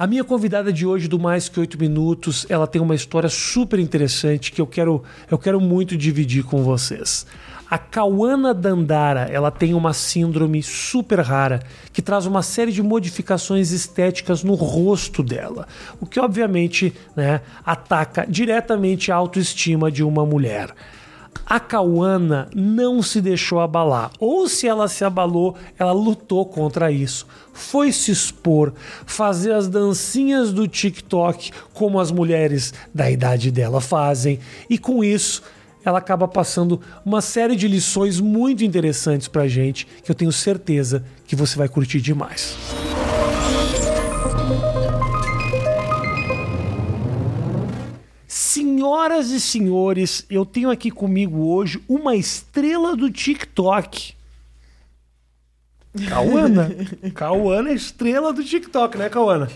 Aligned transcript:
A 0.00 0.06
minha 0.06 0.24
convidada 0.24 0.72
de 0.72 0.86
hoje 0.86 1.06
do 1.06 1.18
Mais 1.18 1.46
Que 1.50 1.60
Oito 1.60 1.78
Minutos, 1.78 2.46
ela 2.48 2.66
tem 2.66 2.80
uma 2.80 2.94
história 2.94 3.28
super 3.28 3.78
interessante 3.78 4.50
que 4.50 4.58
eu 4.58 4.66
quero, 4.66 5.04
eu 5.30 5.36
quero 5.36 5.60
muito 5.60 5.94
dividir 5.94 6.42
com 6.42 6.62
vocês. 6.62 7.26
A 7.70 7.76
Kawana 7.76 8.54
Dandara, 8.54 9.28
ela 9.30 9.50
tem 9.50 9.74
uma 9.74 9.92
síndrome 9.92 10.62
super 10.62 11.20
rara 11.20 11.60
que 11.92 12.00
traz 12.00 12.24
uma 12.24 12.42
série 12.42 12.72
de 12.72 12.82
modificações 12.82 13.72
estéticas 13.72 14.42
no 14.42 14.54
rosto 14.54 15.22
dela, 15.22 15.68
o 16.00 16.06
que 16.06 16.18
obviamente 16.18 16.94
né, 17.14 17.42
ataca 17.62 18.26
diretamente 18.26 19.12
a 19.12 19.16
autoestima 19.16 19.92
de 19.92 20.02
uma 20.02 20.24
mulher 20.24 20.74
a 21.46 21.58
Cauana 21.58 22.48
não 22.54 23.02
se 23.02 23.20
deixou 23.20 23.58
abalar. 23.58 24.12
Ou 24.20 24.48
se 24.48 24.68
ela 24.68 24.86
se 24.86 25.04
abalou, 25.04 25.56
ela 25.78 25.92
lutou 25.92 26.46
contra 26.46 26.92
isso. 26.92 27.26
Foi 27.52 27.90
se 27.90 28.12
expor, 28.12 28.72
fazer 29.04 29.52
as 29.52 29.68
dancinhas 29.68 30.52
do 30.52 30.68
TikTok 30.68 31.50
como 31.74 31.98
as 31.98 32.12
mulheres 32.12 32.72
da 32.94 33.10
idade 33.10 33.50
dela 33.50 33.80
fazem. 33.80 34.38
E 34.68 34.78
com 34.78 35.02
isso, 35.02 35.42
ela 35.84 35.98
acaba 35.98 36.28
passando 36.28 36.80
uma 37.04 37.20
série 37.20 37.56
de 37.56 37.66
lições 37.66 38.20
muito 38.20 38.64
interessantes 38.64 39.26
pra 39.26 39.48
gente, 39.48 39.86
que 40.04 40.10
eu 40.10 40.14
tenho 40.14 40.32
certeza 40.32 41.04
que 41.26 41.34
você 41.34 41.56
vai 41.56 41.68
curtir 41.68 42.00
demais. 42.00 42.56
Senhoras 48.80 49.30
e 49.30 49.38
senhores, 49.38 50.24
eu 50.30 50.46
tenho 50.46 50.70
aqui 50.70 50.90
comigo 50.90 51.46
hoje 51.46 51.82
uma 51.86 52.16
estrela 52.16 52.96
do 52.96 53.10
TikTok. 53.10 54.14
Cauana. 56.08 56.74
Cauana 57.14 57.68
é 57.68 57.74
estrela 57.74 58.32
do 58.32 58.42
TikTok, 58.42 58.96
né, 58.96 59.10
Cauana? 59.10 59.50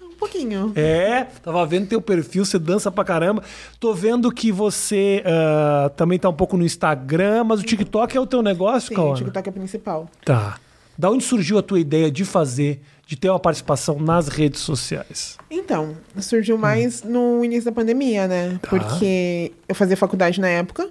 Um 0.00 0.14
pouquinho. 0.14 0.72
É, 0.74 1.24
tava 1.24 1.66
vendo 1.66 1.88
teu 1.88 2.00
perfil, 2.00 2.42
você 2.46 2.58
dança 2.58 2.90
pra 2.90 3.04
caramba. 3.04 3.44
Tô 3.78 3.92
vendo 3.92 4.32
que 4.32 4.50
você 4.50 5.22
uh, 5.26 5.90
também 5.90 6.18
tá 6.18 6.30
um 6.30 6.34
pouco 6.34 6.56
no 6.56 6.64
Instagram, 6.64 7.44
mas 7.44 7.60
o 7.60 7.64
TikTok 7.64 8.16
é 8.16 8.20
o 8.20 8.26
teu 8.26 8.40
negócio, 8.40 8.88
Sim, 8.88 8.94
Cauana? 8.94 9.12
o 9.12 9.18
TikTok 9.18 9.46
é 9.46 9.50
o 9.50 9.52
principal. 9.52 10.08
Tá. 10.24 10.58
Da 10.96 11.10
onde 11.10 11.22
surgiu 11.22 11.58
a 11.58 11.62
tua 11.62 11.78
ideia 11.78 12.10
de 12.10 12.24
fazer, 12.24 12.80
de 13.08 13.16
ter 13.16 13.30
uma 13.30 13.40
participação 13.40 13.98
nas 13.98 14.28
redes 14.28 14.60
sociais? 14.60 15.38
Então, 15.50 15.96
surgiu 16.20 16.58
mais 16.58 17.02
no 17.02 17.42
início 17.42 17.64
da 17.64 17.72
pandemia, 17.72 18.28
né? 18.28 18.58
Tá. 18.60 18.68
Porque 18.68 19.50
eu 19.66 19.74
fazia 19.74 19.96
faculdade 19.96 20.38
na 20.38 20.48
época 20.48 20.90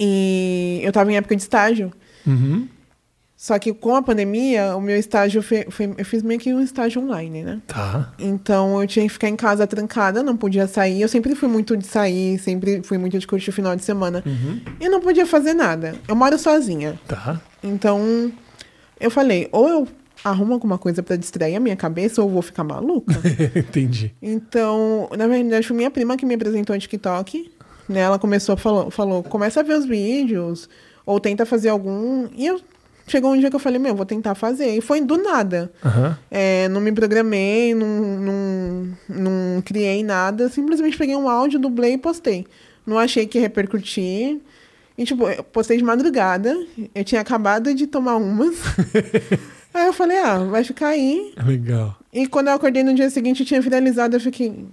e 0.00 0.80
eu 0.82 0.90
tava 0.90 1.12
em 1.12 1.16
época 1.16 1.36
de 1.36 1.42
estágio. 1.42 1.92
Uhum. 2.26 2.66
Só 3.36 3.56
que 3.58 3.72
com 3.74 3.94
a 3.94 4.02
pandemia, 4.02 4.74
o 4.74 4.80
meu 4.80 4.96
estágio 4.96 5.42
foi, 5.42 5.66
foi- 5.70 5.94
eu 5.98 6.04
fiz 6.04 6.22
meio 6.22 6.40
que 6.40 6.52
um 6.52 6.60
estágio 6.60 7.00
online, 7.02 7.42
né? 7.44 7.60
Tá. 7.68 8.12
Então 8.18 8.80
eu 8.80 8.86
tinha 8.88 9.04
que 9.06 9.12
ficar 9.12 9.28
em 9.28 9.36
casa 9.36 9.66
trancada, 9.66 10.22
não 10.24 10.36
podia 10.36 10.66
sair. 10.66 11.02
Eu 11.02 11.08
sempre 11.08 11.34
fui 11.36 11.48
muito 11.48 11.76
de 11.76 11.86
sair, 11.86 12.38
sempre 12.38 12.82
fui 12.82 12.98
muito 12.98 13.16
de 13.18 13.26
curtir 13.26 13.50
o 13.50 13.52
final 13.52 13.76
de 13.76 13.84
semana. 13.84 14.24
E 14.80 14.88
não 14.88 15.00
podia 15.00 15.24
fazer 15.26 15.52
nada. 15.54 15.94
Eu 16.08 16.16
moro 16.16 16.36
sozinha. 16.38 16.98
Tá. 17.06 17.38
Então 17.62 18.32
eu 18.98 19.10
falei, 19.10 19.48
ou 19.52 19.68
eu 19.68 19.88
arrumo 20.24 20.54
alguma 20.54 20.78
coisa 20.78 21.02
pra 21.02 21.16
distrair 21.16 21.56
a 21.56 21.60
minha 21.60 21.76
cabeça, 21.76 22.22
ou 22.22 22.28
eu 22.28 22.32
vou 22.32 22.42
ficar 22.42 22.64
maluca. 22.64 23.14
Entendi. 23.54 24.14
Então, 24.20 25.08
na 25.16 25.26
verdade, 25.26 25.66
foi 25.66 25.76
minha 25.76 25.90
prima 25.90 26.16
que 26.16 26.26
me 26.26 26.34
apresentou 26.34 26.74
o 26.74 26.78
TikTok. 26.78 27.50
Né? 27.88 28.00
Ela 28.00 28.18
começou, 28.18 28.56
falou, 28.56 28.90
falou, 28.90 29.22
começa 29.22 29.60
a 29.60 29.62
ver 29.62 29.78
os 29.78 29.86
vídeos, 29.86 30.68
ou 31.06 31.18
tenta 31.18 31.46
fazer 31.46 31.70
algum. 31.70 32.28
E 32.36 32.46
eu 32.46 32.60
chegou 33.06 33.32
um 33.32 33.38
dia 33.38 33.48
que 33.48 33.56
eu 33.56 33.60
falei, 33.60 33.78
meu, 33.78 33.94
vou 33.94 34.04
tentar 34.04 34.34
fazer. 34.34 34.76
E 34.76 34.80
foi 34.80 35.00
do 35.00 35.16
nada. 35.16 35.72
Aham. 35.84 36.18
É, 36.30 36.68
não 36.68 36.80
me 36.80 36.92
programei, 36.92 37.74
não, 37.74 37.86
não, 37.88 38.88
não 39.08 39.62
criei 39.62 40.02
nada, 40.02 40.48
simplesmente 40.48 40.98
peguei 40.98 41.16
um 41.16 41.28
áudio, 41.28 41.58
dublei 41.58 41.94
e 41.94 41.98
postei. 41.98 42.46
Não 42.86 42.98
achei 42.98 43.26
que 43.26 43.38
ia 43.38 43.42
repercutir. 43.42 44.38
E, 44.96 45.04
tipo, 45.04 45.28
eu 45.28 45.44
postei 45.44 45.76
de 45.76 45.84
madrugada, 45.84 46.54
eu 46.92 47.04
tinha 47.04 47.20
acabado 47.20 47.72
de 47.72 47.86
tomar 47.86 48.16
umas. 48.16 48.56
aí 49.74 49.86
eu 49.86 49.92
falei, 49.92 50.18
ah, 50.18 50.38
vai 50.38 50.64
ficar 50.64 50.88
aí. 50.88 51.32
Legal. 51.44 51.96
E 52.12 52.26
quando 52.26 52.48
eu 52.48 52.54
acordei 52.54 52.82
no 52.82 52.94
dia 52.94 53.10
seguinte, 53.10 53.44
tinha 53.44 53.60
viralizado, 53.60 54.16
eu 54.16 54.20
fiquei. 54.20 54.66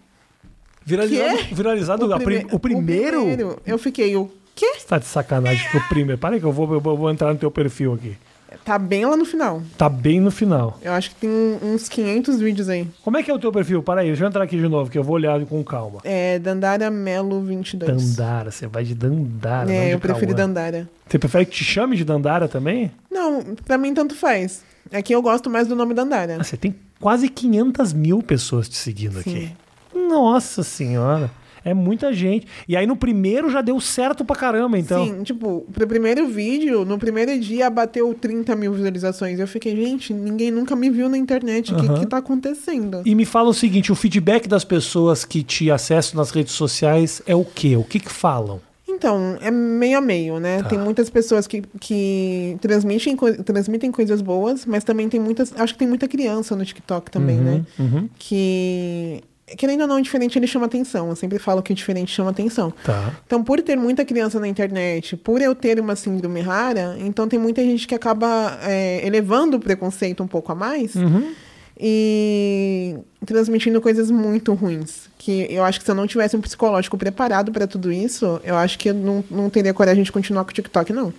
Viralizado, 0.85 1.37
Quê? 1.37 1.55
viralizado 1.55 2.13
a 2.13 2.19
prime- 2.19 2.45
prim- 2.45 2.55
o, 2.55 2.59
primeiro? 2.59 3.59
Eu 3.65 3.77
fiquei, 3.77 4.15
o 4.15 4.29
quê? 4.53 4.75
Você 4.77 4.85
tá 4.87 4.99
de 4.99 5.05
sacanagem 5.05 5.67
que 5.69 5.77
o 5.77 5.87
primeiro. 5.89 6.19
Para 6.19 6.35
aí 6.35 6.39
que 6.39 6.45
eu 6.45 6.51
vou, 6.51 6.71
eu 6.73 6.79
vou- 6.79 7.09
entrar 7.09 7.33
no 7.33 7.39
teu 7.39 7.49
perfil 7.49 7.93
aqui. 7.93 8.15
Tá 8.63 8.79
bem 8.79 9.03
lá 9.05 9.17
no 9.17 9.25
final. 9.25 9.61
Tá 9.77 9.89
bem 9.89 10.19
no 10.21 10.31
final. 10.31 10.79
Eu 10.81 10.93
acho 10.93 11.09
que 11.09 11.15
tem 11.17 11.29
uns 11.61 11.89
500 11.89 12.39
vídeos 12.39 12.69
aí. 12.69 12.87
Como 13.03 13.17
é 13.17 13.21
que 13.23 13.29
é 13.29 13.33
o 13.33 13.39
teu 13.39 13.51
perfil? 13.51 13.83
Para 13.83 14.01
aí, 14.01 14.07
deixa 14.07 14.23
eu 14.23 14.27
entrar 14.27 14.43
aqui 14.43 14.55
de 14.57 14.67
novo, 14.67 14.89
que 14.89 14.97
eu 14.97 15.03
vou 15.03 15.15
olhar 15.15 15.43
com 15.45 15.61
calma. 15.63 15.99
É 16.03 16.39
Dandara 16.39 16.89
Melo 16.89 17.41
22. 17.41 18.15
Dandara, 18.15 18.51
você 18.51 18.65
vai 18.65 18.83
de 18.83 18.95
Dandara. 18.95 19.71
É, 19.71 19.93
eu 19.93 19.99
prefiro. 19.99 20.33
Dandara. 20.33 20.87
Você 21.07 21.19
prefere 21.19 21.45
que 21.45 21.51
te 21.51 21.63
chame 21.63 21.97
de 21.97 22.05
Dandara 22.05 22.47
também? 22.47 22.91
Não, 23.11 23.43
pra 23.65 23.77
mim 23.77 23.93
tanto 23.93 24.15
faz. 24.15 24.63
Aqui 24.91 25.13
eu 25.13 25.21
gosto 25.21 25.49
mais 25.49 25.67
do 25.67 25.75
nome 25.75 25.93
Dandara. 25.93 26.37
Ah, 26.39 26.43
você 26.43 26.57
tem 26.57 26.75
quase 26.99 27.29
500 27.29 27.93
mil 27.93 28.21
pessoas 28.21 28.69
te 28.69 28.75
seguindo 28.77 29.19
aqui. 29.19 29.51
Nossa 29.93 30.63
senhora. 30.63 31.31
É 31.63 31.73
muita 31.73 32.13
gente. 32.13 32.45
E 32.67 32.77
aí 32.77 32.85
no 32.85 32.95
primeiro 32.95 33.49
já 33.49 33.59
deu 33.59 33.81
certo 33.81 34.23
pra 34.23 34.35
caramba, 34.35 34.77
então. 34.77 35.03
Sim, 35.03 35.23
tipo, 35.23 35.65
pro 35.73 35.87
primeiro 35.87 36.27
vídeo, 36.27 36.85
no 36.85 36.99
primeiro 36.99 37.39
dia 37.39 37.67
bateu 37.71 38.13
30 38.13 38.55
mil 38.55 38.71
visualizações. 38.71 39.39
Eu 39.39 39.47
fiquei, 39.47 39.75
gente, 39.75 40.13
ninguém 40.13 40.51
nunca 40.51 40.75
me 40.75 40.91
viu 40.91 41.09
na 41.09 41.17
internet. 41.17 41.73
O 41.73 41.77
que, 41.77 42.01
que 42.01 42.05
tá 42.05 42.17
acontecendo? 42.17 43.01
E 43.03 43.15
me 43.15 43.25
fala 43.25 43.49
o 43.49 43.53
seguinte, 43.53 43.91
o 43.91 43.95
feedback 43.95 44.47
das 44.47 44.63
pessoas 44.63 45.25
que 45.25 45.41
te 45.41 45.71
acessam 45.71 46.17
nas 46.19 46.29
redes 46.29 46.53
sociais 46.53 47.23
é 47.25 47.33
o 47.33 47.43
quê? 47.43 47.75
O 47.75 47.83
que 47.83 47.99
que 47.99 48.11
falam? 48.11 48.61
Então, 48.95 49.37
é 49.41 49.51
meio 49.51 49.97
a 49.97 50.01
meio, 50.01 50.39
né? 50.39 50.63
Tá. 50.63 50.69
Tem 50.69 50.79
muitas 50.79 51.09
pessoas 51.09 51.45
que, 51.45 51.63
que 51.79 52.57
transmitem, 52.61 53.15
transmitem 53.43 53.91
coisas 53.91 54.21
boas, 54.21 54.65
mas 54.65 54.83
também 54.83 55.09
tem 55.09 55.19
muitas. 55.19 55.53
Acho 55.57 55.73
que 55.73 55.79
tem 55.79 55.87
muita 55.87 56.07
criança 56.07 56.55
no 56.55 56.65
TikTok 56.65 57.11
também, 57.11 57.37
né? 57.37 57.65
Uhum. 57.77 58.09
Que. 58.17 59.23
Querendo 59.57 59.81
ou 59.81 59.87
não, 59.87 59.97
o 59.97 60.01
diferente 60.01 60.39
ele 60.39 60.47
chama 60.47 60.65
atenção. 60.65 61.09
Eu 61.09 61.15
sempre 61.15 61.37
falo 61.37 61.61
que 61.61 61.71
o 61.71 61.75
diferente 61.75 62.11
chama 62.11 62.31
atenção. 62.31 62.73
Tá. 62.83 63.11
Então, 63.27 63.43
por 63.43 63.61
ter 63.61 63.77
muita 63.77 64.03
criança 64.03 64.39
na 64.39 64.47
internet, 64.47 65.15
por 65.15 65.39
eu 65.39 65.53
ter 65.53 65.79
uma 65.79 65.95
síndrome 65.95 66.41
rara, 66.41 66.95
então 66.99 67.27
tem 67.27 67.37
muita 67.37 67.61
gente 67.61 67.87
que 67.87 67.93
acaba 67.93 68.57
é, 68.63 69.05
elevando 69.05 69.57
o 69.57 69.59
preconceito 69.59 70.23
um 70.23 70.27
pouco 70.27 70.51
a 70.51 70.55
mais 70.55 70.95
Uhum. 70.95 71.31
E 71.79 72.95
transmitindo 73.25 73.81
coisas 73.81 74.09
muito 74.09 74.53
ruins. 74.53 75.09
Que 75.17 75.47
eu 75.49 75.63
acho 75.63 75.79
que 75.79 75.85
se 75.85 75.91
eu 75.91 75.95
não 75.95 76.07
tivesse 76.07 76.35
um 76.35 76.41
psicológico 76.41 76.97
preparado 76.97 77.51
para 77.51 77.67
tudo 77.67 77.91
isso, 77.91 78.39
eu 78.43 78.55
acho 78.55 78.77
que 78.77 78.89
eu 78.89 78.93
não, 78.93 79.23
não 79.29 79.49
teria 79.49 79.73
coragem 79.73 80.03
de 80.03 80.11
continuar 80.11 80.43
com 80.43 80.51
o 80.51 80.53
TikTok, 80.53 80.93
não. 80.93 81.13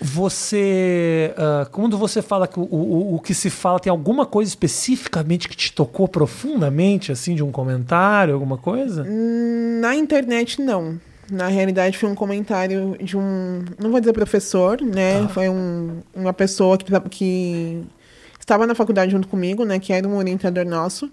Você. 0.00 1.34
ah, 1.36 1.66
quando 1.72 1.98
você 1.98 2.22
fala 2.22 2.46
que 2.46 2.58
o, 2.58 2.62
o, 2.62 3.16
o 3.16 3.20
que 3.20 3.34
se 3.34 3.50
fala 3.50 3.80
tem 3.80 3.90
alguma 3.90 4.24
coisa 4.24 4.48
especificamente 4.48 5.48
que 5.48 5.56
te 5.56 5.72
tocou 5.72 6.06
profundamente, 6.06 7.10
assim, 7.10 7.34
de 7.34 7.42
um 7.42 7.50
comentário, 7.50 8.34
alguma 8.34 8.56
coisa? 8.56 9.04
Na 9.80 9.96
internet, 9.96 10.60
não. 10.60 11.00
Na 11.30 11.48
realidade, 11.48 11.98
foi 11.98 12.08
um 12.08 12.14
comentário 12.14 12.96
de 13.02 13.16
um. 13.16 13.64
Não 13.78 13.90
vou 13.90 14.00
dizer 14.00 14.12
professor, 14.12 14.80
né? 14.80 15.26
Foi 15.28 15.48
um, 15.48 16.00
uma 16.14 16.32
pessoa 16.32 16.78
que, 16.78 16.84
que 17.10 17.82
estava 18.48 18.66
na 18.66 18.74
faculdade 18.74 19.12
junto 19.12 19.28
comigo, 19.28 19.64
né? 19.64 19.78
Que 19.78 19.92
era 19.92 20.08
um 20.08 20.16
orientador 20.16 20.64
nosso. 20.64 21.10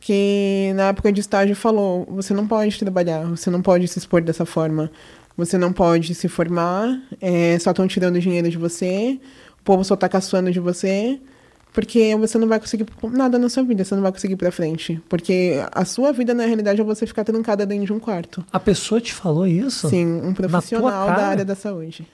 Que 0.00 0.72
na 0.74 0.88
época 0.88 1.12
de 1.12 1.20
estágio 1.20 1.54
falou: 1.54 2.06
você 2.10 2.34
não 2.34 2.48
pode 2.48 2.78
trabalhar, 2.78 3.24
você 3.26 3.50
não 3.50 3.62
pode 3.62 3.86
se 3.86 3.98
expor 3.98 4.22
dessa 4.22 4.44
forma. 4.44 4.90
Você 5.36 5.56
não 5.56 5.72
pode 5.72 6.14
se 6.14 6.28
formar, 6.28 7.00
é, 7.18 7.58
só 7.58 7.70
estão 7.70 7.88
tirando 7.88 8.20
dinheiro 8.20 8.50
de 8.50 8.58
você, 8.58 9.18
o 9.58 9.64
povo 9.64 9.82
só 9.82 9.96
tá 9.96 10.06
caçoando 10.06 10.52
de 10.52 10.60
você, 10.60 11.18
porque 11.72 12.14
você 12.16 12.36
não 12.36 12.46
vai 12.46 12.60
conseguir 12.60 12.84
nada 13.10 13.38
na 13.38 13.48
sua 13.48 13.62
vida, 13.62 13.82
você 13.82 13.94
não 13.94 14.02
vai 14.02 14.12
conseguir 14.12 14.34
ir 14.34 14.36
pra 14.36 14.52
frente. 14.52 15.00
Porque 15.08 15.54
a 15.72 15.86
sua 15.86 16.12
vida, 16.12 16.34
na 16.34 16.44
realidade, 16.44 16.82
é 16.82 16.84
você 16.84 17.06
ficar 17.06 17.24
trancada 17.24 17.64
dentro 17.64 17.86
de 17.86 17.92
um 17.94 17.98
quarto. 17.98 18.44
A 18.52 18.60
pessoa 18.60 19.00
te 19.00 19.14
falou 19.14 19.46
isso? 19.46 19.88
Sim, 19.88 20.20
um 20.22 20.34
profissional 20.34 21.06
da 21.06 21.28
área 21.28 21.44
da 21.46 21.54
saúde. 21.54 22.06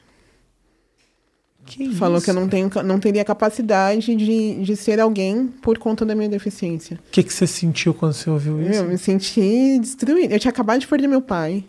Que 1.69 1.93
Falou 1.93 2.17
isso? 2.17 2.25
que 2.25 2.31
eu 2.31 2.35
não, 2.35 2.49
tenho, 2.49 2.71
não 2.83 2.99
teria 2.99 3.23
capacidade 3.23 4.17
de, 4.17 4.63
de 4.63 4.77
ser 4.77 4.99
alguém 4.99 5.47
por 5.47 5.77
conta 5.77 6.05
da 6.05 6.15
minha 6.15 6.29
deficiência. 6.29 6.99
O 7.09 7.11
que, 7.11 7.23
que 7.23 7.33
você 7.33 7.47
sentiu 7.47 7.93
quando 7.93 8.15
você 8.15 8.31
ouviu 8.31 8.63
isso? 8.63 8.81
Eu 8.81 8.89
me 8.89 8.97
senti 8.97 9.79
destruída. 9.79 10.35
Eu 10.35 10.41
tinha 10.41 10.51
acabado 10.51 10.81
de 10.81 10.87
perder 10.87 11.07
meu 11.07 11.21
pai. 11.21 11.63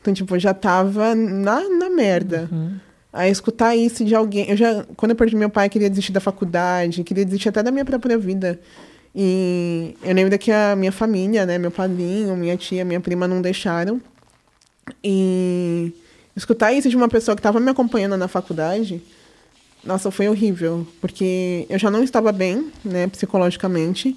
Então, 0.00 0.14
tipo, 0.14 0.36
eu 0.36 0.38
já 0.38 0.54
tava 0.54 1.16
na, 1.16 1.68
na 1.68 1.90
merda. 1.90 2.48
Uhum. 2.52 2.76
Aí 3.12 3.30
escutar 3.30 3.74
isso 3.74 4.04
de 4.04 4.14
alguém. 4.14 4.48
Eu 4.48 4.56
já, 4.56 4.84
quando 4.96 5.10
eu 5.10 5.16
perdi 5.16 5.34
meu 5.34 5.50
pai, 5.50 5.66
eu 5.66 5.70
queria 5.70 5.90
desistir 5.90 6.12
da 6.12 6.20
faculdade, 6.20 7.02
queria 7.02 7.24
desistir 7.24 7.48
até 7.48 7.62
da 7.62 7.72
minha 7.72 7.84
própria 7.84 8.16
vida. 8.16 8.60
E 9.14 9.96
eu 10.02 10.14
lembro 10.14 10.38
que 10.38 10.52
a 10.52 10.76
minha 10.76 10.92
família, 10.92 11.44
né, 11.44 11.58
meu 11.58 11.70
padrinho, 11.70 12.36
minha 12.36 12.56
tia, 12.56 12.84
minha 12.84 13.00
prima 13.00 13.26
não 13.26 13.42
deixaram. 13.42 14.00
E 15.02 15.92
escutar 16.36 16.72
isso 16.72 16.88
de 16.88 16.96
uma 16.96 17.08
pessoa 17.08 17.34
que 17.34 17.40
estava 17.40 17.58
me 17.58 17.70
acompanhando 17.70 18.16
na 18.16 18.28
faculdade, 18.28 19.02
nossa, 19.84 20.10
foi 20.10 20.28
horrível, 20.28 20.86
porque 21.00 21.66
eu 21.68 21.78
já 21.78 21.90
não 21.90 22.02
estava 22.02 22.32
bem, 22.32 22.70
né, 22.84 23.06
psicologicamente. 23.06 24.16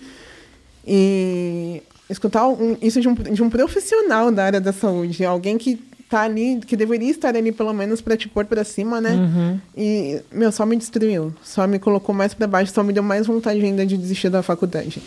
E 0.85 1.81
escutar 2.09 2.47
um, 2.47 2.77
isso 2.81 3.01
de 3.01 3.07
um, 3.07 3.13
de 3.13 3.43
um 3.43 3.49
profissional 3.49 4.31
da 4.31 4.45
área 4.45 4.61
da 4.61 4.71
saúde, 4.71 5.25
alguém 5.25 5.57
que 5.57 5.79
tá 6.09 6.21
ali, 6.21 6.61
que 6.65 6.77
deveria 6.77 7.11
estar 7.11 7.35
ali 7.35 7.51
pelo 7.51 7.73
menos 7.73 7.99
para 7.99 8.15
te 8.15 8.29
pôr 8.29 8.45
para 8.45 8.63
cima, 8.63 9.01
né? 9.01 9.11
Uhum. 9.11 9.59
E, 9.75 10.21
meu, 10.31 10.51
só 10.51 10.65
me 10.65 10.77
destruiu. 10.77 11.33
Só 11.43 11.67
me 11.67 11.79
colocou 11.79 12.15
mais 12.15 12.33
para 12.33 12.47
baixo, 12.47 12.71
só 12.73 12.81
me 12.81 12.93
deu 12.93 13.03
mais 13.03 13.27
vontade 13.27 13.63
ainda 13.63 13.85
de 13.85 13.97
desistir 13.97 14.29
da 14.29 14.41
faculdade. 14.41 15.01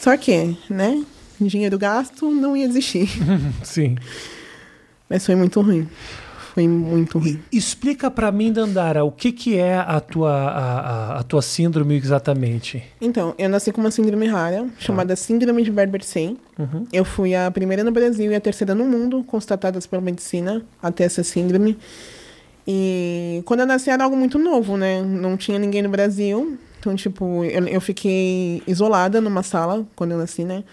Só 0.00 0.16
que, 0.16 0.56
né? 0.70 1.04
Dinheiro 1.40 1.78
gasto, 1.78 2.30
não 2.30 2.56
ia 2.56 2.66
desistir. 2.66 3.08
Sim. 3.62 3.96
Mas 5.08 5.24
foi 5.24 5.34
muito 5.34 5.60
ruim. 5.60 5.86
Foi 6.58 6.66
muito 6.66 7.20
ruim. 7.20 7.38
Explica 7.52 8.10
para 8.10 8.32
mim, 8.32 8.52
Dandara, 8.52 9.04
o 9.04 9.12
que, 9.12 9.30
que 9.30 9.56
é 9.56 9.76
a 9.78 10.00
tua, 10.00 10.32
a, 10.32 10.80
a, 10.80 11.20
a, 11.20 11.22
tua 11.22 11.40
síndrome 11.40 11.94
exatamente? 11.94 12.82
Então, 13.00 13.32
eu 13.38 13.48
nasci 13.48 13.70
com 13.70 13.80
uma 13.80 13.92
síndrome 13.92 14.26
rara, 14.26 14.66
chamada 14.76 15.14
Síndrome 15.14 15.62
de 15.62 15.70
Berber-Sen. 15.70 16.36
Uhum. 16.58 16.84
Eu 16.92 17.04
fui 17.04 17.32
a 17.32 17.48
primeira 17.48 17.84
no 17.84 17.92
Brasil 17.92 18.32
e 18.32 18.34
a 18.34 18.40
terceira 18.40 18.74
no 18.74 18.84
mundo 18.84 19.22
constatadas 19.22 19.86
pela 19.86 20.02
medicina 20.02 20.60
a 20.82 20.90
ter 20.90 21.04
essa 21.04 21.22
síndrome. 21.22 21.78
E 22.66 23.40
quando 23.44 23.60
eu 23.60 23.66
nasci 23.66 23.90
era 23.90 24.02
algo 24.02 24.16
muito 24.16 24.36
novo, 24.36 24.76
né? 24.76 25.00
Não 25.00 25.36
tinha 25.36 25.60
ninguém 25.60 25.82
no 25.82 25.88
Brasil. 25.88 26.58
Então, 26.80 26.92
tipo, 26.96 27.44
eu, 27.44 27.68
eu 27.68 27.80
fiquei 27.80 28.64
isolada 28.66 29.20
numa 29.20 29.44
sala 29.44 29.86
quando 29.94 30.10
eu 30.10 30.18
nasci, 30.18 30.42
né? 30.42 30.64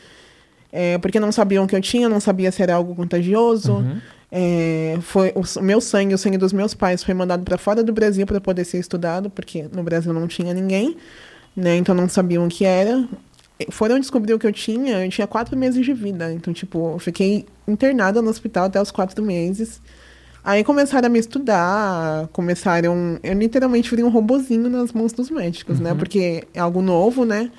É, 0.72 0.98
porque 0.98 1.20
não 1.20 1.32
sabiam 1.32 1.68
que 1.68 1.76
eu 1.76 1.80
tinha, 1.80 2.10
não 2.10 2.20
sabia 2.20 2.52
se 2.52 2.64
era 2.64 2.74
algo 2.74 2.96
contagioso. 2.96 3.74
Uhum. 3.74 4.02
É, 4.38 4.98
foi 5.00 5.34
o 5.34 5.62
meu 5.62 5.80
sangue, 5.80 6.14
o 6.14 6.18
sangue 6.18 6.38
dos 6.38 6.52
meus 6.52 6.74
pais 6.74 7.02
foi 7.02 7.14
mandado 7.14 7.46
para 7.46 7.58
fora 7.58 7.82
do 7.82 7.94
Brasil 7.94 8.26
para 8.26 8.42
poder 8.42 8.66
ser 8.66 8.80
estudado, 8.80 9.30
porque 9.30 9.66
no 9.72 9.82
Brasil 9.82 10.12
não 10.12 10.28
tinha 10.28 10.54
ninguém, 10.54 10.98
né? 11.56 11.78
Então 11.78 11.96
não 11.96 12.10
sabiam 12.10 12.46
o 12.46 12.50
que 12.50 12.66
era. 12.66 13.08
Foram 13.72 13.98
descobrir 13.98 14.34
o 14.34 14.40
que 14.40 14.46
eu 14.46 14.52
tinha, 14.52 15.06
eu 15.06 15.10
tinha 15.10 15.26
quatro 15.26 15.56
meses 15.56 15.86
de 15.86 15.94
vida. 15.94 16.34
Então, 16.34 16.54
tipo, 16.54 16.96
eu 16.96 17.00
fiquei 17.00 17.46
internada 17.66 18.22
no 18.22 18.30
hospital 18.30 18.66
até 18.66 18.82
os 18.82 18.92
quatro 18.92 19.24
meses. 19.24 19.82
Aí 20.44 20.66
começaram 20.66 21.06
a 21.06 21.10
me 21.10 21.18
estudar, 21.18 22.28
começaram. 22.34 23.18
Eu 23.24 23.36
literalmente 23.36 23.90
virei 23.90 24.04
um 24.04 24.10
robozinho 24.10 24.70
nas 24.70 24.92
mãos 24.92 25.14
dos 25.14 25.30
médicos, 25.30 25.80
né? 25.80 25.92
uhum. 25.92 25.96
né? 25.96 26.00
Porque 26.00 26.44
é 26.54 26.60
algo 26.60 26.82
novo, 26.82 27.24
né? 27.24 27.50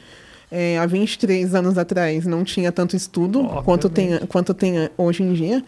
É, 0.51 0.79
há 0.79 0.85
23 0.85 1.55
anos 1.55 1.79
atrás 1.79 2.27
não 2.27 2.45
tinha 2.45 2.71
tanto 2.71 2.95
estudo 2.95 3.43
quanto 3.65 3.89
tem, 3.89 4.19
quanto 4.29 4.53
tem 4.53 4.91
hoje 4.99 5.23
em 5.23 5.33
dia. 5.33 5.65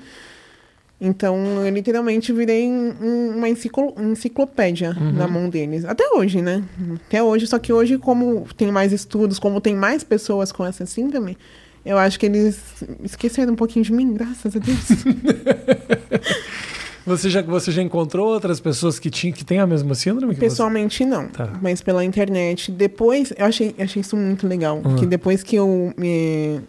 Então, 1.01 1.37
eu 1.65 1.73
literalmente 1.73 2.33
virei 2.33 2.67
um, 2.67 3.37
uma 3.37 3.49
enciclo, 3.49 3.95
enciclopédia 4.01 4.97
uhum. 4.99 5.13
na 5.13 5.29
mão 5.29 5.49
deles. 5.49 5.85
Até 5.85 6.05
hoje, 6.13 6.43
né? 6.43 6.65
Até 7.07 7.23
hoje, 7.23 7.47
só 7.47 7.59
que 7.59 7.73
hoje, 7.73 7.99
como 7.99 8.47
tem 8.57 8.73
mais 8.73 8.93
estudos, 8.93 9.39
como 9.39 9.61
tem 9.61 9.77
mais 9.77 10.03
pessoas 10.03 10.51
com 10.51 10.67
essa 10.67 10.85
síndrome, 10.87 11.39
eu 11.85 11.97
acho 11.97 12.19
que 12.19 12.27
eles 12.27 12.61
esqueceram 13.05 13.53
um 13.53 13.57
pouquinho 13.57 13.85
de 13.85 13.93
mim, 13.93 14.13
graças 14.13 14.57
a 14.57 14.59
Deus. 14.59 14.89
você, 17.07 17.31
já, 17.31 17.43
você 17.43 17.71
já 17.71 17.81
encontrou 17.81 18.27
outras 18.27 18.59
pessoas 18.59 18.99
que, 18.99 19.09
tinham, 19.09 19.33
que 19.33 19.45
têm 19.45 19.61
a 19.61 19.67
mesma 19.69 19.95
síndrome? 19.95 20.35
Pessoalmente, 20.35 20.99
você... 20.99 21.05
não. 21.05 21.29
Tá. 21.29 21.53
Mas 21.63 21.81
pela 21.81 22.05
internet. 22.05 22.73
Depois, 22.73 23.33
eu 23.37 23.47
achei, 23.47 23.73
achei 23.79 24.01
isso 24.01 24.17
muito 24.17 24.49
legal. 24.49 24.83
Uhum. 24.85 24.97
Que 24.97 25.07
depois 25.07 25.45
que 25.45 25.55
eu 25.55 25.95
me, 25.97 26.61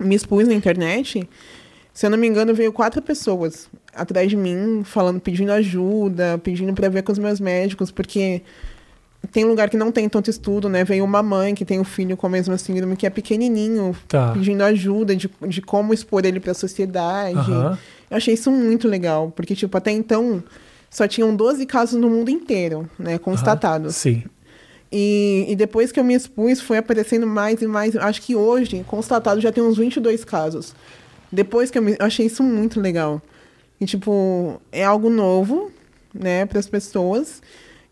me 0.00 0.16
expus 0.16 0.48
na 0.48 0.54
internet 0.54 1.28
se 1.92 2.06
eu 2.06 2.10
não 2.10 2.18
me 2.18 2.26
engano, 2.26 2.54
veio 2.54 2.72
quatro 2.72 3.02
pessoas 3.02 3.68
atrás 3.94 4.28
de 4.28 4.36
mim, 4.36 4.82
falando, 4.84 5.20
pedindo 5.20 5.52
ajuda, 5.52 6.38
pedindo 6.42 6.72
para 6.72 6.88
ver 6.88 7.02
com 7.02 7.12
os 7.12 7.18
meus 7.18 7.38
médicos, 7.38 7.90
porque 7.90 8.42
tem 9.30 9.44
lugar 9.44 9.68
que 9.68 9.76
não 9.76 9.92
tem 9.92 10.08
tanto 10.08 10.30
estudo, 10.30 10.68
né? 10.68 10.84
Veio 10.84 11.04
uma 11.04 11.22
mãe 11.22 11.54
que 11.54 11.64
tem 11.64 11.78
um 11.78 11.84
filho 11.84 12.16
com 12.16 12.26
a 12.26 12.30
mesma 12.30 12.56
síndrome 12.58 12.96
que 12.96 13.06
é 13.06 13.10
pequenininho, 13.10 13.94
tá. 14.08 14.32
pedindo 14.32 14.62
ajuda 14.62 15.14
de, 15.14 15.30
de 15.46 15.60
como 15.60 15.92
expor 15.92 16.24
ele 16.24 16.40
para 16.40 16.52
a 16.52 16.54
sociedade. 16.54 17.50
Uhum. 17.50 17.76
Eu 18.10 18.16
achei 18.16 18.34
isso 18.34 18.50
muito 18.50 18.88
legal, 18.88 19.30
porque, 19.34 19.54
tipo, 19.54 19.76
até 19.76 19.90
então 19.90 20.42
só 20.90 21.06
tinham 21.06 21.34
12 21.34 21.64
casos 21.66 22.00
no 22.00 22.10
mundo 22.10 22.30
inteiro, 22.30 22.88
né? 22.98 23.18
Constatados. 23.18 23.94
Uhum. 23.94 24.12
Sim. 24.12 24.24
E, 24.90 25.46
e, 25.48 25.56
depois 25.56 25.90
que 25.90 25.98
eu 25.98 26.04
me 26.04 26.12
expus, 26.12 26.60
foi 26.60 26.76
aparecendo 26.76 27.26
mais 27.26 27.62
e 27.62 27.66
mais. 27.66 27.96
Acho 27.96 28.20
que 28.20 28.36
hoje, 28.36 28.84
constatado, 28.86 29.40
já 29.40 29.50
tem 29.50 29.62
uns 29.62 29.78
22 29.78 30.22
casos. 30.22 30.74
Depois 31.32 31.70
que 31.70 31.78
eu, 31.78 31.82
me, 31.82 31.92
eu 31.92 32.06
achei 32.06 32.26
isso 32.26 32.42
muito 32.42 32.78
legal. 32.80 33.22
E, 33.80 33.86
tipo, 33.86 34.60
é 34.70 34.84
algo 34.84 35.08
novo, 35.08 35.72
né, 36.14 36.44
para 36.46 36.58
as 36.58 36.68
pessoas. 36.68 37.40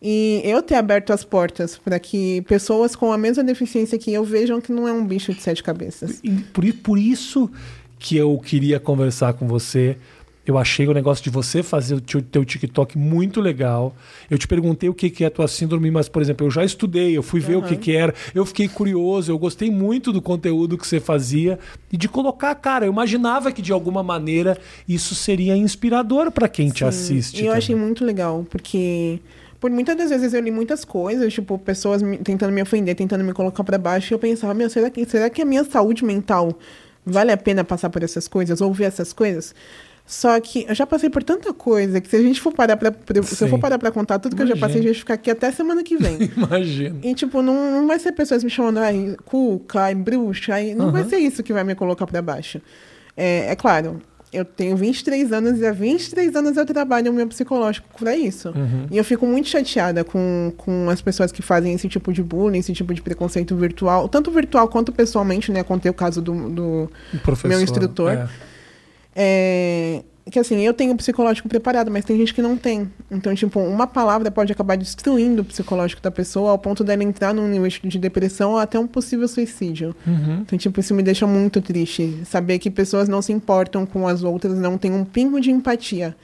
E 0.03 0.41
eu 0.45 0.63
ter 0.63 0.77
aberto 0.77 1.13
as 1.13 1.25
portas 1.25 1.77
para 1.77 1.99
que 1.99 2.43
pessoas 2.43 2.95
com 2.95 3.13
a 3.13 3.19
mesma 3.19 3.43
deficiência 3.43 3.99
que 3.99 4.13
eu 4.13 4.25
vejam 4.25 4.61
que 4.61 4.73
não 4.73 4.87
é 4.87 4.93
um 4.93 5.05
bicho 5.05 5.35
de 5.35 5.43
sete 5.43 5.63
cabeças. 5.63 6.21
E 6.23 6.31
por, 6.31 6.65
por 6.75 6.99
isso 6.99 7.51
que 7.99 8.17
eu 8.17 8.39
queria 8.39 8.81
conversar 8.81 9.35
com 9.35 9.47
você 9.47 9.99
eu 10.47 10.57
achei 10.57 10.87
o 10.89 10.95
negócio 10.95 11.23
de 11.23 11.31
você 11.31 11.63
fazer 11.63 11.95
o 11.95 12.01
teu, 12.01 12.45
TikTok 12.45 12.97
muito 12.97 13.41
legal. 13.41 13.95
Eu 14.29 14.39
te 14.39 14.49
perguntei 14.49 14.89
o 14.89 14.95
que, 14.95 15.11
que 15.11 15.23
é 15.23 15.27
a 15.27 15.31
tua 15.31 15.47
síndrome, 15.47 15.91
mas, 15.91 16.09
por 16.09 16.23
exemplo, 16.23 16.47
eu 16.47 16.51
já 16.51 16.65
estudei, 16.65 17.17
eu 17.17 17.23
fui 17.23 17.41
ver 17.41 17.57
uhum. 17.57 17.63
o 17.63 17.67
que, 17.67 17.77
que 17.77 17.95
era, 17.95 18.15
eu 18.35 18.45
fiquei 18.47 18.69
curioso, 18.69 19.31
eu 19.31 19.39
gostei 19.39 19.71
muito 19.71 20.13
do 20.13 20.23
conteúdo 20.23 20.79
que 20.79 20.87
você 20.87 20.99
fazia 20.99 21.59
e 21.93 21.97
de 21.97 22.09
colocar, 22.09 22.55
cara, 22.55 22.87
eu 22.87 22.93
imaginava 22.93 23.53
que 23.53 23.61
de 23.61 23.73
alguma 23.73 24.03
maneira 24.03 24.59
isso 24.89 25.15
seria 25.15 25.57
inspirador 25.57 26.31
para 26.31 26.49
quem 26.49 26.69
Sim. 26.69 26.75
te 26.75 26.85
assiste. 26.85 27.37
E 27.37 27.41
eu 27.41 27.47
também. 27.47 27.59
achei 27.59 27.77
muito 27.77 28.05
legal, 28.05 28.47
porque 28.49 29.21
por 29.61 29.71
muitas 29.71 29.95
das 29.95 30.09
vezes 30.09 30.33
eu 30.33 30.41
li 30.41 30.51
muitas 30.51 30.85
coisas, 30.87 31.33
tipo, 31.33 31.59
pessoas 31.59 32.03
me, 32.03 32.17
tentando 32.17 32.51
me 32.51 32.63
ofender, 32.63 32.97
tentando 32.97 33.23
me 33.23 33.35
colocar 33.35 33.63
para 33.63 33.77
baixo, 33.77 34.13
e 34.13 34.15
eu 34.15 34.19
pensava, 34.19 34.55
meu, 34.55 34.71
será 34.71 34.89
que, 34.89 35.05
será 35.05 35.29
que 35.29 35.43
a 35.43 35.45
minha 35.45 35.65
saúde 35.65 36.03
mental 36.03 36.59
vale 37.05 37.31
a 37.31 37.37
pena 37.37 37.63
passar 37.63 37.91
por 37.91 38.03
essas 38.03 38.27
coisas, 38.27 38.63
ouvir 38.63 38.85
essas 38.85 39.13
coisas? 39.13 39.55
Só 40.11 40.41
que 40.41 40.67
eu 40.69 40.75
já 40.75 40.85
passei 40.85 41.09
por 41.09 41.23
tanta 41.23 41.55
coisa 41.55 42.01
que 42.01 42.11
se 42.11 42.17
a 42.17 42.21
gente 42.21 42.41
for 42.41 42.53
parar 42.53 42.77
pra. 42.77 42.93
Se 43.23 43.45
eu 43.45 43.49
for 43.49 43.61
parar 43.61 43.79
pra 43.79 43.93
contar 43.93 44.19
tudo 44.19 44.35
que 44.35 44.43
Imagina. 44.43 44.57
eu 44.57 44.61
já 44.61 44.67
passei, 44.67 44.81
a 44.81 44.85
gente 44.85 44.99
ficar 44.99 45.15
aqui 45.15 45.31
até 45.31 45.53
semana 45.53 45.85
que 45.85 45.97
vem. 45.97 46.19
Imagina. 46.37 46.99
E, 47.05 47.15
tipo, 47.15 47.41
não, 47.41 47.71
não 47.71 47.87
vai 47.87 47.97
ser 48.01 48.11
pessoas 48.11 48.43
me 48.43 48.51
chamando, 48.51 48.79
ai, 48.79 49.15
cuca, 49.25 49.83
ai, 49.83 49.95
bruxa, 49.95 50.55
ai, 50.55 50.75
não 50.75 50.87
uhum. 50.87 50.91
vai 50.91 51.05
ser 51.05 51.19
isso 51.19 51.45
que 51.45 51.53
vai 51.53 51.63
me 51.63 51.77
colocar 51.77 52.09
pra 52.09 52.21
baixo. 52.21 52.61
É, 53.17 53.53
é 53.53 53.55
claro, 53.55 54.03
eu 54.33 54.45
tenho 54.45 54.77
23 54.77 55.33
anos 55.33 55.61
e 55.61 55.67
há 55.67 55.71
23 55.71 56.35
anos 56.35 56.57
eu 56.57 56.67
trabalho 56.67 57.13
o 57.13 57.15
meu 57.15 57.29
psicológico 57.29 57.87
para 57.97 58.17
isso. 58.17 58.49
Uhum. 58.49 58.89
E 58.91 58.99
eu 58.99 59.05
fico 59.05 59.25
muito 59.25 59.49
chateada 59.49 60.03
com, 60.03 60.53
com 60.57 60.91
as 60.91 61.01
pessoas 61.01 61.31
que 61.31 61.41
fazem 61.41 61.73
esse 61.73 61.89
tipo 61.89 62.13
de 62.13 62.21
bullying, 62.21 62.59
esse 62.59 62.73
tipo 62.73 62.93
de 62.93 63.01
preconceito 63.01 63.55
virtual, 63.55 64.09
tanto 64.09 64.33
virtual 64.33 64.67
quanto 64.67 64.91
pessoalmente, 64.91 65.53
né? 65.53 65.63
Contei 65.63 65.89
o 65.89 65.95
caso 65.95 66.21
do, 66.21 66.51
do 66.51 66.91
meu 67.45 67.61
instrutor. 67.61 68.15
É. 68.15 68.50
É, 69.15 70.03
que 70.31 70.39
assim, 70.39 70.61
eu 70.61 70.73
tenho 70.73 70.93
o 70.93 70.97
psicológico 70.97 71.49
preparado, 71.49 71.91
mas 71.91 72.05
tem 72.05 72.17
gente 72.17 72.33
que 72.33 72.41
não 72.41 72.57
tem. 72.57 72.91
Então, 73.11 73.35
tipo, 73.35 73.59
uma 73.61 73.87
palavra 73.87 74.31
pode 74.31 74.53
acabar 74.53 74.77
destruindo 74.77 75.43
o 75.43 75.45
psicológico 75.45 76.01
da 76.01 76.11
pessoa 76.11 76.53
ao 76.53 76.59
ponto 76.59 76.85
dela 76.85 77.03
entrar 77.03 77.35
num 77.35 77.49
nível 77.49 77.69
de 77.85 77.99
depressão 77.99 78.53
ou 78.53 78.59
até 78.59 78.79
um 78.79 78.87
possível 78.87 79.27
suicídio. 79.27 79.95
Uhum. 80.07 80.41
Então, 80.43 80.59
tipo, 80.59 80.79
isso 80.79 80.95
me 80.95 81.03
deixa 81.03 81.27
muito 81.27 81.61
triste. 81.61 82.21
Saber 82.25 82.59
que 82.59 82.71
pessoas 82.71 83.09
não 83.09 83.21
se 83.21 83.33
importam 83.33 83.85
com 83.85 84.07
as 84.07 84.23
outras, 84.23 84.57
não 84.59 84.79
têm 84.79 84.93
um 84.93 85.05
pingo 85.05 85.41
de 85.41 85.51
empatia 85.51 86.15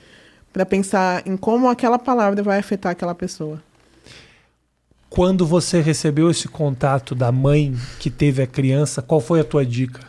para 0.52 0.64
pensar 0.64 1.22
em 1.26 1.36
como 1.36 1.68
aquela 1.68 1.98
palavra 1.98 2.42
vai 2.42 2.58
afetar 2.58 2.92
aquela 2.92 3.14
pessoa. 3.14 3.60
Quando 5.10 5.46
você 5.46 5.80
recebeu 5.80 6.30
esse 6.30 6.48
contato 6.48 7.14
da 7.14 7.30
mãe 7.30 7.74
que 7.98 8.10
teve 8.10 8.42
a 8.42 8.46
criança, 8.46 9.00
qual 9.00 9.20
foi 9.20 9.40
a 9.40 9.44
tua 9.44 9.64
dica? 9.64 10.00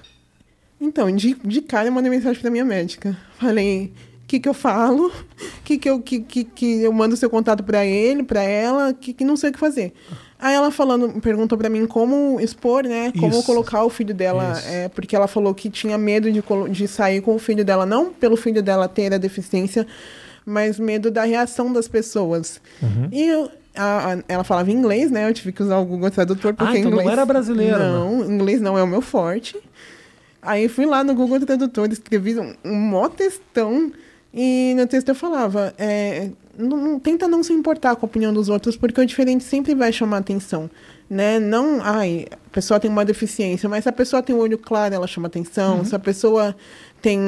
Então, 0.79 1.13
de, 1.15 1.35
de 1.43 1.61
cara 1.61 1.87
eu 1.87 1.91
mandei 1.91 2.09
mensagem 2.11 2.41
pra 2.41 2.51
minha 2.51 2.65
médica. 2.65 3.17
Falei, 3.39 3.91
o 4.23 4.27
que 4.27 4.39
que 4.39 4.47
eu 4.47 4.53
falo? 4.53 5.11
Que 5.63 5.77
que 5.77 5.89
eu, 5.89 6.01
que, 6.01 6.19
que, 6.19 6.43
que 6.43 6.81
eu 6.83 6.93
mando 6.93 7.17
seu 7.17 7.29
contato 7.29 7.63
para 7.63 7.85
ele, 7.85 8.23
para 8.23 8.43
ela? 8.43 8.93
Que, 8.93 9.13
que 9.13 9.25
não 9.25 9.35
sei 9.35 9.49
o 9.49 9.53
que 9.53 9.59
fazer. 9.59 9.93
Aí 10.39 10.53
ela 10.53 10.69
falando, 10.69 11.19
perguntou 11.19 11.57
para 11.57 11.67
mim 11.67 11.87
como 11.87 12.39
expor, 12.39 12.83
né? 12.83 13.11
Como 13.19 13.33
Isso. 13.33 13.43
colocar 13.43 13.83
o 13.83 13.89
filho 13.89 14.13
dela. 14.13 14.59
É, 14.65 14.87
porque 14.89 15.15
ela 15.15 15.27
falou 15.27 15.53
que 15.53 15.69
tinha 15.69 15.97
medo 15.97 16.31
de, 16.31 16.43
de 16.69 16.87
sair 16.87 17.21
com 17.21 17.35
o 17.35 17.39
filho 17.39 17.65
dela, 17.65 17.85
não 17.85 18.13
pelo 18.13 18.37
filho 18.37 18.61
dela 18.61 18.87
ter 18.87 19.13
a 19.13 19.17
deficiência, 19.17 19.87
mas 20.45 20.79
medo 20.79 21.09
da 21.09 21.23
reação 21.23 21.73
das 21.73 21.87
pessoas. 21.87 22.61
Uhum. 22.81 23.09
E 23.11 23.23
eu, 23.23 23.49
a, 23.75 24.13
a, 24.13 24.17
ela 24.27 24.43
falava 24.43 24.71
inglês, 24.71 25.09
né? 25.09 25.27
Eu 25.27 25.33
tive 25.33 25.51
que 25.51 25.63
usar 25.63 25.79
o 25.79 25.85
Google 25.85 26.11
Tradutor 26.11 26.53
porque 26.53 26.77
ah, 26.77 26.79
então 26.79 26.91
inglês. 26.91 27.05
Não 27.05 27.13
era 27.13 27.25
brasileira. 27.25 27.91
Não, 27.91 28.19
não, 28.19 28.31
inglês 28.31 28.61
não 28.61 28.77
é 28.77 28.83
o 28.83 28.87
meu 28.87 29.01
forte. 29.01 29.57
Aí 30.47 30.69
fui 30.69 30.85
lá 30.85 31.03
no 31.03 31.13
Google 31.13 31.39
Tradutor, 31.41 31.89
escrevi 31.91 32.39
um, 32.39 32.55
um 32.63 32.75
mó 32.75 33.09
textão 33.09 33.91
e 34.33 34.73
no 34.77 34.87
texto 34.87 35.09
eu 35.09 35.15
falava, 35.15 35.73
é, 35.77 36.29
não, 36.57 36.99
tenta 36.99 37.27
não 37.27 37.43
se 37.43 37.51
importar 37.51 37.95
com 37.95 38.05
a 38.05 38.07
opinião 38.07 38.33
dos 38.33 38.49
outros, 38.49 38.77
porque 38.77 39.01
o 39.01 39.05
diferente 39.05 39.43
sempre 39.43 39.75
vai 39.75 39.91
chamar 39.91 40.17
atenção. 40.17 40.69
Né? 41.09 41.39
Não, 41.39 41.79
ai, 41.81 42.27
a 42.31 42.49
pessoa 42.51 42.79
tem 42.79 42.89
uma 42.89 43.03
deficiência, 43.03 43.67
mas 43.67 43.83
se 43.83 43.89
a 43.89 43.91
pessoa 43.93 44.21
tem 44.21 44.35
o 44.35 44.39
um 44.39 44.41
olho 44.41 44.57
claro, 44.57 44.93
ela 44.93 45.07
chama 45.07 45.27
atenção. 45.27 45.79
Uhum. 45.79 45.85
Se 45.85 45.95
a 45.95 45.99
pessoa 45.99 46.55
tem, 47.01 47.19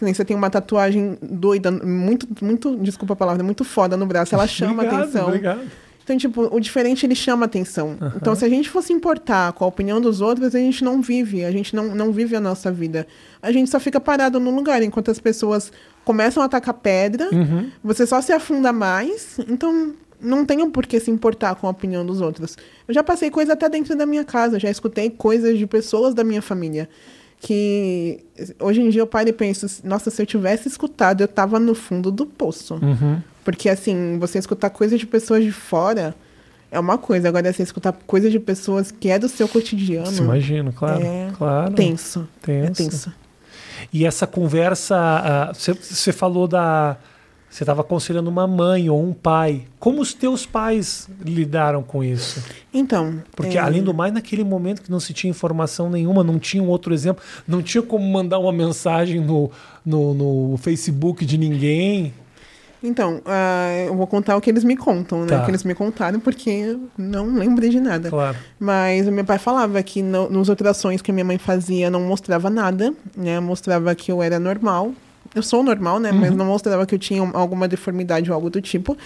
você 0.00 0.24
tem 0.24 0.36
uma 0.36 0.48
tatuagem 0.48 1.18
doida, 1.22 1.70
muito, 1.70 2.26
muito, 2.42 2.76
desculpa 2.76 3.14
a 3.14 3.16
palavra, 3.16 3.42
muito 3.42 3.64
foda 3.64 3.96
no 3.96 4.06
braço, 4.06 4.34
ela 4.34 4.46
chama 4.48 4.82
obrigado, 4.82 5.02
atenção. 5.02 5.26
Obrigado. 5.26 5.60
Então, 6.04 6.18
tipo, 6.18 6.54
o 6.54 6.60
diferente 6.60 7.06
ele 7.06 7.14
chama 7.14 7.46
atenção. 7.46 7.96
Então, 8.14 8.34
se 8.34 8.44
a 8.44 8.48
gente 8.48 8.68
fosse 8.68 8.92
importar 8.92 9.54
com 9.54 9.64
a 9.64 9.66
opinião 9.66 10.00
dos 10.00 10.20
outros, 10.20 10.54
a 10.54 10.58
gente 10.58 10.84
não 10.84 11.00
vive, 11.00 11.44
a 11.44 11.50
gente 11.50 11.74
não, 11.74 11.94
não 11.94 12.12
vive 12.12 12.36
a 12.36 12.40
nossa 12.40 12.70
vida. 12.70 13.06
A 13.42 13.50
gente 13.50 13.70
só 13.70 13.80
fica 13.80 13.98
parado 13.98 14.38
no 14.38 14.54
lugar, 14.54 14.82
enquanto 14.82 15.10
as 15.10 15.18
pessoas 15.18 15.72
começam 16.04 16.42
a 16.42 16.46
atacar 16.46 16.74
pedra, 16.74 17.28
você 17.82 18.06
só 18.06 18.20
se 18.20 18.32
afunda 18.32 18.70
mais. 18.70 19.38
Então, 19.48 19.94
não 20.20 20.44
tenho 20.44 20.70
por 20.70 20.86
que 20.86 21.00
se 21.00 21.10
importar 21.10 21.54
com 21.54 21.66
a 21.66 21.70
opinião 21.70 22.04
dos 22.04 22.20
outros. 22.20 22.56
Eu 22.86 22.94
já 22.94 23.02
passei 23.02 23.30
coisa 23.30 23.54
até 23.54 23.68
dentro 23.68 23.96
da 23.96 24.04
minha 24.04 24.24
casa, 24.24 24.60
já 24.60 24.70
escutei 24.70 25.08
coisas 25.08 25.56
de 25.58 25.66
pessoas 25.66 26.12
da 26.12 26.22
minha 26.22 26.42
família. 26.42 26.88
Que 27.40 28.24
hoje 28.60 28.80
em 28.80 28.88
dia 28.90 29.02
eu 29.02 29.06
paro 29.06 29.28
e 29.28 29.32
penso, 29.32 29.66
nossa, 29.84 30.10
se 30.10 30.20
eu 30.20 30.26
tivesse 30.26 30.68
escutado, 30.68 31.22
eu 31.22 31.28
tava 31.28 31.58
no 31.58 31.74
fundo 31.74 32.10
do 32.10 32.24
poço. 32.24 32.74
Uhum. 32.74 33.20
Porque, 33.44 33.68
assim, 33.68 34.18
você 34.18 34.38
escutar 34.38 34.70
coisas 34.70 34.98
de 34.98 35.06
pessoas 35.06 35.44
de 35.44 35.52
fora 35.52 36.14
é 36.70 36.80
uma 36.80 36.98
coisa. 36.98 37.28
Agora, 37.28 37.52
você 37.52 37.62
escutar 37.62 37.92
coisas 38.06 38.32
de 38.32 38.40
pessoas 38.40 38.90
que 38.90 39.08
é 39.08 39.18
do 39.18 39.28
seu 39.28 39.46
cotidiano. 39.46 40.06
Se 40.06 40.20
imagino, 40.20 40.72
claro. 40.72 41.02
É 41.04 41.30
claro. 41.36 41.74
Tenso. 41.74 42.28
É 42.42 42.46
Tenso. 42.46 42.82
tenso. 42.82 43.12
E 43.92 44.04
essa 44.04 44.26
conversa, 44.26 45.52
você 45.52 45.72
você 45.72 46.12
falou 46.12 46.48
da. 46.48 46.96
Você 47.48 47.62
estava 47.62 47.82
aconselhando 47.82 48.28
uma 48.28 48.48
mãe 48.48 48.90
ou 48.90 49.00
um 49.00 49.12
pai. 49.12 49.62
Como 49.78 50.00
os 50.02 50.12
teus 50.12 50.44
pais 50.44 51.08
lidaram 51.24 51.84
com 51.84 52.02
isso? 52.02 52.42
Então. 52.72 53.22
Porque, 53.36 53.56
é, 53.56 53.60
além 53.60 53.80
do 53.80 53.94
mais, 53.94 54.12
naquele 54.12 54.42
momento 54.42 54.82
que 54.82 54.90
não 54.90 54.98
se 54.98 55.12
tinha 55.12 55.30
informação 55.30 55.88
nenhuma, 55.88 56.24
não 56.24 56.36
tinha 56.36 56.60
um 56.60 56.66
outro 56.66 56.92
exemplo, 56.92 57.22
não 57.46 57.62
tinha 57.62 57.80
como 57.80 58.04
mandar 58.04 58.40
uma 58.40 58.52
mensagem 58.52 59.20
no, 59.20 59.52
no, 59.86 60.14
no 60.14 60.56
Facebook 60.56 61.24
de 61.24 61.38
ninguém. 61.38 62.12
Então, 62.86 63.22
ah, 63.24 63.86
eu 63.86 63.96
vou 63.96 64.06
contar 64.06 64.36
o 64.36 64.42
que 64.42 64.50
eles 64.50 64.62
me 64.62 64.76
contam, 64.76 65.22
né? 65.22 65.28
Tá. 65.28 65.40
O 65.40 65.44
que 65.46 65.50
eles 65.50 65.64
me 65.64 65.74
contaram, 65.74 66.20
porque 66.20 66.50
eu 66.50 66.80
não 66.98 67.34
lembro 67.34 67.66
de 67.66 67.80
nada. 67.80 68.10
Claro. 68.10 68.36
Mas 68.60 69.08
o 69.08 69.12
meu 69.12 69.24
pai 69.24 69.38
falava 69.38 69.82
que 69.82 70.02
no, 70.02 70.28
nos 70.28 70.50
ultrassons 70.50 71.00
que 71.00 71.10
a 71.10 71.14
minha 71.14 71.24
mãe 71.24 71.38
fazia 71.38 71.88
não 71.88 72.02
mostrava 72.02 72.50
nada, 72.50 72.92
né? 73.16 73.40
Mostrava 73.40 73.94
que 73.94 74.12
eu 74.12 74.22
era 74.22 74.38
normal. 74.38 74.92
Eu 75.34 75.42
sou 75.42 75.62
normal, 75.62 75.98
né? 75.98 76.12
Mas 76.12 76.36
não 76.36 76.44
mostrava 76.44 76.84
que 76.84 76.94
eu 76.94 76.98
tinha 76.98 77.22
alguma 77.32 77.66
deformidade 77.66 78.30
ou 78.30 78.34
algo 78.34 78.50
do 78.50 78.60
tipo. 78.60 78.96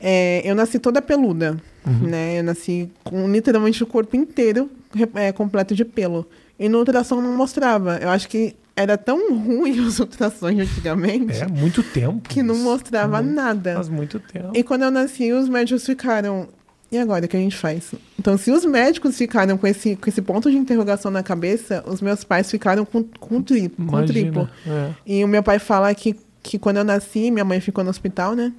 É, 0.00 0.40
eu 0.42 0.54
nasci 0.54 0.78
toda 0.78 1.02
peluda, 1.02 1.58
né? 1.84 2.38
Eu 2.38 2.44
nasci 2.44 2.90
com 3.04 3.28
literalmente 3.28 3.82
o 3.82 3.86
corpo 3.86 4.16
inteiro 4.16 4.70
é, 5.14 5.32
completo 5.32 5.74
de 5.74 5.84
pelo. 5.84 6.26
E 6.58 6.66
no 6.66 6.78
ultrassom 6.78 7.20
não 7.20 7.36
mostrava. 7.36 7.98
Eu 7.98 8.08
acho 8.08 8.26
que 8.26 8.56
era 8.76 8.98
tão 8.98 9.34
ruim 9.38 9.80
os 9.86 9.98
ultrassons 9.98 10.60
antigamente 10.60 11.32
É, 11.42 11.46
muito 11.46 11.82
tempo. 11.82 12.28
que 12.28 12.42
não 12.42 12.54
mostrava 12.56 13.22
Muito- 13.22 13.34
nada. 13.34 13.74
Faz 13.74 13.88
muito 13.88 14.20
tempo. 14.20 14.50
E 14.54 14.62
quando 14.62 14.82
eu 14.82 14.90
nasci, 14.90 15.32
os 15.32 15.48
médicos 15.48 15.84
ficaram. 15.86 16.48
E 16.92 16.98
agora, 16.98 17.24
o 17.24 17.28
que 17.28 17.36
a 17.36 17.40
gente 17.40 17.56
faz? 17.56 17.92
Então, 18.18 18.38
se 18.38 18.50
os 18.52 18.64
médicos 18.64 19.16
ficaram 19.18 19.58
com 19.58 19.66
esse, 19.66 19.96
com 19.96 20.08
esse 20.08 20.22
ponto 20.22 20.48
de 20.50 20.56
interrogação 20.56 21.10
na 21.10 21.22
cabeça, 21.22 21.82
os 21.86 22.00
meus 22.00 22.22
pais 22.22 22.48
ficaram 22.48 22.84
com, 22.84 23.02
com, 23.18 23.42
tri, 23.42 23.68
com 23.68 24.04
triplo. 24.06 24.48
É. 24.64 24.90
E 25.04 25.24
o 25.24 25.26
meu 25.28 25.42
pai 25.42 25.58
fala 25.58 25.92
que, 25.94 26.14
que 26.42 26.58
quando 26.60 26.76
eu 26.76 26.84
nasci, 26.84 27.30
minha 27.32 27.44
mãe 27.44 27.60
ficou 27.60 27.82
no 27.82 27.90
hospital, 27.90 28.34
né? 28.36 28.52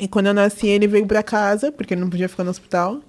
E 0.00 0.06
quando 0.06 0.26
eu 0.26 0.34
nasci, 0.34 0.68
ele 0.68 0.86
veio 0.86 1.04
pra 1.04 1.22
casa, 1.22 1.72
porque 1.72 1.94
ele 1.94 2.00
não 2.00 2.08
podia 2.08 2.28
ficar 2.28 2.44
no 2.44 2.50
hospital. 2.50 3.00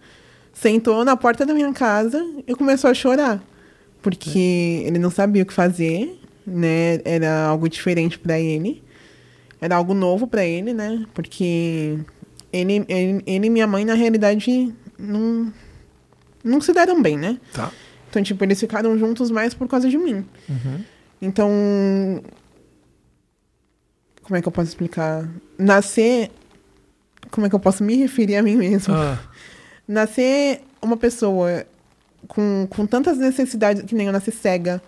Sentou 0.51 1.05
na 1.05 1.15
porta 1.15 1.45
da 1.45 1.53
minha 1.53 1.71
casa 1.71 2.23
e 2.47 2.55
começou 2.55 2.89
a 2.89 2.93
chorar. 2.93 3.39
Porque 4.03 4.83
ele 4.85 4.99
não 4.99 5.09
sabia 5.09 5.41
o 5.41 5.45
que 5.45 5.53
fazer, 5.53 6.19
né? 6.45 6.99
Era 7.05 7.45
algo 7.45 7.69
diferente 7.69 8.19
pra 8.19 8.37
ele. 8.39 8.83
Era 9.61 9.77
algo 9.77 9.93
novo 9.93 10.27
pra 10.27 10.43
ele, 10.43 10.73
né? 10.73 11.05
Porque 11.13 11.97
ele, 12.51 12.85
ele, 12.89 13.23
ele 13.25 13.47
e 13.47 13.49
minha 13.49 13.65
mãe, 13.65 13.85
na 13.85 13.93
realidade, 13.93 14.75
não, 14.99 15.53
não 16.43 16.59
se 16.59 16.73
deram 16.73 17.01
bem, 17.01 17.17
né? 17.17 17.39
Tá. 17.53 17.71
Então, 18.09 18.21
tipo, 18.21 18.43
eles 18.43 18.59
ficaram 18.59 18.97
juntos 18.97 19.31
mais 19.31 19.53
por 19.53 19.69
causa 19.69 19.89
de 19.89 19.97
mim. 19.97 20.25
Uhum. 20.49 20.83
Então. 21.21 21.49
Como 24.21 24.35
é 24.35 24.41
que 24.41 24.47
eu 24.47 24.51
posso 24.51 24.67
explicar? 24.67 25.27
Nascer. 25.57 26.29
Como 27.31 27.47
é 27.47 27.49
que 27.49 27.55
eu 27.55 27.59
posso 27.59 27.83
me 27.85 27.95
referir 27.95 28.35
a 28.35 28.43
mim 28.43 28.57
mesmo? 28.57 28.93
Ah, 28.93 29.17
Nascer 29.87 30.61
uma 30.81 30.97
pessoa 30.97 31.65
com, 32.27 32.67
com 32.69 32.85
tantas 32.85 33.17
necessidades, 33.17 33.83
que 33.83 33.95
nem 33.95 34.07
eu 34.07 34.13
nasci 34.13 34.31
cega, 34.31 34.81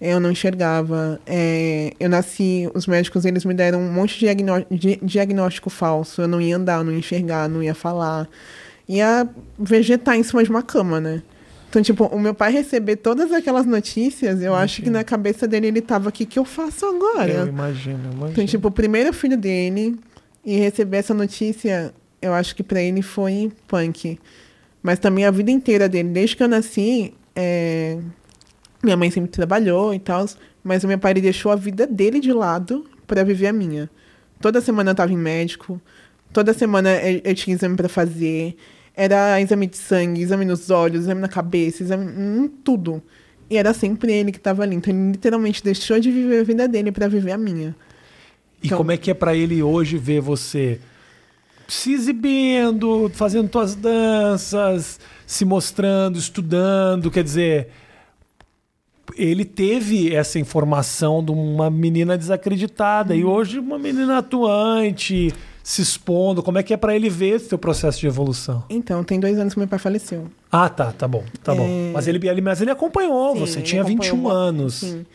eu 0.00 0.18
não 0.18 0.30
enxergava. 0.30 1.20
é, 1.26 1.92
eu 2.00 2.08
nasci, 2.08 2.70
os 2.74 2.86
médicos 2.86 3.24
eles 3.24 3.44
me 3.44 3.52
deram 3.54 3.80
um 3.80 3.92
monte 3.92 4.14
de 4.14 4.20
diagnó- 4.20 4.64
di- 4.70 4.98
diagnóstico 5.02 5.68
falso. 5.70 6.22
Eu 6.22 6.28
não 6.28 6.40
ia 6.40 6.56
andar, 6.56 6.82
não 6.84 6.92
ia 6.92 6.98
enxergar, 6.98 7.48
não 7.48 7.62
ia 7.62 7.74
falar. 7.74 8.28
Ia 8.88 9.28
vegetar 9.58 10.16
em 10.16 10.22
cima 10.22 10.42
de 10.42 10.50
uma 10.50 10.62
cama, 10.62 10.98
né? 11.00 11.22
Então, 11.68 11.80
tipo, 11.82 12.04
o 12.06 12.18
meu 12.18 12.34
pai 12.34 12.50
receber 12.50 12.96
todas 12.96 13.30
aquelas 13.30 13.64
notícias, 13.64 14.42
eu 14.42 14.54
acho 14.56 14.82
que 14.82 14.90
na 14.90 15.04
cabeça 15.04 15.46
dele 15.46 15.68
ele 15.68 15.80
tava, 15.80 16.08
o 16.08 16.12
que, 16.12 16.36
eu 16.36 16.44
faço 16.44 16.84
agora? 16.84 17.30
eu 17.30 17.46
imagino, 17.46 17.96
eu 18.06 18.12
imagino. 18.12 18.30
Então, 18.32 18.44
tipo, 18.46 18.66
o 18.66 18.70
primeiro 18.72 19.12
filho 19.12 19.36
dele 19.36 19.96
e 20.44 20.56
receber 20.58 20.96
essa 20.96 21.14
notícia, 21.14 21.94
eu 22.20 22.32
acho 22.34 22.56
que 22.56 22.62
pra 22.64 22.80
ele 22.82 23.02
foi 23.02 23.52
punk. 23.68 24.18
Mas 24.82 24.98
também 24.98 25.24
a 25.26 25.30
vida 25.30 25.50
inteira 25.50 25.88
dele, 25.88 26.08
desde 26.10 26.36
que 26.36 26.42
eu 26.42 26.48
nasci, 26.48 27.12
é, 27.36 27.98
minha 28.82 28.96
mãe 28.96 29.10
sempre 29.10 29.30
trabalhou 29.30 29.92
e 29.92 29.98
tal, 29.98 30.26
mas 30.64 30.84
o 30.84 30.88
meu 30.88 30.98
pai 30.98 31.12
deixou 31.14 31.52
a 31.52 31.56
vida 31.56 31.86
dele 31.86 32.18
de 32.20 32.32
lado 32.32 32.86
pra 33.06 33.22
viver 33.22 33.48
a 33.48 33.52
minha. 33.52 33.90
Toda 34.40 34.60
semana 34.60 34.92
eu 34.92 34.94
tava 34.94 35.12
em 35.12 35.16
médico, 35.18 35.80
toda 36.32 36.54
semana 36.54 36.90
eu, 37.02 37.20
eu 37.24 37.34
tinha 37.34 37.54
exame 37.54 37.76
pra 37.76 37.88
fazer, 37.90 38.56
era 38.96 39.38
exame 39.40 39.66
de 39.66 39.76
sangue, 39.76 40.22
exame 40.22 40.44
nos 40.46 40.70
olhos, 40.70 41.02
exame 41.02 41.20
na 41.20 41.28
cabeça, 41.28 41.82
exame 41.82 42.06
em 42.06 42.48
tudo. 42.48 43.02
E 43.50 43.56
era 43.58 43.74
sempre 43.74 44.12
ele 44.12 44.30
que 44.32 44.38
tava 44.40 44.62
ali. 44.62 44.76
Então 44.76 44.94
ele 44.94 45.10
literalmente 45.12 45.62
deixou 45.62 45.98
de 45.98 46.10
viver 46.10 46.40
a 46.40 46.44
vida 46.44 46.68
dele 46.68 46.92
pra 46.92 47.08
viver 47.08 47.32
a 47.32 47.38
minha. 47.38 47.74
E 48.62 48.66
Então- 48.66 48.78
como 48.78 48.92
é 48.92 48.96
que 48.96 49.10
é 49.10 49.14
pra 49.14 49.34
ele 49.34 49.62
hoje 49.62 49.98
ver 49.98 50.20
você 50.20 50.78
se 51.70 51.92
exibindo, 51.92 53.10
fazendo 53.14 53.48
tuas 53.48 53.74
danças, 53.74 54.98
se 55.26 55.44
mostrando, 55.44 56.18
estudando? 56.18 57.10
Quer 57.10 57.22
dizer, 57.22 57.68
ele 59.16 59.44
teve 59.44 60.14
essa 60.14 60.38
informação 60.38 61.24
de 61.24 61.30
uma 61.30 61.70
menina 61.70 62.18
desacreditada 62.18 63.14
e 63.14 63.24
hoje 63.24 63.58
uma 63.58 63.78
menina 63.78 64.18
atuante, 64.18 65.32
se 65.62 65.82
expondo. 65.82 66.42
Como 66.42 66.58
é 66.58 66.62
que 66.62 66.74
é 66.74 66.76
pra 66.76 66.94
ele 66.94 67.08
ver 67.08 67.36
esse 67.36 67.48
teu 67.48 67.58
processo 67.58 68.00
de 68.00 68.06
evolução? 68.06 68.64
Então, 68.68 69.04
tem 69.04 69.20
dois 69.20 69.38
anos 69.38 69.52
que 69.54 69.58
meu 69.58 69.68
pai 69.68 69.78
faleceu. 69.78 70.26
Ah, 70.50 70.68
tá, 70.68 70.92
tá 70.92 71.06
bom, 71.06 71.24
tá 71.42 71.54
bom. 71.54 71.66
É. 71.66 71.92
Mas 71.92 72.08
ele, 72.08 72.26
ele, 72.28 72.40
mas 72.40 72.60
ele 72.60 72.70
acompanhou, 72.70 73.34
Sim, 73.34 73.40
você 73.40 73.60
tinha 73.60 73.84
21 73.84 74.06
acompanhou. 74.06 74.30
anos. 74.36 74.74
Sim. 74.74 75.06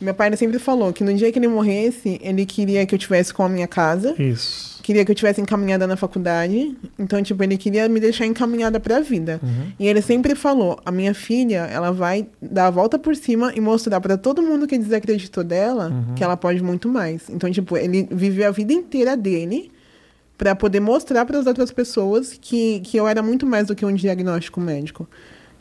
Meu 0.00 0.14
pai 0.14 0.34
sempre 0.34 0.58
falou 0.58 0.94
que 0.94 1.04
no 1.04 1.12
dia 1.12 1.30
que 1.30 1.38
ele 1.38 1.46
morresse, 1.46 2.18
ele 2.22 2.46
queria 2.46 2.86
que 2.86 2.94
eu 2.94 2.98
tivesse 2.98 3.34
com 3.34 3.42
a 3.42 3.48
minha 3.50 3.68
casa, 3.68 4.14
Isso. 4.18 4.79
Queria 4.90 5.04
que 5.04 5.12
eu 5.12 5.14
tivesse 5.14 5.40
encaminhada 5.40 5.86
na 5.86 5.94
faculdade. 5.96 6.76
Então, 6.98 7.22
tipo, 7.22 7.40
ele 7.44 7.56
queria 7.56 7.88
me 7.88 8.00
deixar 8.00 8.26
encaminhada 8.26 8.80
pra 8.80 8.98
vida. 8.98 9.38
Uhum. 9.40 9.72
E 9.78 9.86
ele 9.86 10.02
sempre 10.02 10.34
falou: 10.34 10.80
a 10.84 10.90
minha 10.90 11.14
filha, 11.14 11.68
ela 11.72 11.92
vai 11.92 12.26
dar 12.42 12.66
a 12.66 12.70
volta 12.70 12.98
por 12.98 13.14
cima 13.14 13.52
e 13.54 13.60
mostrar 13.60 14.00
pra 14.00 14.16
todo 14.16 14.42
mundo 14.42 14.66
que 14.66 14.76
desacreditou 14.76 15.44
dela 15.44 15.90
Uhum. 15.90 16.14
que 16.16 16.24
ela 16.24 16.36
pode 16.36 16.60
muito 16.60 16.88
mais. 16.88 17.30
Então, 17.30 17.48
tipo, 17.52 17.76
ele 17.76 18.08
viveu 18.10 18.48
a 18.48 18.50
vida 18.50 18.72
inteira 18.72 19.16
dele 19.16 19.70
pra 20.36 20.56
poder 20.56 20.80
mostrar 20.80 21.24
para 21.24 21.38
as 21.38 21.46
outras 21.46 21.70
pessoas 21.70 22.36
que, 22.40 22.80
que 22.80 22.96
eu 22.96 23.06
era 23.06 23.22
muito 23.22 23.46
mais 23.46 23.68
do 23.68 23.76
que 23.76 23.86
um 23.86 23.94
diagnóstico 23.94 24.60
médico. 24.60 25.08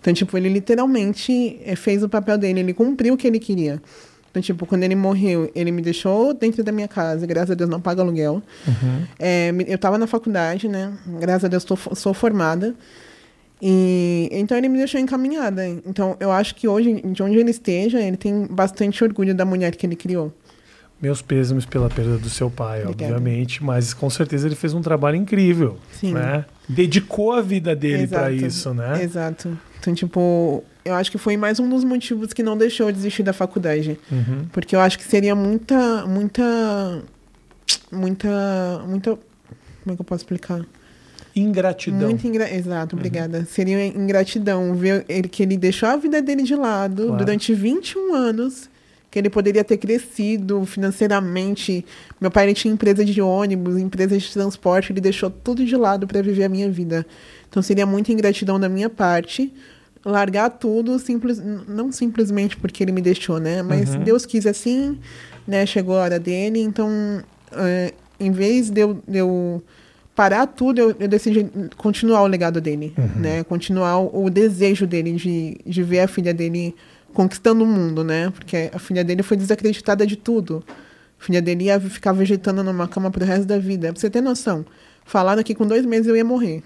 Então, 0.02 0.12
tipo, 0.12 0.36
ele 0.38 0.50
literalmente 0.50 1.60
eh, 1.64 1.76
fez 1.76 2.02
o 2.02 2.10
papel 2.10 2.36
dele, 2.38 2.62
ele 2.62 2.74
cumpriu 2.74 3.14
o 3.14 3.18
que 3.18 3.28
ele 3.28 3.38
queria. 3.40 3.80
Então, 4.30 4.42
tipo, 4.42 4.66
quando 4.66 4.84
ele 4.84 4.96
morreu, 4.96 5.52
ele 5.56 5.72
me 5.72 5.82
deixou 5.82 6.34
dentro 6.34 6.64
da 6.64 6.72
minha 6.72 6.88
casa, 6.88 7.26
graças 7.26 7.52
a 7.52 7.54
Deus 7.56 7.70
não 7.70 7.82
paga 7.82 8.02
aluguel. 8.02 8.44
Uhum. 8.68 9.04
É, 9.18 9.52
eu 9.68 9.78
tava 9.78 9.98
na 9.98 10.06
faculdade, 10.06 10.68
né? 10.68 10.94
Graças 11.20 11.46
a 11.46 11.48
Deus 11.48 11.64
tô, 11.64 11.76
sou 11.96 12.14
formada. 12.14 12.76
E 13.62 14.30
então 14.32 14.58
ele 14.58 14.70
me 14.70 14.78
deixou 14.78 15.00
encaminhada. 15.00 15.68
Então 15.68 16.16
eu 16.20 16.32
acho 16.32 16.56
que 16.56 16.68
hoje, 16.68 17.02
de 17.02 17.24
onde 17.24 17.38
ele 17.38 17.52
esteja, 17.52 18.00
ele 18.00 18.18
tem 18.18 18.46
bastante 18.46 19.04
orgulho 19.04 19.34
da 19.36 19.44
mulher 19.44 19.76
que 19.76 19.86
ele 19.86 19.96
criou. 19.96 20.34
Meus 21.02 21.22
pêsames 21.22 21.66
pela 21.66 21.90
perda 21.90 22.18
do 22.18 22.30
seu 22.30 22.50
pai, 22.50 22.84
Obrigada. 22.84 23.16
obviamente, 23.16 23.64
mas 23.64 23.94
com 23.94 24.10
certeza 24.10 24.48
ele 24.48 24.56
fez 24.56 24.74
um 24.74 24.82
trabalho 24.82 25.16
incrível, 25.16 25.78
Sim. 25.94 26.14
né? 26.14 26.46
Dedicou 26.70 27.34
a 27.34 27.42
vida 27.42 27.76
dele 27.76 28.04
Exato. 28.04 28.32
isso, 28.32 28.74
né? 28.76 29.04
Exato. 29.04 29.58
Então, 29.80 29.94
tipo, 29.94 30.64
eu 30.86 30.94
acho 30.94 31.10
que 31.10 31.18
foi 31.18 31.36
mais 31.36 31.60
um 31.60 31.68
dos 31.68 31.84
motivos 31.84 32.32
que 32.32 32.44
não 32.44 32.56
deixou 32.56 32.88
eu 32.90 32.94
desistir 32.94 33.24
da 33.24 33.34
faculdade. 33.34 34.00
Uhum. 34.12 34.46
Porque 34.52 34.76
eu 34.76 34.80
acho 34.80 34.98
que 35.00 35.04
seria 35.04 35.34
muita, 35.34 36.06
muita, 36.06 37.02
muita, 37.92 38.84
muita, 38.88 39.12
como 39.12 39.94
é 39.94 39.96
que 39.96 40.02
eu 40.02 40.06
posso 40.06 40.24
explicar? 40.24 40.64
Ingratidão. 41.36 42.10
Muito 42.10 42.28
ingra... 42.28 42.54
Exato, 42.54 42.96
obrigada. 42.96 43.46
Seria 43.46 43.86
ingratidão 43.88 44.76
ver 44.76 45.06
ele, 45.08 45.28
que 45.28 45.42
ele 45.42 45.58
deixou 45.58 45.90
a 45.90 45.96
vida 45.96 46.22
dele 46.22 46.44
de 46.44 46.56
lado 46.56 47.08
Claro. 47.08 47.18
durante 47.18 47.54
21 47.54 48.14
anos 48.14 48.70
que 49.12 49.18
ele 49.18 49.30
poderia 49.30 49.64
ter 49.64 49.78
crescido 49.78 50.66
financeiramente. 50.66 51.86
Meu 52.22 52.30
pai 52.30 52.54
tinha 52.54 52.74
empresa 52.74 53.04
de 53.04 53.22
ônibus, 53.22 53.78
empresa 53.78 54.18
de 54.18 54.32
transporte, 54.32 54.92
ele 54.92 55.02
deixou 55.02 55.30
tudo 55.30 55.66
de 55.66 55.76
lado 55.76 56.06
para 56.06 56.22
viver 56.22 56.44
a 56.44 56.50
minha 56.50 56.70
vida. 56.70 57.06
Então 57.50 57.62
seria 57.62 57.86
muita 57.86 58.12
ingratidão 58.12 58.60
da 58.60 58.70
minha 58.70 58.90
parte 58.90 59.52
largar 60.06 60.50
tudo, 60.50 60.98
simples, 60.98 61.42
não 61.68 61.92
simplesmente 61.92 62.56
porque 62.56 62.84
ele 62.84 62.92
me 62.92 63.02
deixou, 63.02 63.40
né? 63.40 63.62
Mas 63.62 63.96
Uhum. 63.96 64.04
Deus 64.04 64.26
quis 64.26 64.46
assim, 64.46 64.98
né? 65.48 65.66
Chegou 65.66 65.98
a 65.98 66.02
hora 66.02 66.20
dele, 66.20 66.62
então, 66.62 66.90
é, 67.52 67.94
em 68.20 68.32
vez 68.32 68.70
de 68.70 68.82
eu, 68.82 69.02
de 69.08 69.18
eu 69.18 69.62
parar 70.16 70.48
tudo, 70.48 70.80
eu, 70.80 70.96
eu 71.00 71.08
decidi 71.08 71.50
continuar 71.78 72.24
o 72.24 72.28
legado 72.28 72.62
dele, 72.62 72.94
né? 73.16 73.44
Continuar 73.44 74.00
o, 74.00 74.26
o 74.26 74.30
desejo 74.30 74.86
dele 74.88 75.14
de, 75.14 75.58
de 75.66 75.84
ver 75.84 76.02
a 76.02 76.08
filha 76.08 76.34
dele 76.34 76.76
conquistando 77.14 77.64
o 77.64 77.68
mundo, 77.68 78.04
né? 78.04 78.30
Porque 78.30 78.70
a 78.74 78.80
filha 78.80 79.04
dele 79.04 79.24
foi 79.24 79.38
desacreditada 79.38 80.06
de 80.06 80.16
tudo. 80.16 80.64
A 81.20 81.24
filha 81.24 81.42
dele 81.42 81.66
ia 81.66 81.80
ficar 81.80 82.12
vegetando 82.14 82.64
numa 82.64 82.88
cama 82.88 83.12
pro 83.12 83.26
resto 83.26 83.46
da 83.46 83.58
vida. 83.58 83.92
Pra 83.92 84.00
você 84.00 84.10
ter 84.10 84.22
noção, 84.22 84.66
falaram 85.06 85.44
que 85.44 85.54
com 85.54 85.68
dois 85.68 85.86
meses 85.86 86.08
eu 86.08 86.16
ia 86.16 86.24
morrer. 86.24 86.64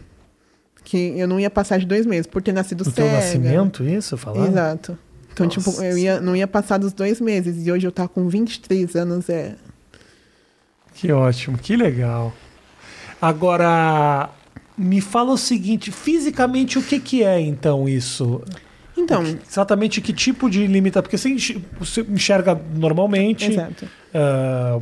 Que 0.84 1.18
eu 1.18 1.28
não 1.28 1.40
ia 1.40 1.50
passar 1.50 1.80
de 1.80 1.86
dois 1.86 2.06
meses, 2.06 2.28
por 2.28 2.42
ter 2.42 2.52
nascido 2.52 2.84
Do 2.84 2.92
cega. 2.92 3.14
nascimento, 3.14 3.84
isso? 3.84 4.18
Falando? 4.18 4.50
Exato. 4.50 4.98
Então, 5.32 5.46
Nossa. 5.48 5.60
tipo, 5.60 5.82
eu 5.84 5.98
ia, 5.98 6.20
não 6.22 6.36
ia 6.36 6.48
passar 6.48 6.78
dos 6.78 6.94
dois 6.94 7.20
meses. 7.20 7.66
E 7.66 7.72
hoje 7.72 7.88
eu 7.88 7.92
tá 7.92 8.08
com 8.08 8.28
23 8.28 8.96
anos, 8.96 9.30
é. 9.30 9.56
Que 10.94 11.12
ótimo, 11.12 11.58
que 11.58 11.76
legal. 11.76 12.34
Agora, 13.20 14.30
me 14.78 15.00
fala 15.02 15.32
o 15.32 15.38
seguinte, 15.38 15.92
fisicamente 15.92 16.78
o 16.78 16.84
que, 16.84 17.00
que 17.00 17.24
é 17.24 17.40
então 17.40 17.88
isso? 17.88 18.42
Então, 18.96 19.24
Exatamente 19.24 20.00
que 20.02 20.14
tipo 20.14 20.50
de 20.50 20.68
limita? 20.68 21.02
Porque 21.02 21.18
você 21.18 21.30
enx- 21.30 21.58
você 21.80 22.02
enxerga 22.02 22.60
normalmente. 22.76 23.52
exato. 23.52 23.88
ah, 24.14 24.80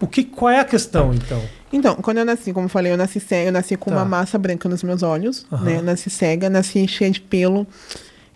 o 0.00 0.06
que, 0.06 0.24
qual 0.24 0.50
é 0.50 0.60
a 0.60 0.64
questão 0.64 1.14
então? 1.14 1.40
Então, 1.72 1.94
quando 1.96 2.18
eu 2.18 2.24
nasci, 2.24 2.52
como 2.52 2.66
eu 2.66 2.68
falei, 2.70 2.92
eu 2.92 2.96
nasci 2.96 3.18
cega, 3.18 3.48
eu 3.48 3.52
nasci 3.52 3.76
com 3.76 3.90
Tá. 3.90 3.96
uma 3.96 4.04
massa 4.04 4.38
branca 4.38 4.68
nos 4.68 4.82
meus 4.82 5.02
olhos, 5.02 5.46
Aham. 5.50 5.64
né? 5.64 5.82
Nasci 5.82 6.10
cega, 6.10 6.50
nasci 6.50 6.86
cheia 6.86 7.10
de 7.10 7.20
pelo. 7.20 7.66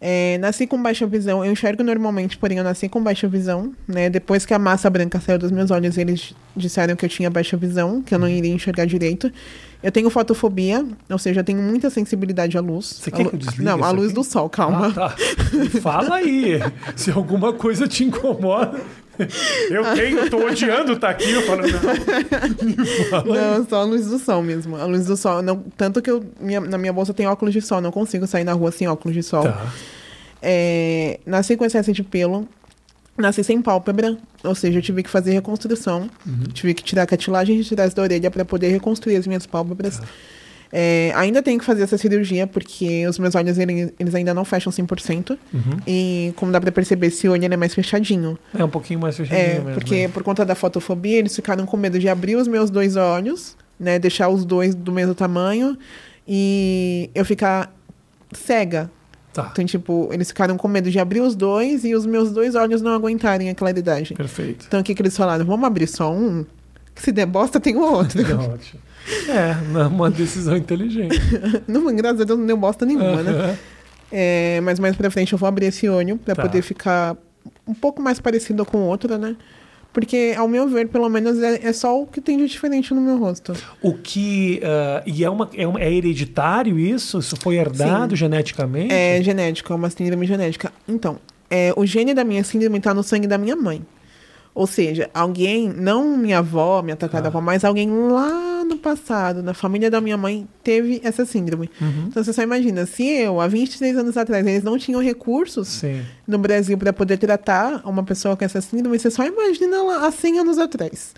É, 0.00 0.38
nasci 0.38 0.66
com 0.66 0.80
baixa 0.80 1.06
visão. 1.06 1.44
Eu 1.44 1.50
enxergo 1.50 1.82
normalmente, 1.82 2.38
porém 2.38 2.58
eu 2.58 2.64
nasci 2.64 2.88
com 2.88 3.02
baixa 3.02 3.26
visão, 3.26 3.72
né? 3.86 4.08
Depois 4.08 4.46
que 4.46 4.54
a 4.54 4.58
massa 4.58 4.88
branca 4.88 5.18
saiu 5.20 5.38
dos 5.38 5.50
meus 5.50 5.70
olhos, 5.72 5.98
eles 5.98 6.34
disseram 6.56 6.94
que 6.94 7.04
eu 7.04 7.08
tinha 7.08 7.28
baixa 7.28 7.56
visão, 7.56 8.00
que 8.00 8.14
eu 8.14 8.18
não 8.18 8.28
iria 8.28 8.52
enxergar 8.54 8.84
direito. 8.86 9.32
Eu 9.82 9.90
tenho 9.92 10.08
fotofobia, 10.10 10.84
ou 11.10 11.18
seja, 11.18 11.40
eu 11.40 11.44
tenho 11.44 11.60
muita 11.60 11.90
sensibilidade 11.90 12.56
à 12.56 12.60
luz. 12.60 12.86
Você 13.00 13.10
A 13.10 13.12
quer 13.12 13.22
lu- 13.24 13.30
que 13.30 13.36
eu 13.36 13.40
desligue 13.40 13.64
Não, 13.64 13.76
a 13.82 13.86
isso 13.88 13.94
luz 13.96 14.06
aqui? 14.06 14.14
do 14.14 14.24
sol, 14.24 14.48
calma. 14.48 14.88
Ah, 14.88 14.92
tá. 14.92 15.16
Fala 15.80 16.16
aí. 16.16 16.60
Se 16.96 17.10
alguma 17.10 17.52
coisa 17.52 17.86
te 17.88 18.04
incomoda. 18.04 18.80
Eu 19.70 19.94
tenho, 19.94 20.30
tô 20.30 20.38
odiando 20.46 20.92
estar 20.92 21.10
aqui. 21.10 21.30
Eu 21.30 21.42
falo, 21.42 21.62
não. 21.62 23.24
Não, 23.58 23.66
só 23.68 23.80
a 23.80 23.84
luz 23.84 24.06
do 24.06 24.18
sol 24.18 24.42
mesmo. 24.42 24.76
A 24.76 24.84
luz 24.84 25.06
do 25.06 25.16
sol. 25.16 25.42
Não, 25.42 25.56
tanto 25.76 26.00
que 26.00 26.10
eu, 26.10 26.24
minha- 26.40 26.60
na 26.60 26.78
minha 26.78 26.92
bolsa 26.92 27.12
tem 27.12 27.26
óculos 27.26 27.52
de 27.52 27.60
sol. 27.60 27.80
Não 27.80 27.90
consigo 27.90 28.26
sair 28.26 28.44
na 28.44 28.52
rua 28.52 28.70
sem 28.70 28.86
óculos 28.88 29.14
de 29.14 29.22
sol. 29.22 29.42
Tá. 29.44 29.72
É, 30.40 31.18
nasci 31.26 31.56
com 31.56 31.64
excesso 31.64 31.92
de 31.92 32.02
pelo. 32.02 32.48
Nasci 33.16 33.42
sem 33.42 33.60
pálpebra. 33.60 34.16
Ou 34.44 34.54
seja, 34.54 34.78
eu 34.78 34.82
tive 34.82 35.02
que 35.02 35.10
fazer 35.10 35.32
reconstrução. 35.32 36.08
Uhum. 36.26 36.44
Tive 36.52 36.74
que 36.74 36.82
tirar 36.84 37.02
a 37.02 37.06
cartilagem 37.06 37.60
de 37.60 37.68
trás 37.74 37.92
da 37.92 38.02
orelha 38.02 38.30
para 38.30 38.44
poder 38.44 38.68
reconstruir 38.68 39.16
as 39.16 39.26
minhas 39.26 39.46
pálpebras. 39.46 39.98
Tá. 39.98 40.04
É, 40.70 41.12
ainda 41.14 41.42
tenho 41.42 41.58
que 41.58 41.64
fazer 41.64 41.82
essa 41.82 41.96
cirurgia 41.96 42.46
porque 42.46 43.06
os 43.06 43.18
meus 43.18 43.34
olhos 43.34 43.56
eles, 43.58 43.92
eles 43.98 44.14
ainda 44.14 44.34
não 44.34 44.44
fecham 44.44 44.70
100%. 44.72 45.30
Uhum. 45.54 45.60
E 45.86 46.32
como 46.36 46.52
dá 46.52 46.60
pra 46.60 46.70
perceber, 46.70 47.06
esse 47.06 47.26
olho 47.28 47.42
ele 47.44 47.54
é 47.54 47.56
mais 47.56 47.74
fechadinho. 47.74 48.38
É 48.54 48.62
um 48.62 48.68
pouquinho 48.68 49.00
mais 49.00 49.16
fechadinho 49.16 49.46
É, 49.46 49.54
mesmo. 49.60 49.72
porque 49.72 50.06
né? 50.06 50.08
por 50.08 50.22
conta 50.22 50.44
da 50.44 50.54
fotofobia, 50.54 51.16
eles 51.18 51.34
ficaram 51.34 51.64
com 51.64 51.76
medo 51.76 51.98
de 51.98 52.08
abrir 52.08 52.36
os 52.36 52.46
meus 52.46 52.68
dois 52.70 52.96
olhos, 52.96 53.56
né? 53.80 53.98
Deixar 53.98 54.28
os 54.28 54.44
dois 54.44 54.74
do 54.74 54.92
mesmo 54.92 55.14
tamanho 55.14 55.76
e 56.26 57.08
eu 57.14 57.24
ficar 57.24 57.72
cega. 58.32 58.90
Tá, 59.32 59.48
Então, 59.52 59.64
tipo, 59.64 60.08
eles 60.12 60.28
ficaram 60.28 60.56
com 60.56 60.68
medo 60.68 60.90
de 60.90 60.98
abrir 60.98 61.20
os 61.20 61.34
dois 61.34 61.84
e 61.84 61.94
os 61.94 62.04
meus 62.04 62.32
dois 62.32 62.54
olhos 62.54 62.82
não 62.82 62.92
aguentarem 62.92 63.48
a 63.50 63.54
claridade. 63.54 64.14
perfeito. 64.14 64.64
Então, 64.66 64.80
o 64.80 64.82
que, 64.84 64.94
que 64.94 65.00
eles 65.02 65.16
falaram? 65.16 65.44
Vamos 65.44 65.66
abrir 65.66 65.86
só 65.86 66.12
um? 66.12 66.44
Que 66.94 67.02
se 67.02 67.12
der 67.12 67.26
bosta, 67.26 67.60
tem 67.60 67.76
o 67.76 67.80
outro. 67.80 68.20
É 68.28 68.34
ótimo. 68.34 68.80
É, 69.28 69.54
não 69.72 69.88
uma 69.88 70.10
decisão 70.10 70.56
inteligente. 70.56 71.18
não, 71.68 71.94
graças 71.94 72.20
a 72.20 72.24
Deus, 72.24 72.38
não 72.38 72.46
deu 72.46 72.56
bosta 72.56 72.84
nenhuma, 72.86 73.22
né? 73.22 73.30
Aham. 73.30 73.56
É, 74.10 74.60
mas 74.62 74.78
mais 74.78 74.96
pra 74.96 75.10
frente 75.10 75.32
eu 75.32 75.38
vou 75.38 75.46
abrir 75.46 75.66
esse 75.66 75.86
olho 75.88 76.16
pra 76.16 76.34
Tá. 76.34 76.42
poder 76.42 76.62
ficar 76.62 77.16
um 77.66 77.74
pouco 77.74 78.00
mais 78.00 78.18
parecido 78.20 78.64
com 78.64 78.78
o 78.78 78.86
outro, 78.86 79.18
né? 79.18 79.36
Porque, 79.92 80.34
ao 80.36 80.46
meu 80.46 80.68
ver, 80.68 80.88
pelo 80.88 81.08
menos 81.08 81.42
é, 81.42 81.66
é 81.66 81.72
só 81.72 82.00
o 82.00 82.06
que 82.06 82.20
tem 82.20 82.36
de 82.38 82.46
diferente 82.46 82.92
no 82.94 83.00
meu 83.00 83.18
rosto. 83.18 83.52
O 83.82 83.94
que. 83.94 84.60
ah, 84.62 85.02
e 85.06 85.24
é, 85.24 85.30
uma, 85.30 85.48
é, 85.54 85.66
uma- 85.66 85.80
é 85.80 85.92
hereditário 85.92 86.78
isso? 86.78 87.18
Isso 87.18 87.36
foi 87.36 87.56
herdado 87.56 88.14
geneticamente? 88.14 88.92
É 88.92 89.20
genética, 89.22 89.72
é 89.72 89.76
uma 89.76 89.90
síndrome 89.90 90.26
genética. 90.26 90.72
Então, 90.86 91.18
é, 91.50 91.72
o 91.76 91.84
gene 91.86 92.14
da 92.14 92.22
minha 92.24 92.44
síndrome 92.44 92.78
tá 92.80 92.92
no 92.94 93.02
sangue 93.02 93.26
da 93.26 93.36
minha 93.38 93.56
mãe. 93.56 93.82
Ou 94.58 94.66
seja, 94.66 95.08
alguém, 95.14 95.68
não 95.68 96.16
minha 96.16 96.38
avó, 96.38 96.82
minha 96.82 96.96
tataravó, 96.96 97.40
mas 97.40 97.64
alguém 97.64 97.88
lá 97.88 98.64
no 98.64 98.76
passado, 98.76 99.40
na 99.40 99.54
família 99.54 99.88
da 99.88 100.00
minha 100.00 100.16
mãe, 100.16 100.48
teve 100.64 101.00
essa 101.04 101.24
síndrome. 101.24 101.70
Uhum. 101.80 102.06
Então 102.08 102.24
você 102.24 102.32
só 102.32 102.42
imagina, 102.42 102.84
se 102.84 103.06
eu, 103.06 103.40
há 103.40 103.46
23 103.46 103.96
anos 103.96 104.16
atrás, 104.16 104.44
eles 104.44 104.64
não 104.64 104.76
tinham 104.76 105.00
recursos 105.00 105.68
Sim. 105.68 106.02
no 106.26 106.38
Brasil 106.38 106.76
para 106.76 106.92
poder 106.92 107.18
tratar 107.18 107.82
uma 107.84 108.02
pessoa 108.02 108.36
com 108.36 108.44
essa 108.44 108.60
síndrome, 108.60 108.98
você 108.98 109.12
só 109.12 109.24
imagina 109.24 109.80
lá 109.80 110.08
há 110.08 110.10
100 110.10 110.40
anos 110.40 110.58
atrás. 110.58 111.14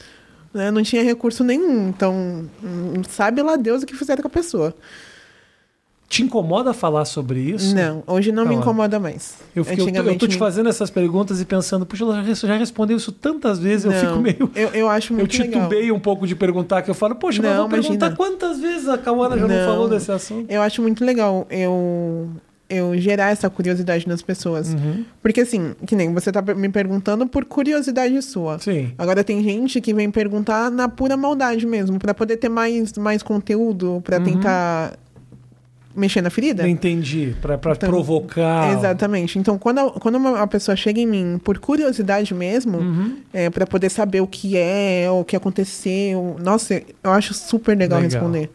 Né? 0.53 0.70
Não 0.70 0.83
tinha 0.83 1.03
recurso 1.03 1.42
nenhum. 1.42 1.88
Então, 1.88 2.46
hum, 2.62 3.03
sabe 3.09 3.40
lá 3.40 3.57
Deus 3.57 3.83
o 3.83 3.87
que 3.87 3.96
fizeram 3.96 4.20
com 4.20 4.29
a 4.29 4.31
pessoa. 4.31 4.74
Te 6.11 6.25
incomoda 6.25 6.75
falar 6.75 7.05
sobre 7.05 7.38
isso? 7.38 7.73
Não, 7.73 8.03
hoje 8.05 8.33
não 8.33 8.42
Tá 8.42 8.49
me 8.51 8.57
lá. 8.57 8.61
incomoda 8.62 8.99
mais. 8.99 9.35
Eu, 9.55 9.64
fiquei, 9.64 9.87
eu, 9.88 9.92
tô, 9.92 10.11
eu 10.11 10.18
tô 10.18 10.27
te 10.27 10.33
me- 10.33 10.38
fazendo 10.40 10.68
essas 10.68 10.90
perguntas 10.90 11.40
e 11.40 11.44
pensando, 11.44 11.87
puxa, 11.87 12.03
ela 12.03 12.25
já 12.35 12.57
respondeu 12.57 12.96
isso 12.96 13.12
tantas 13.12 13.61
vezes, 13.61 13.85
eu 13.85 13.92
fico 13.92 14.07
Não, 14.14 14.20
meio. 14.20 14.51
Eu, 14.57 14.70
eu 14.70 14.88
acho 14.90 15.12
Eu 15.14 15.18
muito 15.18 15.38
legal. 15.38 15.61
titubei 15.68 15.92
um 15.92 16.01
pouco 16.01 16.27
de 16.27 16.35
perguntar, 16.35 16.83
que 16.83 16.90
eu 16.90 16.94
falo, 16.96 17.14
poxa, 17.14 17.40
mas 17.40 17.53
Não, 17.53 17.61
vou 17.61 17.68
perguntar 17.68 18.07
imagina. 18.07 18.16
quantas 18.16 18.59
vezes 18.59 18.88
a 18.88 18.99
Cauana 18.99 19.38
já 19.38 19.46
não, 19.46 19.55
Não. 19.55 19.64
falou 19.66 19.88
desse 19.88 20.11
assunto. 20.11 20.51
Eu 20.51 20.61
acho 20.62 20.83
muito 20.83 21.05
legal 21.05 21.46
eu, 21.49 22.29
eu 22.68 22.99
gerar 22.99 23.31
essa 23.31 23.49
curiosidade 23.49 24.09
nas 24.09 24.20
pessoas. 24.20 24.75
Uhum. 24.75 25.05
Porque 25.23 25.42
assim, 25.42 25.77
que 25.87 25.94
nem 25.94 26.12
você 26.12 26.33
tá 26.33 26.42
me 26.42 26.68
perguntando 26.70 27.25
por 27.25 27.44
curiosidade 27.44 28.20
sua. 28.23 28.59
Sim. 28.59 28.90
Agora 28.99 29.23
tem 29.23 29.40
gente 29.44 29.81
que 29.81 29.94
vem 29.94 30.11
perguntar 30.11 30.73
na 30.73 30.88
pura 30.88 31.16
maldade 31.16 31.64
mesmo, 31.68 32.01
pra 32.01 32.12
poder 32.12 32.37
ter 32.37 32.49
mais, 32.49 32.94
mais 32.94 33.23
conteúdo, 33.23 34.01
pra 34.05 34.18
Uhum. 34.18 34.25
tentar 34.25 34.94
mexer 35.94 36.20
na 36.22 36.31
ferida. 36.31 36.68
Entendi. 36.68 37.35
Pra, 37.42 37.59
pra 37.59 37.72
Então, 37.72 37.88
provocar. 37.88 38.72
Exatamente. 38.76 39.38
Então, 39.38 39.59
quando, 39.59 39.79
a- 39.81 39.90
quando 39.92 40.16
uma, 40.16 40.46
pessoa 40.46 40.76
chega 40.76 41.00
em 41.00 41.07
mim 41.07 41.40
por 41.42 41.59
curiosidade 41.59 42.33
mesmo, 42.35 42.79
Uhum. 42.79 43.16
é, 43.33 43.50
para 43.50 43.66
poder 43.66 43.90
saber 43.90 44.20
o 44.20 44.26
que 44.26 44.57
é, 44.57 45.07
o 45.11 45.24
que 45.24 45.35
aconteceu, 45.37 46.37
nossa, 46.42 46.74
eu 47.03 47.11
acho 47.11 47.35
super 47.35 47.76
legal, 47.76 48.00
Legal. 48.00 48.20
responder. 48.20 48.50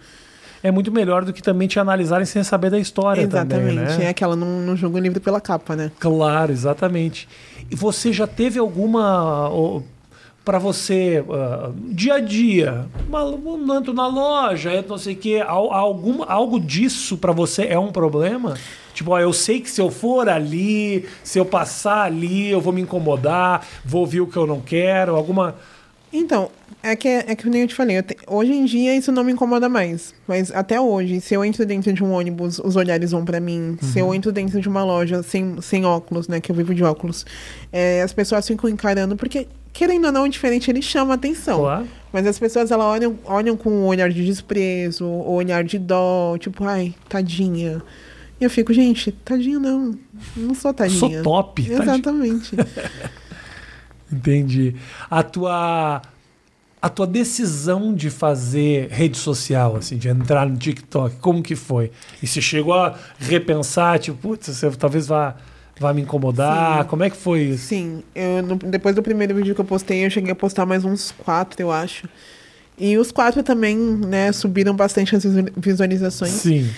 É 0.63 0.71
muito 0.71 0.91
melhor 0.91 1.23
do 1.23 1.31
que 1.31 1.43
também 1.43 1.67
te 1.67 1.79
analisarem 1.79 2.25
sem 2.25 2.43
saber 2.43 2.71
da 2.71 2.79
história 2.79 3.21
Exatamente. 3.21 3.75
também, 3.77 3.97
né? 3.99 4.05
É 4.05 4.09
aquela, 4.09 4.35
não, 4.35 4.61
não 4.61 4.75
julga 4.75 4.97
o 4.97 4.99
livro 4.99 5.21
pela 5.21 5.39
capa, 5.39 5.75
né? 5.75 5.91
Claro, 5.99 6.51
exatamente. 6.51 7.27
E 7.69 7.75
você 7.75 8.11
já 8.11 8.25
teve 8.25 8.57
alguma 8.57 9.47
para 10.45 10.59
você 10.59 11.23
ah, 11.29 11.71
dia 11.75 12.13
a 12.13 12.19
dia, 12.19 12.85
uma, 13.09 13.23
um 13.25 13.57
nanto 13.65 13.91
na 13.93 14.07
loja, 14.07 14.71
é 14.71 14.81
não 14.87 14.97
sei 14.97 15.15
o 15.15 15.17
que, 15.17 15.41
algum, 15.41 16.23
algo 16.27 16.59
disso 16.59 17.17
para 17.17 17.31
você 17.31 17.63
é 17.65 17.79
um 17.79 17.91
problema? 17.91 18.55
Tipo, 18.93 19.11
ó, 19.11 19.19
eu 19.19 19.33
sei 19.33 19.59
que 19.59 19.69
se 19.69 19.81
eu 19.81 19.89
for 19.91 20.29
ali, 20.29 21.05
se 21.23 21.37
eu 21.39 21.45
passar 21.45 22.03
ali, 22.03 22.49
eu 22.49 22.61
vou 22.61 22.71
me 22.71 22.79
incomodar, 22.81 23.65
vou 23.83 24.01
ouvir 24.01 24.21
o 24.21 24.27
que 24.27 24.37
eu 24.37 24.47
não 24.47 24.61
quero, 24.61 25.15
alguma 25.15 25.55
Então, 26.13 26.49
é 26.81 26.95
que, 26.95 27.07
é 27.09 27.35
que 27.35 27.49
nem 27.49 27.61
eu 27.63 27.67
te 27.67 27.75
falei, 27.75 27.97
eu 27.97 28.03
te- 28.03 28.15
hoje 28.27 28.53
em 28.53 28.63
dia 28.63 28.95
isso 28.95 29.11
não 29.11 29.23
me 29.23 29.33
incomoda 29.33 29.67
mais. 29.67 30.13
Mas 30.27 30.49
até 30.51 30.79
hoje, 30.79 31.19
se 31.19 31.33
eu 31.33 31.43
entro 31.43 31.65
dentro 31.65 31.91
de 31.91 32.01
um 32.03 32.13
ônibus, 32.13 32.57
os 32.59 32.75
olhares 32.77 33.11
vão 33.11 33.25
pra 33.25 33.39
mim. 33.41 33.77
Se 33.81 33.99
Uhum. 34.01 34.07
eu 34.09 34.15
entro 34.15 34.31
dentro 34.31 34.61
de 34.61 34.69
uma 34.69 34.83
loja 34.85 35.21
sem, 35.23 35.59
sem 35.61 35.83
óculos, 35.83 36.27
né, 36.29 36.39
que 36.39 36.49
eu 36.51 36.55
vivo 36.55 36.73
de 36.73 36.83
óculos, 36.83 37.25
é, 37.73 38.01
as 38.01 38.13
pessoas 38.13 38.47
ficam 38.47 38.69
encarando, 38.69 39.17
porque, 39.17 39.47
querendo 39.75 40.05
ou 40.05 40.11
não, 40.11 40.23
o 40.23 40.29
diferente 40.29 40.71
ele 40.71 40.81
chama 40.81 41.13
atenção. 41.13 41.59
Claro. 41.59 41.87
Mas 42.11 42.25
as 42.25 42.39
pessoas, 42.39 42.71
elas 42.71 42.85
olham, 42.85 43.19
olham 43.25 43.57
com 43.57 43.69
um 43.69 43.85
olhar 43.85 44.09
de 44.09 44.25
desprezo, 44.25 45.05
ou 45.05 45.35
olhar 45.35 45.65
de 45.65 45.77
dó, 45.77 46.37
tipo, 46.39 46.63
ai, 46.63 46.95
tadinha. 47.09 47.83
E 48.39 48.43
eu 48.45 48.49
fico, 48.49 48.73
gente, 48.73 49.11
tadinha 49.11 49.59
não. 49.59 49.93
Não 50.35 50.55
sou 50.55 50.73
tadinha. 50.73 51.21
Sou 51.21 51.23
top. 51.23 51.69
Exatamente. 51.69 52.55
Entendi. 54.11 54.75
A 55.11 55.21
tua 55.21 56.01
a 56.81 56.89
tua 56.89 57.07
decisão 57.07 57.93
de 57.93 58.11
fazer 58.11 58.89
rede 58.91 59.17
social, 59.17 59.75
assim, 59.75 59.97
de 59.97 60.07
entrar 60.07 60.47
no 60.47 60.55
TikTok, 60.55 61.15
como 61.15 61.41
que 61.41 61.55
foi? 61.55 61.91
E 62.21 62.27
você 62.27 62.39
chegou 62.39 62.75
a 62.75 62.95
repensar, 63.17 63.97
tipo, 63.97 64.15
putz, 64.19 64.47
você 64.47 64.69
talvez 64.71 65.07
vá 65.07 65.35
vai 65.79 65.93
me 65.93 66.01
incomodar? 66.01 66.83
Sim. 66.83 66.89
Como 66.89 67.03
é 67.03 67.09
que 67.09 67.17
foi 67.17 67.41
isso? 67.41 67.67
Sim, 67.67 68.03
eu, 68.13 68.41
no- 68.43 68.55
depois 68.55 68.95
do 68.95 69.03
primeiro 69.03 69.35
vídeo 69.35 69.53
que 69.55 69.61
eu 69.61 69.65
postei, 69.65 70.05
eu 70.05 70.09
cheguei 70.09 70.31
a 70.31 70.35
postar 70.35 70.65
mais 70.65 70.83
uns 70.85 71.11
quatro, 71.11 71.61
eu 71.61 71.71
acho. 71.71 72.07
E 72.77 72.97
os 72.97 73.11
quatro 73.11 73.41
também, 73.43 73.77
né, 73.77 74.31
subiram 74.31 74.75
bastante 74.75 75.15
as 75.15 75.23
visu- 75.23 75.45
visualizações. 75.57 76.31
Sim. 76.31 76.69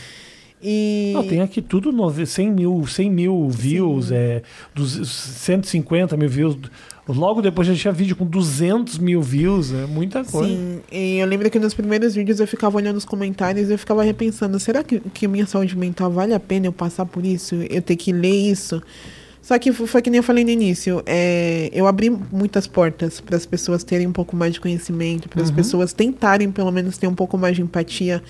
E 0.62 1.12
Não, 1.14 1.24
tem 1.28 1.42
aqui 1.42 1.62
tudo 1.62 1.92
nove- 1.92 2.26
100 2.26 2.52
mil, 2.52 2.86
100 2.88 3.12
mil 3.12 3.48
views, 3.50 4.12
é, 4.12 4.42
dos, 4.74 5.08
150 5.08 6.18
mil 6.18 6.28
views. 6.30 6.58
Logo 7.08 7.42
depois 7.42 7.68
a 7.68 7.72
gente 7.72 7.82
tinha 7.82 7.94
vídeo 7.94 8.16
com 8.16 8.26
200 8.26 8.98
mil 8.98 9.22
views, 9.22 9.72
é 9.72 9.86
muita 9.86 10.24
coisa. 10.26 10.50
Sim, 10.50 10.80
e 10.92 11.18
eu 11.20 11.28
lembro 11.28 11.50
que 11.50 11.58
nos 11.60 11.74
primeiros 11.74 12.16
vídeos 12.16 12.40
eu 12.40 12.48
ficava 12.48 12.76
olhando 12.76 12.98
os 12.98 13.06
comentários 13.06 13.70
e 13.70 13.74
eu 13.74 13.78
ficava 13.80 14.04
repensando, 14.04 14.60
será 14.60 14.84
que, 14.84 15.00
que 15.14 15.28
minha 15.28 15.46
saúde 15.46 15.78
mental 15.78 16.12
vale 16.12 16.34
a 16.34 16.40
pena 16.40 16.66
eu 16.66 16.74
passar 16.74 17.06
por 17.06 17.26
isso? 17.26 17.56
Eu 17.70 17.82
ter 17.82 17.96
que 17.96 18.12
ler 18.12 18.52
isso? 18.52 18.82
Só 19.42 19.58
que 19.58 19.72
foi 19.72 20.02
que 20.02 20.10
nem 20.10 20.18
eu 20.18 20.24
falei 20.24 20.44
no 20.44 20.50
início, 20.50 21.02
é, 21.06 21.70
eu 21.72 21.88
abri 21.88 22.10
muitas 22.10 22.68
portas 22.68 23.22
para 23.22 23.38
as 23.38 23.46
pessoas 23.46 23.82
terem 23.86 24.06
um 24.06 24.12
pouco 24.12 24.36
mais 24.36 24.52
de 24.56 24.60
conhecimento, 24.60 25.30
para 25.30 25.42
as 25.42 25.48
Uhum. 25.50 25.56
pessoas 25.56 25.94
tentarem 25.94 26.52
pelo 26.52 26.70
menos 26.72 26.98
ter 26.98 27.08
um 27.08 27.16
pouco 27.16 27.38
mais 27.38 27.56
de 27.56 27.62
empatia. 27.62 28.22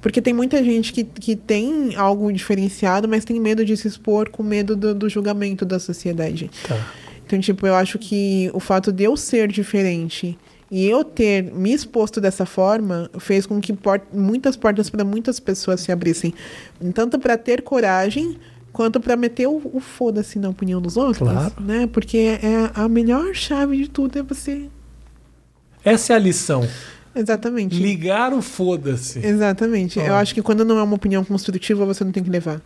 Porque 0.00 0.22
tem 0.22 0.32
muita 0.32 0.62
gente 0.62 0.92
que, 0.92 1.02
que 1.04 1.34
tem 1.34 1.96
algo 1.96 2.32
diferenciado, 2.32 3.08
mas 3.08 3.24
tem 3.24 3.40
medo 3.40 3.64
de 3.64 3.76
se 3.76 3.88
expor 3.88 4.30
com 4.30 4.42
medo 4.42 4.76
do, 4.76 4.94
do 4.94 5.08
julgamento 5.08 5.64
da 5.64 5.78
sociedade. 5.78 6.50
Tá. 6.66 6.76
Então, 7.26 7.38
tipo, 7.40 7.66
eu 7.66 7.74
acho 7.74 7.98
que 7.98 8.50
o 8.54 8.60
fato 8.60 8.92
de 8.92 9.04
eu 9.04 9.16
ser 9.16 9.48
diferente 9.48 10.38
e 10.70 10.86
eu 10.86 11.02
ter 11.02 11.42
me 11.52 11.72
exposto 11.72 12.20
dessa 12.20 12.46
forma 12.46 13.10
fez 13.18 13.44
com 13.44 13.60
que 13.60 13.72
por- 13.72 14.00
muitas 14.12 14.56
portas 14.56 14.88
para 14.88 15.04
muitas 15.04 15.40
pessoas 15.40 15.80
se 15.80 15.90
abrissem. 15.90 16.32
Tanto 16.94 17.18
para 17.18 17.36
ter 17.36 17.62
coragem, 17.62 18.38
quanto 18.72 19.00
para 19.00 19.16
meter 19.16 19.48
o, 19.48 19.60
o 19.72 19.80
foda-se 19.80 20.38
na 20.38 20.48
opinião 20.48 20.80
dos 20.80 20.96
outros. 20.96 21.28
Claro. 21.28 21.54
Né? 21.60 21.88
Porque 21.90 22.38
é 22.42 22.70
a 22.74 22.88
melhor 22.88 23.34
chave 23.34 23.76
de 23.76 23.88
tudo 23.88 24.18
é 24.18 24.22
você. 24.22 24.68
Essa 25.84 26.12
é 26.12 26.16
a 26.16 26.18
lição. 26.18 26.66
Exatamente. 27.14 27.74
Ligar 27.76 28.32
o 28.32 28.40
foda-se. 28.42 29.18
Exatamente. 29.24 29.98
Eu 29.98 30.14
acho 30.14 30.34
que 30.34 30.42
quando 30.42 30.64
não 30.64 30.78
é 30.78 30.82
uma 30.82 30.94
opinião 30.96 31.24
construtiva, 31.24 31.84
você 31.84 32.04
não 32.04 32.12
tem 32.12 32.22
que 32.22 32.30
levar. 32.30 32.60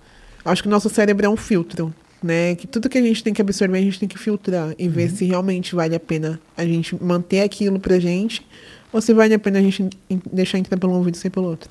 Eu 0.44 0.50
acho 0.52 0.62
que 0.62 0.68
o 0.68 0.70
nosso 0.70 0.88
cérebro 0.88 1.24
é 1.24 1.28
um 1.28 1.36
filtro, 1.36 1.92
né? 2.22 2.54
Que 2.56 2.66
tudo 2.66 2.88
que 2.88 2.98
a 2.98 3.02
gente 3.02 3.22
tem 3.22 3.32
que 3.32 3.40
absorver, 3.40 3.78
a 3.78 3.80
gente 3.82 3.98
tem 3.98 4.08
que 4.08 4.18
filtrar 4.18 4.74
e 4.78 4.88
ver 4.88 5.10
se 5.10 5.24
realmente 5.24 5.74
vale 5.74 5.94
a 5.94 6.00
pena 6.00 6.40
a 6.56 6.64
gente 6.64 6.96
manter 7.02 7.40
aquilo 7.40 7.78
pra 7.80 7.98
gente 7.98 8.44
ou 8.92 9.00
se 9.00 9.14
vale 9.14 9.32
a 9.34 9.38
pena 9.38 9.58
a 9.58 9.62
gente 9.62 9.88
en- 10.10 10.20
deixar 10.32 10.58
entrar 10.58 10.76
pelo 10.76 10.92
um 10.92 10.96
ouvido 10.96 11.14
e 11.14 11.18
sair 11.18 11.30
pelo 11.30 11.46
outro. 11.46 11.70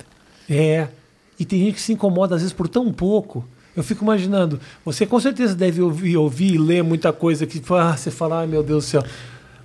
É. 0.50 0.88
E 1.38 1.44
tem 1.44 1.60
gente 1.60 1.74
que 1.74 1.80
se 1.80 1.92
incomoda 1.92 2.34
às 2.34 2.40
vezes 2.42 2.52
por 2.52 2.68
tão 2.68 2.92
pouco. 2.92 3.46
Eu 3.74 3.82
fico 3.82 4.04
imaginando, 4.04 4.60
você 4.84 5.06
com 5.06 5.18
certeza 5.18 5.54
deve 5.54 5.80
ouvir, 5.80 6.16
ouvir 6.18 6.54
e 6.54 6.58
ler 6.58 6.82
muita 6.84 7.10
coisa 7.10 7.46
que 7.46 7.60
ah, 7.70 7.96
você 7.96 8.10
fala, 8.10 8.40
ai 8.40 8.46
meu 8.46 8.62
Deus 8.62 8.84
do 8.84 8.88
céu. 8.88 9.04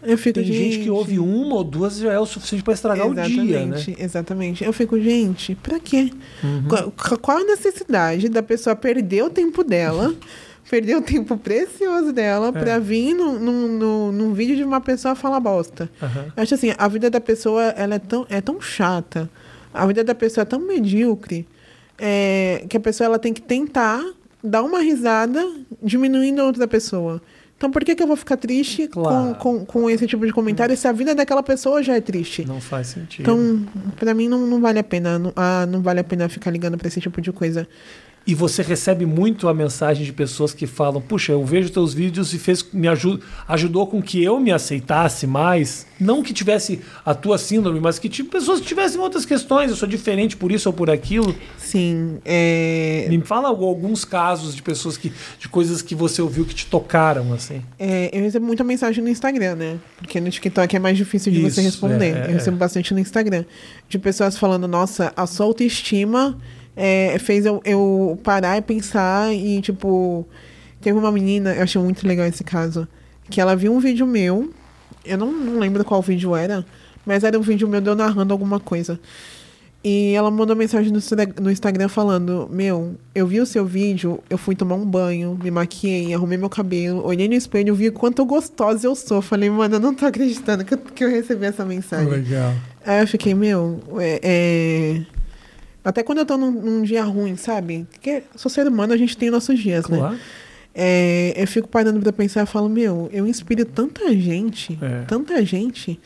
Eu 0.08 0.18
fico, 0.18 0.36
Tem 0.40 0.46
gente 0.46 0.80
que 0.80 0.90
ouve 0.90 1.20
uma 1.20 1.56
ou 1.56 1.64
duas 1.64 1.98
já 1.98 2.14
é 2.14 2.20
o 2.20 2.26
suficiente 2.26 2.64
para 2.64 2.74
estragar 2.74 3.06
o 3.08 3.14
dia, 3.14 3.66
né? 3.66 3.76
Exatamente. 4.00 4.64
Eu 4.64 4.72
fico, 4.72 5.00
gente, 5.00 5.54
pra 5.56 5.80
quê? 5.80 6.12
Uhum. 6.44 6.64
Qual, 6.68 7.20
qual 7.20 7.38
a 7.40 7.44
necessidade 7.44 8.30
da 8.30 8.42
pessoa 8.42 8.76
perder 8.76 9.24
o 9.24 9.30
tempo 9.30 9.64
dela, 9.64 10.16
perder 10.70 10.96
o 10.96 11.02
tempo 11.02 11.38
precioso 11.38 12.14
dela, 12.14 12.48
É. 12.50 12.52
pra 12.54 12.80
vir 12.80 13.14
num, 13.14 13.38
num, 13.38 13.68
num, 13.68 14.12
num 14.12 14.34
vídeo 14.34 14.56
de 14.56 14.64
uma 14.64 14.80
pessoa 14.80 15.14
falar 15.16 15.40
bosta? 15.40 15.90
Eu 16.36 16.44
acho 16.44 16.54
assim, 16.54 16.74
a 16.78 16.88
vida 16.88 17.10
da 17.10 17.20
pessoa 17.20 17.64
ela 17.64 17.96
é, 17.96 18.00
tão, 18.00 18.26
é 18.30 18.40
tão 18.42 18.62
chata, 18.62 19.30
a 19.74 19.86
vida 19.86 20.04
da 20.04 20.16
pessoa 20.16 20.44
é 20.44 20.46
tão 20.46 20.60
medíocre, 20.60 21.46
é, 21.98 22.66
que 22.70 22.78
a 22.78 22.80
pessoa 22.80 23.06
ela 23.06 23.20
tem 23.20 23.34
que 23.34 23.42
tentar 23.42 24.02
dar 24.44 24.64
uma 24.64 24.80
risada 24.80 25.44
diminuindo 25.82 26.42
a 26.42 26.46
outra 26.46 26.68
pessoa. 26.68 27.22
Então 27.58 27.72
por 27.72 27.84
que, 27.84 27.96
que 27.96 28.04
eu 28.04 28.08
vou 28.08 28.16
ficar 28.16 28.38
triste 28.38 28.88
Claro. 28.88 29.34
com, 29.36 29.60
com, 29.60 29.66
com 29.66 29.90
esse 29.90 30.06
tipo 30.06 30.24
de 30.26 30.32
comentário 30.32 30.78
se 30.78 30.88
a 30.88 30.92
vida 30.92 31.16
daquela 31.16 31.42
pessoa 31.42 31.82
já 31.82 31.96
é 31.96 32.02
triste? 32.02 32.46
Não 32.46 32.62
faz 32.62 32.88
sentido. 32.88 33.22
Então, 33.24 33.66
pra 33.96 34.14
mim 34.14 34.28
não, 34.30 34.46
não 34.46 34.62
vale 34.62 34.78
a 34.78 34.84
pena. 34.84 35.18
Não, 35.18 35.34
ah, 35.36 35.66
não 35.68 35.82
vale 35.82 36.00
a 36.00 36.04
pena 36.04 36.30
ficar 36.30 36.52
ligando 36.52 36.78
pra 36.78 36.88
esse 36.88 37.02
tipo 37.02 37.20
de 37.20 37.32
coisa. 37.32 37.68
E 38.28 38.36
você 38.36 38.62
recebe 38.62 39.06
muito 39.06 39.48
a 39.48 39.54
mensagem 39.54 40.04
de 40.04 40.12
pessoas 40.12 40.54
que 40.54 40.68
falam: 40.68 41.00
Puxa, 41.02 41.32
eu 41.32 41.46
vejo 41.46 41.70
teus 41.70 41.94
vídeos 41.94 42.34
e 42.34 42.38
fez, 42.38 42.62
me 42.74 42.86
aju 42.88 43.20
ajudou 43.48 43.88
com 43.88 44.02
que 44.02 44.22
eu 44.22 44.38
me 44.38 44.52
aceitasse 44.52 45.26
mais. 45.26 45.88
Não 45.98 46.22
que 46.22 46.34
tivesse 46.34 46.82
a 47.06 47.16
tua 47.16 47.38
síndrome, 47.38 47.80
mas 47.80 47.98
que 47.98 48.10
tipo, 48.10 48.30
pessoas 48.30 48.60
que 48.60 48.68
tivessem 48.68 49.00
outras 49.00 49.26
questões. 49.26 49.70
Eu 49.72 49.78
sou 49.78 49.88
diferente 49.88 50.36
por 50.36 50.52
isso 50.52 50.68
ou 50.68 50.74
por 50.74 50.90
aquilo. 50.90 51.34
Sim, 51.58 52.18
é, 52.26 53.08
Me 53.10 53.20
fala 53.22 53.48
algu- 53.48 53.66
alguns 53.66 54.04
casos 54.04 54.54
de 54.54 54.62
pessoas 54.62 54.98
que. 54.98 55.12
de 55.40 55.48
coisas 55.48 55.82
que 55.82 55.96
você 55.96 56.22
ouviu 56.22 56.44
que 56.44 56.54
te 56.54 56.66
tocaram, 56.66 57.32
assim. 57.34 57.62
é, 57.80 58.10
eu 58.12 58.22
recebo 58.22 58.46
muita 58.46 58.64
mensagem 58.64 59.02
no 59.02 59.10
Instagram, 59.10 59.56
né? 59.56 59.80
Porque 59.98 60.20
no 60.20 60.30
TikTok 60.30 60.76
é 60.76 60.80
mais 60.80 60.98
difícil 60.98 61.32
de 61.32 61.40
você 61.40 61.62
Isso, 61.62 61.70
responder. 61.70 62.14
é, 62.14 62.20
é, 62.20 62.28
eu 62.28 62.34
recebo 62.34 62.58
bastante 62.58 62.94
no 62.94 63.00
Instagram. 63.00 63.46
De 63.88 63.98
pessoas 63.98 64.38
falando, 64.38 64.68
nossa, 64.68 65.14
a 65.16 65.26
sua 65.26 65.46
autoestima 65.46 66.38
é, 66.78 67.18
fez 67.20 67.46
eu, 67.46 67.62
eu 67.66 68.20
parar 68.24 68.58
e 68.58 68.62
pensar 68.62 69.34
e, 69.34 69.60
tipo... 69.62 70.26
Teve 70.80 70.98
uma 70.98 71.12
menina, 71.12 71.56
eu 71.56 71.64
achei 71.64 71.82
muito 71.82 72.08
legal 72.08 72.28
esse 72.28 72.44
caso, 72.44 72.88
que 73.32 73.42
ela 73.42 73.56
viu 73.56 73.74
um 73.74 73.80
vídeo 73.80 74.06
meu, 74.06 74.54
eu 75.04 75.18
não, 75.18 75.32
não 75.32 75.60
lembro 75.60 75.84
qual 75.84 76.02
vídeo 76.04 76.36
era, 76.36 76.64
mas 77.04 77.24
era 77.24 77.38
um 77.38 77.42
vídeo 77.42 77.68
meu 77.68 77.82
de 77.82 77.90
eu 77.90 77.96
narrando 77.96 78.32
alguma 78.32 78.60
coisa. 78.60 79.00
E 79.84 80.14
ela 80.14 80.30
mandou 80.30 80.56
mensagem 80.56 80.92
no, 80.92 81.50
Instagram 81.52 81.88
falando: 81.88 82.50
Meu, 82.52 82.96
eu 83.16 83.26
vi 83.26 83.40
o 83.40 83.46
seu 83.46 83.66
vídeo, 83.66 84.20
eu 84.30 84.38
fui 84.38 84.56
tomar 84.56 84.76
um 84.76 84.86
banho, 84.86 85.40
me 85.42 85.50
maquiei, 85.50 86.14
arrumei 86.14 86.38
meu 86.38 86.50
cabelo, 86.50 87.06
olhei 87.06 87.28
no 87.28 87.36
espelho, 87.36 87.74
vi 87.76 87.88
o 87.88 87.94
quanto 87.94 88.26
gostosa 88.26 88.86
eu 88.86 88.96
sou. 88.96 89.22
Falei, 89.22 89.50
mano, 89.50 89.76
eu 89.76 89.80
não 89.80 89.94
tô 89.94 90.06
acreditando 90.06 90.66
que 90.66 90.74
eu, 90.74 90.78
que 90.78 91.04
eu 91.04 91.10
recebi 91.10 91.46
essa 91.46 91.64
mensagem. 91.64 92.10
Legal. 92.10 92.54
Aí 92.86 93.02
eu 93.02 93.08
fiquei, 93.08 93.34
meu, 93.34 93.80
é. 93.98 94.20
é- 94.24 95.18
Até 95.88 96.04
quando 96.04 96.18
eu 96.18 96.26
tô 96.26 96.36
num, 96.36 96.52
num 96.52 96.84
dia 96.84 97.02
ruim, 97.06 97.38
sabe? 97.38 97.88
Porque 97.90 98.22
sou 98.36 98.52
ser 98.52 98.68
humano, 98.68 98.92
a 98.92 98.98
gente 98.98 99.16
tem 99.16 99.32
nossos 99.32 99.58
dias, 99.58 99.88
né? 99.88 99.98
Claro. 99.98 100.18
É, 100.76 101.34
eu 101.38 101.48
fico 101.48 101.70
parando 101.70 102.02
pra 102.02 102.12
pensar 102.12 102.44
e 102.44 102.46
falo, 102.46 102.68
meu, 102.68 103.10
eu 103.14 103.26
inspiro 103.26 103.64
tanta 103.64 104.14
gente, 104.14 104.78
É. 104.82 105.04
tanta 105.06 105.44
gente, 105.46 105.98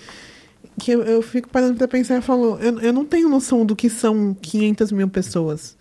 que 0.80 0.92
eu, 0.92 1.02
eu 1.02 1.24
fico 1.24 1.50
parando 1.50 1.74
pra 1.80 1.88
pensar 1.88 2.20
e 2.20 2.22
falo, 2.22 2.60
eu, 2.62 2.80
eu 2.80 2.94
não 2.94 3.04
tenho 3.04 3.28
noção 3.28 3.66
do 3.66 3.76
que 3.76 3.90
são 3.90 4.38
500 4.40 4.92
mil 4.92 5.10
pessoas. 5.10 5.76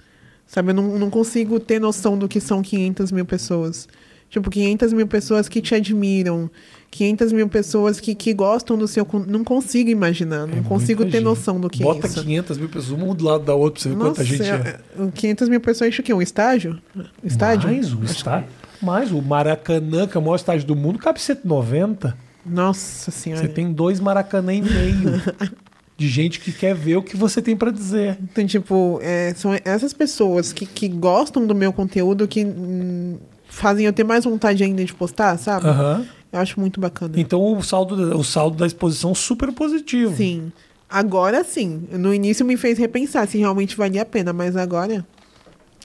Sabe, 0.47 0.71
eu 0.71 0.75
não, 0.75 0.99
não 0.99 1.11
consigo 1.11 1.61
ter 1.61 1.79
noção 1.79 2.17
do 2.17 2.27
que 2.27 2.41
são 2.41 2.63
500 2.63 3.13
mil 3.13 3.27
pessoas. 3.27 3.87
Tipo, 4.31 4.49
500 4.49 4.93
mil 4.93 5.07
pessoas 5.09 5.49
que 5.49 5.61
te 5.61 5.75
admiram, 5.75 6.49
500 6.91 7.33
mil 7.33 7.49
pessoas 7.49 7.99
que, 7.99 8.15
que 8.15 8.33
gostam 8.33 8.79
do 8.79 8.87
seu. 8.87 9.05
Não 9.27 9.43
consigo 9.43 9.91
imaginar, 9.91 10.47
não 10.47 10.59
É 10.59 10.63
consigo 10.63 11.05
ter 11.05 11.11
gente. 11.13 11.25
noção 11.25 11.61
do 11.61 11.69
que 11.69 11.83
Bota 11.83 12.07
é 12.07 12.11
isso. 12.11 12.23
500 12.23 12.57
mil 12.59 12.69
pessoas, 12.69 13.03
uma 13.03 13.13
do 13.15 13.25
lado 13.25 13.45
da 13.45 13.55
outra, 13.57 13.73
pra 13.75 13.83
você 13.83 13.89
ver 13.89 13.97
quanta 13.97 14.09
Nossa, 14.21 14.25
gente 14.25 14.43
é. 14.43 14.81
é- 15.01 15.05
é- 15.05 15.11
500 15.13 15.49
mil 15.49 15.61
pessoas 15.61 15.89
enche 15.91 16.01
o 16.01 16.05
quê? 16.05 16.15
Um 16.15 16.23
estágio? 16.23 16.79
Estádio? 17.25 17.69
Mais 17.71 17.93
o 17.93 18.05
estádio. 18.05 18.49
Mais 18.81 19.11
o 19.13 19.21
Maracanã, 19.21 20.07
que 20.07 20.17
é 20.17 20.21
o 20.21 20.23
maior 20.23 20.37
estádio 20.37 20.65
do 20.67 20.77
mundo, 20.77 20.99
cabe 21.01 21.21
190. 21.21 22.17
Nossa 22.47 23.11
senhora. 23.11 23.43
Você 23.43 23.49
tem 23.49 23.73
dois 23.73 23.99
Maracanã 24.01 24.55
e 24.55 24.63
meio 24.63 25.21
de 25.99 26.09
gente 26.09 26.39
que 26.41 26.53
quer 26.53 26.75
ver 26.75 26.97
o 26.97 27.03
que 27.03 27.17
você 27.17 27.43
tem 27.43 27.57
pra 27.57 27.71
dizer. 27.71 28.17
Então, 28.23 28.47
tipo, 28.47 28.99
é, 29.03 29.35
são 29.35 29.51
essas 29.65 29.93
pessoas 29.93 30.53
que, 30.53 30.65
que 30.65 30.89
gostam 30.89 31.47
do 31.47 31.55
meu 31.55 31.73
conteúdo 31.73 32.27
que 32.27 32.45
hum, 32.45 33.19
fazem 33.51 33.85
eu 33.87 33.93
ter 33.93 34.05
mais 34.05 34.25
vontade 34.25 34.63
ainda 34.65 34.85
de 34.85 34.95
postar, 34.95 35.37
sabe? 35.39 35.67
Aham. 35.69 36.07
Eu 36.33 36.39
acho 36.39 36.61
muito 36.61 36.81
bacana. 36.81 37.15
Então 37.17 37.57
o 37.57 37.63
saldo, 37.63 38.17
o 38.17 38.23
saldo 38.23 38.57
da 38.57 38.67
exposição 38.67 39.15
super 39.15 39.53
positivo. 39.53 40.17
Sim. 40.17 40.53
Agora 40.89 41.43
sim. 41.45 41.83
No 41.91 42.15
início 42.15 42.45
me 42.47 42.57
fez 42.57 42.79
repensar 42.79 43.27
se 43.27 43.37
realmente 43.39 43.77
valia 43.77 44.03
a 44.03 44.05
pena, 44.07 44.33
mas 44.33 44.57
agora 44.57 45.05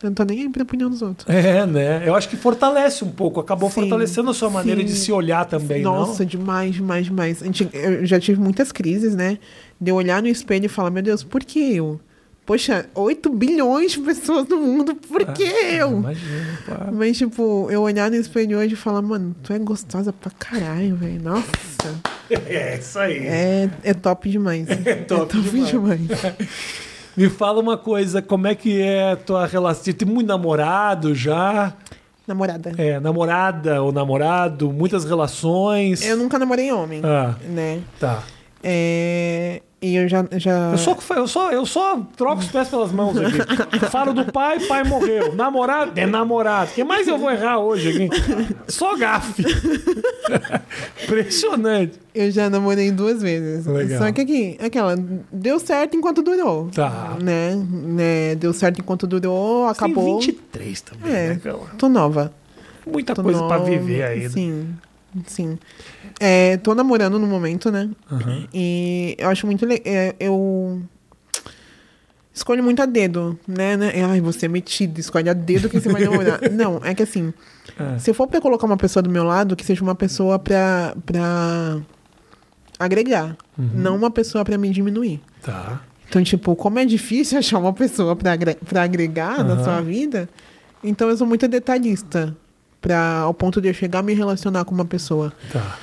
eu 0.04 0.10
não 0.10 0.14
tô 0.14 0.24
nem 0.24 0.42
aí 0.42 0.50
pra 0.50 0.62
opinião 0.64 0.90
dos 0.90 1.02
outros. 1.02 1.28
É, 1.28 1.66
né? 1.66 2.08
Eu 2.08 2.14
acho 2.14 2.30
que 2.30 2.36
fortalece 2.36 3.04
um 3.04 3.10
pouco. 3.10 3.40
Acabou 3.40 3.70
Sim, 3.70 3.82
fortalecendo 3.82 4.30
a 4.30 4.34
sua 4.34 4.50
maneira 4.50 4.82
sim. 4.82 4.88
de 4.88 4.94
se 4.96 5.12
olhar 5.12 5.46
também, 5.46 5.82
Nossa, 5.82 6.24
não? 6.24 6.30
demais, 6.30 6.76
demais, 6.76 7.06
demais. 7.06 7.42
Eu 7.74 8.06
já 8.06 8.20
tive 8.20 8.40
muitas 8.40 8.72
crises, 8.72 9.16
né? 9.16 9.40
De 9.82 9.90
eu 9.92 9.96
olhar 9.96 10.22
no 10.22 10.28
espelho 10.28 10.66
e 10.66 10.70
falar, 10.70 10.92
meu 10.92 11.02
Deus, 11.02 11.24
por 11.24 11.44
que 11.44 11.60
eu? 11.76 12.00
Poxa, 12.46 12.86
8 12.94 13.30
bilhões 13.32 13.94
de 13.94 14.00
pessoas 14.02 14.48
no 14.48 14.58
mundo, 14.60 14.94
por 14.96 15.26
que 15.34 15.44
eu? 15.44 15.92
Imagina, 15.98 16.60
pá. 16.68 16.90
Mas, 16.94 17.18
tipo, 17.18 17.68
eu 17.72 17.82
olhar 17.82 18.12
no 18.12 18.18
espelho 18.18 18.60
hoje 18.60 18.74
e 18.74 18.78
falar, 18.78 19.02
mano, 19.02 19.36
tu 19.42 19.52
é 19.52 19.58
gostosa 19.58 20.14
pra 20.14 20.30
caralho, 20.32 20.96
velho. 20.96 21.22
Nossa. 21.22 21.46
É, 22.28 22.78
isso 22.80 22.98
aí. 22.98 23.20
É, 23.28 23.70
é 23.84 23.94
top 23.94 24.28
demais. 24.28 24.66
É 24.84 24.96
top 24.96 25.40
demais. 25.40 26.02
Me 27.16 27.30
fala 27.30 27.62
uma 27.62 27.78
coisa, 27.78 28.20
como 28.20 28.48
é 28.48 28.56
que 28.56 28.82
é 28.82 29.12
a 29.12 29.16
tua 29.16 29.46
relação? 29.46 29.84
Você 29.84 29.94
tem 29.94 30.08
muito 30.08 30.26
namorado 30.28 31.14
já? 31.14 31.74
Namorada. 32.28 32.72
É, 32.80 33.00
namorada 33.00 33.80
ou 33.84 33.92
namorado? 33.92 34.72
Muitas 34.74 35.06
relações? 35.06 36.04
Eu 36.04 36.18
nunca 36.18 36.40
namorei 36.40 36.72
homem, 36.72 37.00
Ah, 37.04 37.36
né? 37.48 37.82
tá. 38.00 38.24
É, 38.64 39.62
E 39.86 39.96
eu 39.98 40.08
já. 40.08 40.26
já... 40.32 40.72
Eu 40.72 40.78
só, 40.80 40.98
eu, 41.16 41.28
só, 41.28 41.52
eu 41.52 41.64
só 41.64 42.02
troco 42.18 42.42
os 42.42 42.48
pés 42.48 42.68
pelas 42.70 42.92
mãos 42.92 43.16
aqui. 43.18 43.38
Falo 43.92 44.14
do 44.14 44.32
pai, 44.32 44.60
pai 44.62 44.84
morreu. 44.84 45.36
Namorado, 45.36 45.92
é 45.96 46.08
namorado. 46.08 46.72
O 46.72 46.74
que 46.74 46.84
mais 46.84 47.08
eu 47.08 47.20
vou 47.20 47.30
errar 47.30 47.60
hoje 47.60 47.90
aqui? 47.90 48.10
Só 48.68 48.98
gafe. 48.98 49.46
Impressionante. 51.06 52.00
Eu 52.16 52.32
já 52.32 52.50
namorei 52.50 52.92
duas 52.92 53.22
vezes. 53.22 53.68
Legal. 53.68 54.00
Só 54.00 54.12
que 54.12 54.22
aqui, 54.22 54.58
aquela, 54.60 54.96
deu 55.32 55.60
certo 55.60 55.96
enquanto 55.96 56.24
durou. 56.24 56.70
Tá. 56.74 57.16
Né? 57.22 57.56
né? 57.56 58.36
Deu 58.36 58.54
certo 58.54 58.80
enquanto 58.80 59.06
durou, 59.06 59.68
Você 59.68 59.80
tem 59.80 59.92
acabou. 59.92 60.20
23 60.20 60.82
também, 60.82 61.14
É, 61.14 61.28
né, 61.30 61.40
cara? 61.44 61.60
tô 61.78 61.88
nova. 61.88 62.34
Muita 62.88 63.14
Tô 63.14 63.22
coisa 63.22 63.40
pra 63.48 63.60
nova, 63.60 63.70
viver 63.70 64.04
ainda. 64.04 64.30
Sim, 64.30 64.68
sim. 65.28 65.58
É, 66.20 66.58
tô 66.58 66.74
namorando 66.76 67.18
no 67.20 67.28
momento, 67.28 67.72
né? 67.72 67.90
Aham. 68.12 68.48
E 68.54 69.16
eu 69.18 69.30
acho 69.30 69.46
muito. 69.46 69.66
le- 69.66 69.82
é, 69.86 70.16
eu 70.20 70.82
escolho 72.34 72.64
muito 72.64 72.82
a 72.82 72.86
dedo, 72.86 73.38
né? 73.48 73.78
né? 73.78 73.92
Ai, 74.04 74.20
você 74.22 74.46
é 74.46 74.50
metido, 74.50 75.00
escolhe 75.00 75.30
a 75.30 75.34
dedo 75.34 75.70
que 75.70 75.80
você 75.80 75.90
vai 75.90 76.04
namorar. 76.04 76.40
Não, 76.52 76.80
é 76.84 76.94
que 76.94 77.04
assim, 77.04 77.34
É. 77.80 77.98
se 78.00 78.10
eu 78.10 78.14
for 78.14 78.28
pra 78.28 78.42
colocar 78.42 78.66
uma 78.66 78.78
pessoa 78.78 79.02
do 79.04 79.10
meu 79.10 79.24
lado, 79.24 79.56
que 79.56 79.66
seja 79.66 79.82
uma 79.82 79.96
pessoa 79.96 80.38
pra, 80.38 80.96
pra 81.06 81.80
agregar, 82.78 83.38
Uhum. 83.58 83.70
não 83.74 83.96
uma 83.96 84.12
pessoa 84.12 84.44
pra 84.44 84.58
me 84.58 84.70
diminuir. 84.70 85.22
Tá. 85.42 85.82
Então, 86.10 86.22
tipo, 86.24 86.56
como 86.58 86.78
é 86.78 86.86
difícil 86.86 87.38
achar 87.40 87.58
uma 87.58 87.72
pessoa 87.74 88.16
pra, 88.16 88.34
agre- 88.34 88.58
pra 88.66 88.84
agregar 88.84 89.44
na 89.44 89.54
Aham. 89.54 89.64
sua 89.64 89.82
vida, 89.82 90.28
então 90.84 91.10
eu 91.10 91.16
sou 91.18 91.26
muito 91.26 91.48
detalhista. 91.48 92.36
Pra, 92.86 93.18
ao 93.22 93.34
ponto 93.34 93.60
de 93.60 93.68
eu 93.68 93.74
chegar 93.74 94.00
a 94.00 94.04
me 94.04 94.14
relacionar 94.14 94.64
com 94.64 94.76
uma 94.76 94.86
pessoa. 94.86 95.34
Tá. 95.52 95.80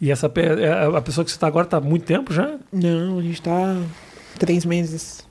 E 0.00 0.08
essa 0.10 0.28
pe- 0.28 0.42
é, 0.42 0.86
a 0.96 1.02
pessoa 1.02 1.24
que 1.24 1.30
você 1.32 1.38
tá 1.38 1.48
agora 1.48 1.66
tá 1.66 1.78
há 1.78 1.80
muito 1.80 2.04
tempo 2.04 2.32
já? 2.32 2.54
Não, 2.72 3.18
a 3.18 3.22
gente 3.22 3.42
tá 3.42 3.76
três 4.38 4.64
meses. 4.64 5.26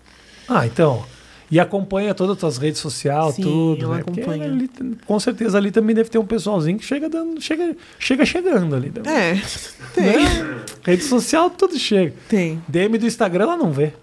Ah, 0.48 0.66
então. 0.68 1.06
E 1.50 1.58
acompanha 1.60 2.14
todas 2.14 2.34
as 2.36 2.40
tuas 2.40 2.58
redes 2.58 2.82
sociais, 2.82 3.36
Sim, 3.36 3.42
tudo. 3.44 3.86
ela 3.86 3.96
né? 3.96 4.02
Acompanha. 4.02 4.46
ali- 4.46 4.70
com 5.08 5.20
certeza 5.22 5.58
ali 5.58 5.72
também 5.72 5.96
deve 5.96 6.10
ter 6.10 6.18
um 6.20 6.26
pessoalzinho 6.26 6.78
que 6.78 6.86
chega 6.86 7.08
dando. 7.10 7.42
Chega, 7.42 7.76
chega 7.98 8.26
chegando 8.26 8.76
ali. 8.76 8.92
também. 8.92 9.12
É, 9.12 9.42
tem. 9.96 10.06
Né? 10.06 10.60
Rede 10.84 11.04
social, 11.04 11.50
tudo 11.50 11.80
chega. 11.80 12.14
Tem. 12.28 12.62
DM 12.68 12.98
do 12.98 13.08
Instagram 13.08 13.46
ela 13.46 13.58
não 13.58 13.72
vê. 13.72 13.94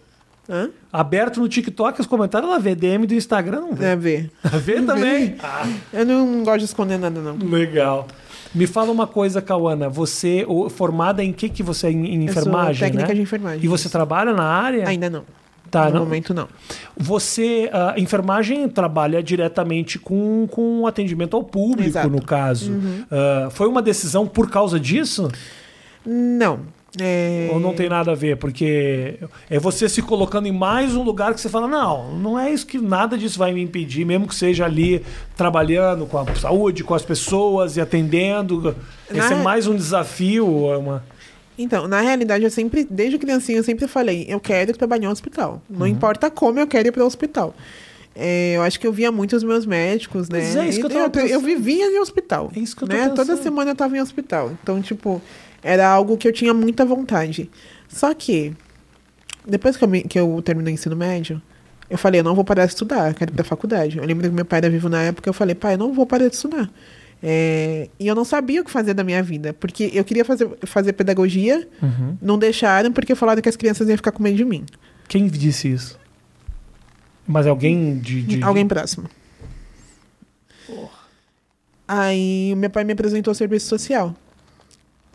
Hã? 0.48 0.70
Aberto 0.92 1.40
no 1.40 1.48
TikTok, 1.48 2.00
os 2.00 2.06
comentários 2.06 2.48
ela 2.50 2.60
vê. 2.60 2.74
DM 2.74 3.06
do 3.06 3.14
Instagram 3.14 3.60
não 3.60 3.74
vê. 3.74 3.84
É 3.86 3.96
ver. 3.96 4.30
Vê 4.62 4.80
também? 4.82 5.34
Ah, 5.42 5.66
Eu 5.92 6.04
não 6.06 6.44
gosto 6.44 6.58
de 6.60 6.64
esconder 6.66 6.98
nada, 6.98 7.20
não. 7.20 7.36
legal. 7.48 8.06
Me 8.54 8.66
fala 8.66 8.90
uma 8.92 9.06
coisa, 9.06 9.42
Cauana. 9.42 9.88
Você, 9.88 10.46
formada 10.70 11.22
em 11.22 11.32
que 11.32 11.48
que 11.48 11.62
você 11.62 11.88
é 11.88 11.90
em, 11.90 12.06
em 12.14 12.26
Eu 12.26 12.32
sou 12.32 12.40
enfermagem, 12.42 12.80
técnica 12.88 13.08
né? 13.08 13.14
de 13.14 13.20
enfermagem. 13.22 13.64
E 13.64 13.68
você 13.68 13.88
trabalha 13.88 14.32
na 14.32 14.44
área? 14.44 14.88
Ainda 14.88 15.10
não. 15.10 15.24
Tá, 15.68 15.86
no 15.86 15.94
não- 15.94 16.00
momento, 16.04 16.32
não. 16.32 16.46
Você, 16.96 17.68
a 17.72 17.98
enfermagem 17.98 18.68
trabalha 18.68 19.20
diretamente 19.20 19.98
com, 19.98 20.46
com 20.50 20.86
atendimento 20.86 21.36
ao 21.36 21.42
público, 21.42 21.88
Exato. 21.88 22.06
Uhum. 22.06 22.14
no 22.14 22.22
caso. 22.22 22.72
Ah, 23.10 23.48
foi 23.50 23.66
uma 23.68 23.82
decisão 23.82 24.26
por 24.28 24.48
causa 24.48 24.78
disso? 24.78 25.28
Não. 26.06 26.60
É... 26.98 27.48
Ou 27.52 27.60
não 27.60 27.74
tem 27.74 27.88
nada 27.88 28.12
a 28.12 28.14
ver? 28.14 28.36
Porque 28.36 29.18
é 29.50 29.58
você 29.58 29.88
se 29.88 30.00
colocando 30.02 30.46
em 30.46 30.52
mais 30.52 30.94
um 30.94 31.02
lugar 31.02 31.34
que 31.34 31.40
você 31.40 31.48
fala, 31.48 31.68
não, 31.68 32.12
não 32.16 32.38
é 32.38 32.50
isso 32.50 32.66
que 32.66 32.78
nada 32.78 33.18
disso 33.18 33.38
vai 33.38 33.52
me 33.52 33.62
impedir, 33.62 34.04
mesmo 34.04 34.26
que 34.26 34.34
seja 34.34 34.64
ali 34.64 35.04
trabalhando 35.36 36.06
com 36.06 36.18
a 36.18 36.34
saúde, 36.34 36.82
com 36.84 36.94
as 36.94 37.02
pessoas 37.02 37.76
e 37.76 37.80
atendendo. 37.80 38.74
Esse 39.10 39.32
é 39.32 39.36
Na- 39.36 39.42
mais 39.42 39.66
um 39.66 39.76
desafio. 39.76 40.70
é 40.72 40.76
Uma... 40.76 41.04
Então, 41.58 41.88
na 41.88 42.00
realidade, 42.00 42.44
eu 42.44 42.50
sempre, 42.50 42.86
desde 42.88 43.18
criancinha, 43.18 43.58
eu 43.58 43.64
sempre 43.64 43.88
falei, 43.88 44.26
eu 44.28 44.38
quero 44.38 44.76
trabalhar 44.76 45.08
um 45.08 45.12
hospital. 45.12 45.62
Uhum. 45.70 45.78
Não 45.78 45.86
importa 45.86 46.30
como, 46.30 46.58
eu 46.60 46.66
quero 46.66 46.88
ir 46.88 46.92
para 46.92 47.02
o 47.02 47.06
hospital. 47.06 47.54
É, 48.18 48.56
eu 48.56 48.62
acho 48.62 48.80
que 48.80 48.86
eu 48.86 48.92
via 48.92 49.12
muito 49.12 49.36
os 49.36 49.44
meus 49.44 49.66
médicos, 49.66 50.28
né? 50.30 50.40
Pois 50.40 50.56
é, 50.56 50.68
isso 50.68 50.80
que 50.80 50.86
eu 50.86 50.90
tava 50.90 51.26
eu, 51.28 51.40
vivia 51.40 51.84
em 51.86 51.98
hospital. 52.00 52.50
É 52.56 52.60
isso 52.60 52.74
que 52.74 52.82
eu 52.84 52.88
tô 52.88 52.94
né? 52.94 53.02
Toda 53.10 53.36
semana 53.42 53.70
eu 53.72 53.74
tava 53.76 53.96
em 53.96 54.00
hospital. 54.00 54.52
Então, 54.62 54.80
tipo, 54.80 55.20
era 55.62 55.86
algo 55.86 56.16
que 56.16 56.26
eu 56.26 56.32
tinha 56.32 56.54
muita 56.54 56.84
vontade. 56.84 57.50
Só 57.88 58.14
que, 58.14 58.54
depois 59.46 59.76
que 59.76 59.84
eu, 59.84 59.88
me- 59.88 60.02
que 60.02 60.18
eu 60.18 60.40
terminei 60.42 60.72
o 60.72 60.74
ensino 60.74 60.96
médio, 60.96 61.40
eu 61.90 61.98
falei, 61.98 62.20
eu 62.20 62.24
não 62.24 62.34
vou 62.34 62.44
parar 62.44 62.64
de 62.64 62.72
estudar, 62.72 63.08
eu 63.10 63.14
quero 63.14 63.30
ir 63.32 63.34
pra 63.34 63.44
faculdade. 63.44 63.98
Eu 63.98 64.04
lembro 64.04 64.28
que 64.28 64.34
meu 64.34 64.44
pai 64.44 64.58
era 64.58 64.70
vivo 64.70 64.88
na 64.88 65.02
época, 65.02 65.28
eu 65.28 65.34
falei, 65.34 65.54
pai, 65.54 65.74
eu 65.74 65.78
não 65.78 65.92
vou 65.92 66.06
parar 66.06 66.26
de 66.28 66.34
estudar. 66.34 66.70
É, 67.22 67.88
e 67.98 68.06
eu 68.06 68.14
não 68.14 68.24
sabia 68.24 68.60
o 68.60 68.64
que 68.64 68.70
fazer 68.70 68.92
da 68.94 69.02
minha 69.04 69.22
vida, 69.22 69.52
porque 69.54 69.90
eu 69.94 70.04
queria 70.04 70.24
fazer, 70.24 70.48
fazer 70.64 70.92
pedagogia, 70.94 71.66
não 72.20 72.38
deixaram 72.38 72.92
porque 72.92 73.14
falaram 73.14 73.40
que 73.42 73.48
as 73.48 73.56
crianças 73.56 73.88
iam 73.88 73.96
ficar 73.96 74.12
com 74.12 74.22
medo 74.22 74.36
de 74.36 74.44
mim. 74.44 74.64
Quem 75.08 75.26
disse 75.26 75.68
isso? 75.72 75.98
Mas 77.26 77.46
alguém 77.46 77.98
de. 77.98 78.22
de- 78.22 78.42
Alguém 78.42 78.66
próximo. 78.66 79.08
Aí 81.88 82.50
o 82.52 82.56
meu 82.56 82.68
pai 82.70 82.84
me 82.84 82.92
apresentou 82.92 83.30
ao 83.30 83.34
serviço 83.34 83.68
social. 83.68 84.14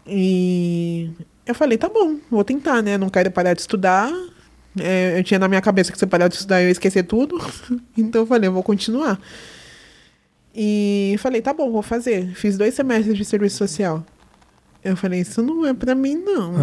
E 0.07 1.09
eu 1.45 1.53
falei, 1.53 1.77
tá 1.77 1.89
bom, 1.89 2.17
vou 2.29 2.43
tentar, 2.43 2.81
né? 2.81 2.97
Não 2.97 3.09
quero 3.09 3.29
parar 3.31 3.53
de 3.53 3.61
estudar. 3.61 4.11
É, 4.79 5.19
eu 5.19 5.23
tinha 5.23 5.37
na 5.39 5.49
minha 5.49 5.61
cabeça 5.61 5.91
que 5.91 5.97
se 5.97 6.05
eu 6.05 6.07
parar 6.09 6.27
de 6.29 6.35
estudar 6.35 6.61
eu 6.61 6.67
ia 6.67 6.71
esquecer 6.71 7.03
tudo. 7.03 7.37
então 7.97 8.21
eu 8.21 8.25
falei, 8.27 8.47
eu 8.47 8.53
vou 8.53 8.63
continuar. 8.63 9.19
E 10.55 11.15
falei, 11.19 11.41
tá 11.41 11.53
bom, 11.53 11.71
vou 11.71 11.81
fazer. 11.81 12.33
Fiz 12.35 12.57
dois 12.57 12.73
semestres 12.73 13.17
de 13.17 13.25
serviço 13.25 13.57
social. 13.57 14.05
Eu 14.83 14.95
falei, 14.97 15.19
isso 15.21 15.41
não 15.43 15.65
é 15.65 15.73
pra 15.73 15.93
mim, 15.93 16.15
não. 16.15 16.53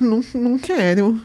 não, 0.00 0.20
não 0.34 0.58
quero. 0.58 1.20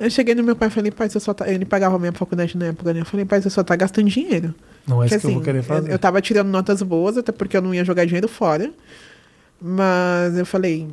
Eu 0.00 0.08
cheguei 0.10 0.34
no 0.34 0.44
meu 0.44 0.54
pai 0.54 0.68
e 0.68 0.70
falei, 0.70 0.90
pai, 0.92 1.08
você 1.08 1.18
só 1.18 1.34
tá. 1.34 1.50
Ele 1.50 1.64
pagava 1.64 1.96
a 1.96 1.98
minha 1.98 2.12
faculdade 2.12 2.56
na 2.56 2.66
época, 2.66 2.94
né? 2.94 3.00
Eu 3.00 3.04
falei, 3.04 3.26
pai, 3.26 3.42
você 3.42 3.50
só 3.50 3.64
tá 3.64 3.74
gastando 3.74 4.08
dinheiro. 4.08 4.54
Não 4.86 5.02
é 5.02 5.06
isso 5.06 5.18
que 5.18 5.26
eu 5.26 5.30
vou 5.30 5.38
assim, 5.38 5.44
querer 5.44 5.58
eu, 5.58 5.62
fazer. 5.64 5.92
eu 5.92 5.98
tava 5.98 6.20
tirando 6.22 6.48
notas 6.48 6.80
boas, 6.82 7.18
até 7.18 7.32
porque 7.32 7.56
eu 7.56 7.62
não 7.62 7.74
ia 7.74 7.84
jogar 7.84 8.04
dinheiro 8.04 8.28
fora. 8.28 8.70
Mas 9.60 10.36
eu 10.38 10.46
falei, 10.46 10.86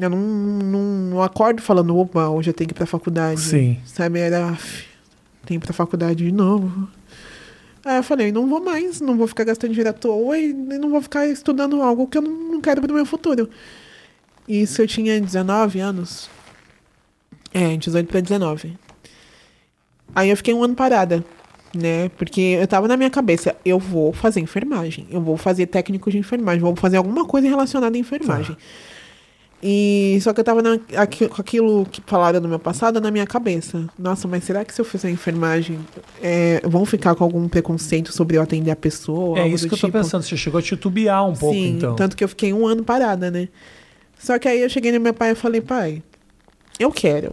eu 0.00 0.10
não, 0.10 0.18
não, 0.18 0.82
não 1.10 1.22
acordo 1.22 1.62
falando, 1.62 1.96
opa, 1.96 2.28
hoje 2.28 2.50
eu 2.50 2.54
tenho 2.54 2.66
que 2.68 2.74
ir 2.74 2.76
pra 2.76 2.86
faculdade. 2.86 3.40
Sim. 3.40 3.78
Sabe, 3.84 4.18
era, 4.18 4.48
"Aff, 4.48 4.84
tenho 5.46 5.60
que 5.60 5.64
ir 5.64 5.68
pra 5.68 5.72
faculdade 5.72 6.24
de 6.24 6.32
novo. 6.32 6.88
Aí 7.84 7.96
eu 7.96 8.02
falei, 8.02 8.32
não 8.32 8.48
vou 8.48 8.62
mais, 8.62 9.00
não 9.00 9.16
vou 9.16 9.28
ficar 9.28 9.44
gastando 9.44 9.70
dinheiro 9.70 9.90
à 9.90 9.92
toa 9.92 10.36
e 10.36 10.52
não 10.52 10.90
vou 10.90 11.00
ficar 11.00 11.26
estudando 11.28 11.80
algo 11.80 12.06
que 12.08 12.18
eu 12.18 12.22
não, 12.22 12.32
não 12.52 12.60
quero 12.60 12.82
pro 12.82 12.92
meu 12.92 13.06
futuro. 13.06 13.48
Isso 14.48 14.82
eu 14.82 14.86
tinha 14.86 15.20
19 15.20 15.78
anos. 15.78 16.28
É, 17.52 17.76
18 17.76 18.06
pra 18.08 18.20
19. 18.20 18.76
Aí 20.14 20.30
eu 20.30 20.36
fiquei 20.36 20.54
um 20.54 20.62
ano 20.62 20.74
parada, 20.74 21.24
né? 21.74 22.08
Porque 22.16 22.40
eu 22.60 22.66
tava 22.66 22.88
na 22.88 22.96
minha 22.96 23.10
cabeça, 23.10 23.54
eu 23.64 23.78
vou 23.78 24.12
fazer 24.12 24.40
enfermagem, 24.40 25.06
eu 25.10 25.20
vou 25.20 25.36
fazer 25.36 25.66
técnico 25.66 26.10
de 26.10 26.18
enfermagem, 26.18 26.60
vou 26.60 26.74
fazer 26.76 26.96
alguma 26.96 27.24
coisa 27.26 27.46
relacionada 27.48 27.96
à 27.96 27.98
enfermagem. 28.00 28.56
E 29.60 30.16
só 30.22 30.32
que 30.32 30.38
eu 30.38 30.44
tava 30.44 30.62
na, 30.62 30.78
aqui- 30.96 31.26
com 31.26 31.40
aquilo 31.40 31.84
que 31.90 32.00
falaram 32.06 32.40
no 32.40 32.48
meu 32.48 32.60
passado 32.60 33.00
na 33.00 33.10
minha 33.10 33.26
cabeça. 33.26 33.88
Nossa, 33.98 34.28
mas 34.28 34.44
será 34.44 34.64
que 34.64 34.72
se 34.72 34.80
eu 34.80 34.84
fizer 34.84 35.10
enfermagem, 35.10 35.80
é, 36.22 36.60
vão 36.64 36.84
ficar 36.86 37.16
com 37.16 37.24
algum 37.24 37.48
preconceito 37.48 38.12
sobre 38.12 38.36
eu 38.36 38.42
atender 38.42 38.70
a 38.70 38.76
pessoa? 38.76 39.36
É 39.40 39.48
isso 39.48 39.66
que 39.66 39.74
eu 39.74 39.78
tô 39.78 39.86
tipo? 39.88 39.98
pensando. 39.98 40.22
Você 40.22 40.36
chegou 40.36 40.60
a 40.60 40.62
titubear 40.62 41.26
um 41.28 41.34
pouco, 41.34 41.56
Sim, 41.56 41.70
então. 41.76 41.96
tanto 41.96 42.16
que 42.16 42.22
eu 42.22 42.28
fiquei 42.28 42.52
um 42.52 42.68
ano 42.68 42.84
parada, 42.84 43.32
né? 43.32 43.48
Só 44.16 44.38
que 44.38 44.46
aí 44.46 44.60
eu 44.60 44.68
cheguei 44.70 44.92
no 44.92 45.00
meu 45.00 45.12
pai 45.12 45.32
e 45.32 45.34
falei, 45.34 45.60
pai, 45.60 46.04
eu 46.78 46.90
quero. 46.90 47.32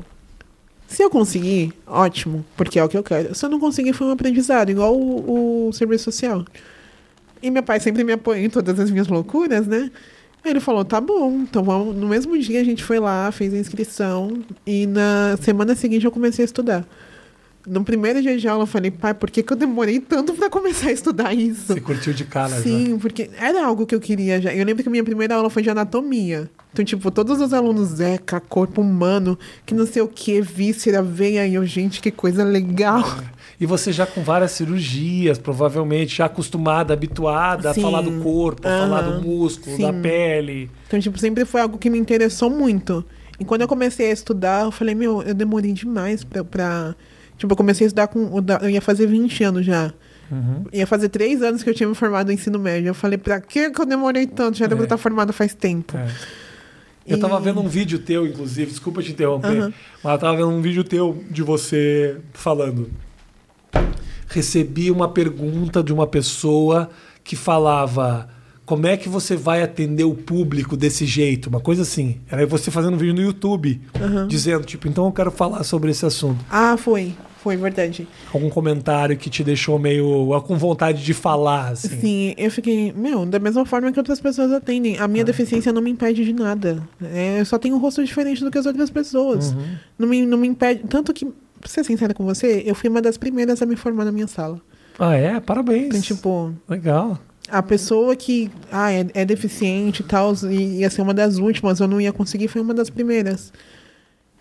Se 0.88 1.04
eu 1.04 1.10
conseguir, 1.10 1.74
ótimo, 1.88 2.46
porque 2.56 2.80
é 2.80 2.84
o 2.84 2.88
que 2.88 2.98
eu 2.98 3.04
quero. 3.04 3.34
Se 3.34 3.46
eu 3.46 3.50
não 3.50 3.60
conseguir, 3.60 3.94
foi 3.94 4.08
um 4.08 4.12
aprendizado, 4.12 4.70
igual 4.70 4.96
o, 4.96 5.68
o 5.68 5.74
serviço 5.74 6.06
social. 6.06 6.46
E 7.42 7.50
meu 7.50 7.64
pai 7.64 7.80
sempre 7.80 8.04
me 8.04 8.14
apoia 8.14 8.40
em 8.40 8.50
todas 8.50 8.80
as 8.80 8.92
minhas 8.92 9.08
loucuras, 9.08 9.68
né? 9.68 9.92
Aí 10.44 10.52
ele 10.52 10.60
falou, 10.60 10.86
tá 10.86 11.02
bom, 11.02 11.40
então 11.42 11.64
vamos. 11.64 11.96
No 11.96 12.08
mesmo 12.08 12.38
dia 12.38 12.62
a 12.62 12.64
gente 12.64 12.84
foi 12.84 13.00
lá, 13.00 13.32
fez 13.32 13.54
a 13.54 13.58
inscrição, 13.58 14.44
e 14.66 14.86
na 14.86 15.38
semana 15.42 15.74
seguinte 15.76 16.06
eu 16.06 16.12
comecei 16.12 16.44
a 16.44 16.46
estudar. 16.46 16.86
No 17.68 17.84
primeiro 17.84 18.22
dia 18.22 18.38
de 18.38 18.48
aula 18.48 18.64
eu 18.64 18.68
falei, 18.68 18.92
pai, 18.92 19.14
por 19.14 19.30
que, 19.30 19.42
que 19.42 19.52
eu 19.52 19.58
demorei 19.58 20.00
tanto 20.00 20.34
pra 20.34 20.50
começar 20.50 20.90
a 20.90 20.92
estudar 20.92 21.34
isso? 21.34 21.74
Você 21.74 21.82
curtiu 21.82 22.14
de 22.14 22.24
cara 22.24 22.50
já. 22.50 22.62
Sim, 22.62 22.98
porque 23.00 23.30
era 23.40 23.66
algo 23.66 23.86
que 23.86 23.96
eu 23.96 24.00
queria 24.00 24.40
já. 24.40 24.54
Eu 24.54 24.66
lembro 24.66 24.84
que 24.84 24.90
a 24.90 24.92
minha 24.92 25.04
primeira 25.04 25.36
aula 25.36 25.50
foi 25.50 25.64
de 25.64 25.70
anatomia. 25.70 26.50
Então, 26.72 26.84
tipo, 26.84 27.10
todos 27.10 27.40
os 27.40 27.54
alunos, 27.54 27.88
Zeca, 27.88 28.40
corpo 28.40 28.82
humano, 28.82 29.40
que 29.66 29.74
não 29.74 29.86
sei 29.86 30.02
o 30.02 30.08
que, 30.08 30.42
víscera, 30.42 31.02
veia, 31.02 31.48
e 31.48 31.56
eu, 31.56 31.66
gente, 31.66 32.02
que 32.02 32.12
coisa 32.12 32.44
legal. 32.44 33.04
E 33.58 33.66
você 33.66 33.94
já 33.94 34.06
com 34.06 34.22
várias 34.22 34.52
cirurgias, 34.52 35.38
provavelmente, 35.38 36.18
já 36.18 36.26
acostumada, 36.26 36.94
habituada 36.94 37.74
Sim. 37.74 37.80
a 37.80 37.84
falar 37.84 38.02
do 38.02 38.22
corpo, 38.22 38.68
a 38.68 38.80
falar 38.80 39.02
do 39.04 39.22
músculo, 39.22 39.78
da 39.78 39.94
Sim. 39.94 40.02
pele. 40.02 40.70
Então, 40.88 41.00
tipo, 41.00 41.18
sempre 41.18 41.46
foi 41.46 41.62
algo 41.62 41.78
que 41.78 41.90
me 41.90 41.98
interessou 41.98 42.50
muito. 42.50 43.06
E 43.40 43.46
quando 43.46 43.62
eu 43.62 43.68
comecei 43.68 44.10
a 44.10 44.14
estudar, 44.14 44.66
eu 44.66 44.72
falei, 44.72 44.94
meu, 44.94 45.22
eu 45.24 45.34
demorei 45.34 45.72
demais 45.72 46.24
pra. 46.24 46.44
pra... 46.44 46.96
Tipo, 47.38 47.54
eu 47.54 47.58
comecei 47.58 47.86
a 47.86 47.88
estudar 47.88 48.08
com. 48.08 48.30
Eu 48.62 48.70
ia 48.70 48.82
fazer 48.82 49.06
20 49.08 49.44
anos 49.44 49.66
já. 49.66 49.94
Uhum. 50.32 50.66
Ia 50.74 50.88
fazer 50.88 51.10
três 51.10 51.42
anos 51.42 51.62
que 51.62 51.70
eu 51.70 51.74
tinha 51.74 51.88
me 51.88 51.94
formado 51.96 52.28
no 52.28 52.34
ensino 52.34 52.58
médio. 52.58 52.88
Eu 52.90 52.94
falei, 52.96 53.18
pra 53.18 53.40
que 53.42 53.60
eu 53.60 53.86
demorei 53.86 54.26
tanto? 54.26 54.58
Já 54.58 54.66
era 54.66 54.76
É. 54.76 54.82
estar 54.84 54.98
formado 54.98 55.32
faz 55.34 55.54
tempo. 55.54 55.96
É. 55.98 56.08
Eu 57.08 57.20
tava 57.20 57.40
E- 57.40 57.44
vendo 57.44 57.60
um 57.62 57.68
vídeo 57.68 58.00
teu, 58.00 58.26
inclusive, 58.26 58.72
desculpa 58.72 59.04
te 59.04 59.12
interromper, 59.12 59.72
mas 60.04 60.14
eu 60.14 60.18
tava 60.20 60.36
vendo 60.38 60.50
um 60.50 60.62
vídeo 60.62 60.84
teu 60.84 61.24
de 61.30 61.44
você 61.44 62.18
falando. 62.34 62.90
Recebi 64.28 64.90
uma 64.90 65.08
pergunta 65.10 65.84
de 65.84 65.94
uma 65.94 66.08
pessoa 66.08 66.90
que 67.24 67.36
falava: 67.36 68.28
como 68.66 68.88
é 68.88 68.98
que 68.98 69.08
você 69.08 69.36
vai 69.36 69.62
atender 69.62 70.04
o 70.04 70.16
público 70.16 70.76
desse 70.76 71.06
jeito? 71.06 71.48
Uma 71.48 71.60
coisa 71.60 71.84
assim. 71.84 72.18
Era 72.30 72.46
você 72.48 72.72
fazendo 72.72 72.96
um 72.96 72.98
vídeo 72.98 73.14
no 73.14 73.22
YouTube, 73.22 73.80
dizendo, 74.28 74.66
tipo, 74.66 74.88
então 74.88 75.06
eu 75.06 75.12
quero 75.12 75.32
falar 75.32 75.64
sobre 75.64 75.92
esse 75.92 76.06
assunto. 76.06 76.44
Ah, 76.50 76.76
foi. 76.76 77.14
Foi 77.46 77.56
verdade. 77.56 78.08
Algum 78.34 78.50
comentário 78.50 79.16
que 79.16 79.30
te 79.30 79.44
deixou 79.44 79.78
meio 79.78 80.42
com 80.48 80.58
vontade 80.58 81.04
de 81.04 81.14
falar, 81.14 81.74
assim. 81.74 82.00
Sim, 82.00 82.34
eu 82.40 82.50
fiquei, 82.50 82.92
meu, 82.92 83.24
da 83.24 83.38
mesma 83.38 83.64
forma 83.68 83.92
que 83.92 84.00
outras 84.00 84.20
pessoas 84.20 84.52
atendem. 84.52 84.98
A 84.98 85.08
minha 85.08 85.24
deficiência 85.24 85.72
não 85.72 85.80
me 85.80 85.92
impede 85.92 86.26
de 86.26 86.34
nada. 86.34 86.82
É, 87.04 87.40
eu 87.40 87.46
só 87.46 87.60
tenho 87.60 87.76
um 87.76 87.78
rosto 87.78 88.04
diferente 88.04 88.44
do 88.44 88.50
que 88.50 88.58
as 88.58 88.66
outras 88.66 88.90
pessoas. 88.90 89.56
Não, 89.98 90.08
me, 90.08 90.26
não 90.26 90.40
me 90.40 90.48
impede. 90.48 90.86
Tanto 90.90 91.14
que, 91.14 91.26
pra 91.62 91.70
ser 91.70 91.84
sincera 91.84 92.16
com 92.16 92.26
você, 92.26 92.64
eu 92.66 92.74
fui 92.74 92.90
uma 92.90 93.00
das 93.00 93.16
primeiras 93.16 93.62
a 93.62 93.66
me 93.68 93.76
formar 93.76 94.06
na 94.06 94.12
minha 94.12 94.26
sala. 94.26 94.60
Ah, 94.98 95.14
é? 95.14 95.40
Parabéns. 95.40 95.86
Então, 95.86 96.02
tipo, 96.02 96.52
Legal. 96.68 97.20
A 97.50 97.62
pessoa 97.62 98.16
que 98.16 98.50
ah, 98.72 98.92
é, 98.92 99.06
é 99.14 99.26
deficiente 99.26 100.02
e 100.02 100.06
tal, 100.06 100.34
e 100.50 100.80
ia 100.80 100.90
ser 100.90 101.02
uma 101.02 101.14
das 101.14 101.38
últimas, 101.38 101.80
eu 101.80 101.88
não 101.88 102.00
ia 102.02 102.12
conseguir, 102.14 102.48
foi 102.48 102.62
uma 102.62 102.74
das 102.74 102.90
primeiras. 102.90 103.52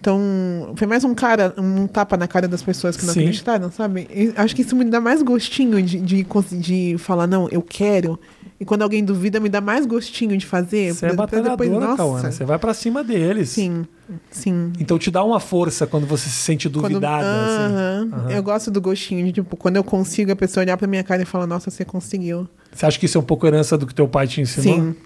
Então, 0.00 0.74
foi 0.76 0.86
mais 0.86 1.02
um 1.02 1.14
cara, 1.14 1.54
um 1.56 1.86
tapa 1.86 2.14
na 2.18 2.28
cara 2.28 2.46
das 2.46 2.62
pessoas 2.62 2.94
que 2.94 3.06
não 3.06 3.14
Sim. 3.14 3.20
acreditaram, 3.20 3.70
sabe? 3.72 4.06
E 4.14 4.34
acho 4.36 4.54
que 4.54 4.60
isso 4.60 4.76
me 4.76 4.84
dá 4.84 5.00
mais 5.00 5.22
gostinho 5.22 5.82
de, 5.82 5.98
de, 5.98 6.26
de 6.60 6.96
falar, 6.98 7.26
não, 7.26 7.48
eu 7.48 7.62
quero. 7.62 8.20
E 8.60 8.66
quando 8.66 8.82
alguém 8.82 9.02
duvida, 9.02 9.40
me 9.40 9.48
dá 9.48 9.62
mais 9.62 9.86
gostinho 9.86 10.36
de 10.36 10.44
fazer. 10.44 10.92
Você 10.94 11.06
é 11.06 11.12
batalhadora, 11.14 11.96
Cauana. 11.96 12.30
Você 12.30 12.44
vai 12.44 12.58
pra 12.58 12.74
cima 12.74 13.02
deles. 13.02 13.48
Sim, 13.48 13.86
sim. 14.30 14.72
Então 14.78 14.98
te 14.98 15.10
dá 15.10 15.24
uma 15.24 15.40
força 15.40 15.86
quando 15.86 16.06
você 16.06 16.28
se 16.28 16.36
sente 16.36 16.68
Quando- 16.68 16.82
duvidada. 16.82 17.26
assim. 17.26 17.74
Aham. 17.74 18.08
Aham. 18.12 18.30
Eu 18.30 18.42
gosto 18.42 18.70
do 18.70 18.80
gostinho 18.82 19.24
de, 19.24 19.32
tipo, 19.32 19.56
quando 19.56 19.76
eu 19.76 19.84
consigo 19.84 20.30
a 20.30 20.36
pessoa 20.36 20.62
olhar 20.62 20.76
pra 20.76 20.86
minha 20.86 21.02
cara 21.02 21.22
e 21.22 21.24
falar, 21.24 21.46
nossa, 21.46 21.70
você 21.70 21.84
conseguiu. 21.84 22.46
Você 22.74 22.86
acha 22.86 22.98
que 22.98 23.06
isso 23.06 23.16
é 23.16 23.20
um 23.20 23.24
pouco 23.24 23.46
herança 23.46 23.78
do 23.78 23.86
que 23.86 23.94
teu 23.94 24.08
pai 24.08 24.26
te 24.26 24.40
ensinou? 24.40 24.74
Sim, 24.74 24.96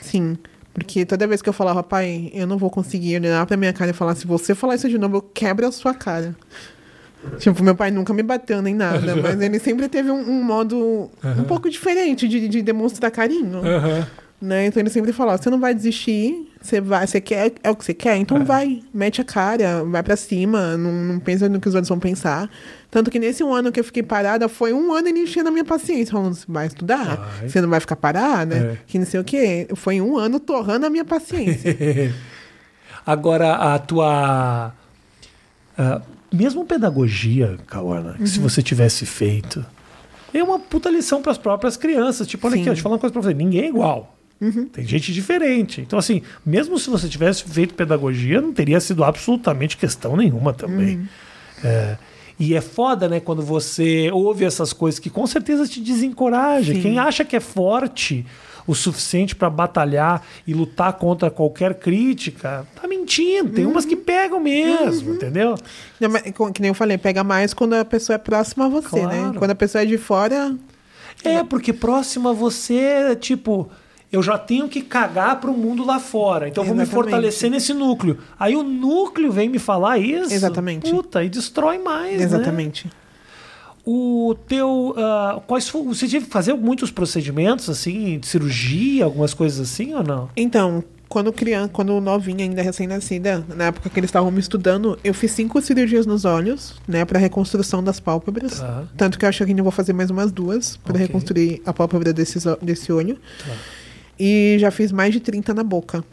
sim. 0.00 0.38
Porque 0.72 1.04
toda 1.04 1.26
vez 1.26 1.42
que 1.42 1.48
eu 1.48 1.52
falava, 1.52 1.82
pai, 1.82 2.30
eu 2.32 2.46
não 2.46 2.56
vou 2.56 2.70
conseguir 2.70 3.16
olhar 3.16 3.44
pra 3.44 3.56
minha 3.56 3.72
cara 3.72 3.90
e 3.90 3.94
falar, 3.94 4.14
se 4.14 4.26
você 4.26 4.54
falar 4.54 4.76
isso 4.76 4.88
de 4.88 4.96
novo, 4.96 5.16
eu 5.16 5.22
quebro 5.22 5.66
a 5.66 5.72
sua 5.72 5.92
cara. 5.92 6.34
Tipo, 7.38 7.62
meu 7.62 7.74
pai 7.74 7.90
nunca 7.90 8.14
me 8.14 8.22
bateu 8.22 8.62
nem 8.62 8.74
nada, 8.74 9.14
mas 9.20 9.40
ele 9.40 9.58
sempre 9.58 9.88
teve 9.88 10.10
um, 10.10 10.20
um 10.20 10.42
modo 10.42 11.10
um 11.38 11.44
pouco 11.44 11.68
diferente 11.68 12.26
de, 12.26 12.48
de 12.48 12.62
demonstrar 12.62 13.10
carinho. 13.10 13.58
Aham. 13.58 14.06
Né? 14.40 14.66
Então 14.66 14.80
ele 14.80 14.88
sempre 14.88 15.12
falava, 15.12 15.42
você 15.42 15.50
não 15.50 15.60
vai 15.60 15.74
desistir, 15.74 16.49
você 16.60 16.80
vai, 16.80 17.06
você 17.06 17.20
quer, 17.20 17.52
é 17.62 17.70
o 17.70 17.74
que 17.76 17.84
você 17.84 17.94
quer, 17.94 18.16
então 18.16 18.36
É. 18.38 18.44
vai, 18.44 18.82
mete 18.92 19.20
a 19.20 19.24
cara, 19.24 19.82
vai 19.84 20.02
pra 20.02 20.14
cima, 20.16 20.76
não, 20.76 20.92
não 20.92 21.18
pensa 21.18 21.48
no 21.48 21.58
que 21.60 21.68
os 21.68 21.74
outros 21.74 21.88
vão 21.88 21.98
pensar. 21.98 22.50
Tanto 22.90 23.10
que 23.10 23.18
nesse 23.18 23.42
um 23.42 23.52
ano 23.54 23.72
que 23.72 23.80
eu 23.80 23.84
fiquei 23.84 24.02
parada, 24.02 24.48
foi 24.48 24.72
um 24.74 24.92
ano 24.92 25.08
ele 25.08 25.20
enchendo 25.20 25.48
a 25.48 25.52
minha 25.52 25.64
paciência, 25.64 26.12
falando, 26.12 26.34
você 26.34 26.44
vai 26.48 26.66
estudar, 26.66 27.16
Vai. 27.38 27.48
você 27.48 27.60
não 27.60 27.68
vai 27.70 27.80
ficar 27.80 27.96
parada, 27.96 28.54
É. 28.56 28.76
que 28.86 28.98
não 28.98 29.06
sei 29.06 29.20
o 29.20 29.24
quê. 29.24 29.68
Foi 29.74 30.00
um 30.00 30.18
ano 30.18 30.38
torrando 30.38 30.84
a 30.86 30.90
minha 30.90 31.04
paciência. 31.04 31.74
Agora, 33.06 33.54
a 33.54 33.78
tua. 33.78 34.72
ah, 35.78 36.02
mesmo 36.32 36.64
pedagogia, 36.64 37.56
Cauana, 37.66 38.14
que 38.18 38.26
se 38.28 38.38
Uhum. 38.38 38.48
você 38.48 38.62
tivesse 38.62 39.06
feito, 39.06 39.64
é 40.34 40.42
uma 40.42 40.58
puta 40.58 40.90
lição 40.90 41.22
para 41.22 41.32
as 41.32 41.38
próprias 41.38 41.76
crianças. 41.76 42.26
Tipo, 42.26 42.46
olha 42.46 42.54
Sim. 42.54 42.58
Uhum. 42.58 42.62
aqui, 42.62 42.70
deixa 42.70 42.80
eu 42.80 42.82
falar 42.82 42.94
uma 42.96 43.00
coisa 43.00 43.12
pra 43.12 43.22
você: 43.22 43.34
ninguém 43.34 43.62
é 43.62 43.68
igual. 43.68 44.16
Tem 44.72 44.86
gente 44.86 45.12
diferente. 45.12 45.80
Então, 45.82 45.98
assim, 45.98 46.22
mesmo 46.44 46.78
se 46.78 46.88
você 46.88 47.08
tivesse 47.08 47.44
feito 47.44 47.74
pedagogia, 47.74 48.40
não 48.40 48.52
teria 48.52 48.80
sido 48.80 49.04
absolutamente 49.04 49.76
questão 49.76 50.16
nenhuma 50.16 50.52
também. 50.54 50.96
Uhum. 50.96 51.06
É, 51.62 51.96
e 52.38 52.54
é 52.54 52.60
foda, 52.62 53.06
né, 53.06 53.20
quando 53.20 53.42
você 53.42 54.10
ouve 54.10 54.46
essas 54.46 54.72
coisas 54.72 54.98
que 54.98 55.10
com 55.10 55.26
certeza 55.26 55.66
te 55.68 55.78
desencoraja. 55.80 56.72
Sim. 56.72 56.80
Quem 56.80 56.98
acha 56.98 57.22
que 57.22 57.36
é 57.36 57.40
forte 57.40 58.24
o 58.66 58.74
suficiente 58.74 59.34
para 59.34 59.50
batalhar 59.50 60.22
e 60.46 60.54
lutar 60.54 60.92
contra 60.94 61.30
qualquer 61.30 61.74
crítica, 61.74 62.66
tá 62.80 62.86
mentindo. 62.86 63.50
Tem 63.50 63.66
umas 63.66 63.84
que 63.84 63.94
Uhum. 63.94 64.04
pegam 64.04 64.40
mesmo, 64.40 65.14
entendeu? 65.14 65.56
Não, 66.00 66.50
que 66.52 66.62
nem 66.62 66.68
eu 66.68 66.74
falei, 66.74 66.96
pega 66.96 67.22
mais 67.24 67.52
quando 67.52 67.74
a 67.74 67.84
pessoa 67.84 68.14
é 68.14 68.18
próxima 68.18 68.66
a 68.66 68.68
você, 68.68 69.04
né? 69.06 69.18
Claro. 69.18 69.38
Quando 69.38 69.50
a 69.50 69.54
pessoa 69.54 69.82
é 69.82 69.86
de 69.86 69.98
fora, 69.98 70.56
É, 71.22 71.44
porque 71.44 71.72
próximo 71.72 72.30
a 72.30 72.32
você, 72.32 73.14
tipo, 73.16 73.68
eu 74.12 74.22
já 74.22 74.36
tenho 74.36 74.68
que 74.68 74.80
cagar 74.82 75.40
pro 75.40 75.52
mundo 75.52 75.84
lá 75.84 75.98
fora. 76.00 76.48
Então 76.48 76.64
eu 76.64 76.68
vou 76.68 76.76
me 76.76 76.84
fortalecer 76.86 77.50
nesse 77.50 77.72
núcleo. 77.72 78.18
Aí 78.38 78.56
o 78.56 78.62
núcleo 78.62 79.30
vem 79.30 79.48
me 79.48 79.58
falar 79.58 79.98
isso. 79.98 80.32
Exatamente. 80.34 80.90
Puta, 80.90 81.22
e 81.22 81.28
destrói 81.28 81.78
mais. 81.78 82.18
né? 82.18 82.24
exatamente. 82.24 82.88
O 83.84 84.36
teu. 84.46 84.94
ah, 84.98 85.40
quais 85.46 85.68
Você 85.68 86.06
teve 86.06 86.26
que 86.26 86.30
fazer 86.32 86.52
muitos 86.54 86.90
procedimentos, 86.90 87.68
assim, 87.70 88.18
de 88.18 88.26
cirurgia, 88.26 89.04
algumas 89.04 89.32
coisas 89.32 89.58
assim 89.60 89.94
ou 89.94 90.02
não? 90.02 90.28
Então, 90.36 90.84
quando 91.08 91.32
criança, 91.32 91.70
quando 91.72 91.98
novinha, 92.00 92.44
ainda 92.44 92.60
recém-nascida, 92.62 93.44
na 93.56 93.64
época 93.64 93.88
que 93.88 93.98
eles 93.98 94.08
estavam 94.08 94.30
me 94.30 94.38
estudando, 94.38 94.98
eu 95.02 95.14
fiz 95.14 95.32
cinco 95.32 95.60
cirurgias 95.62 96.04
nos 96.06 96.24
olhos, 96.24 96.74
né, 96.86 97.04
para 97.04 97.18
reconstrução 97.18 97.82
das 97.82 97.98
pálpebras. 97.98 98.60
Tá. 98.60 98.84
Tanto 98.96 99.18
que 99.18 99.24
eu 99.24 99.28
acho 99.28 99.42
que 99.44 99.50
ainda 99.50 99.62
vou 99.62 99.72
fazer 99.72 99.92
mais 99.94 100.10
umas 100.10 100.30
duas 100.30 100.76
para 100.76 100.92
Ok. 100.92 101.06
reconstruir 101.06 101.62
a 101.64 101.72
pálpebra 101.72 102.12
desses, 102.12 102.44
o- 102.46 102.58
desse 102.62 102.92
olho. 102.92 103.16
Tá. 103.44 103.52
E 104.22 104.56
já 104.58 104.70
fiz 104.70 104.92
mais 104.92 105.12
de 105.14 105.20
30 105.20 105.54
na 105.54 105.62
boca. 105.64 106.04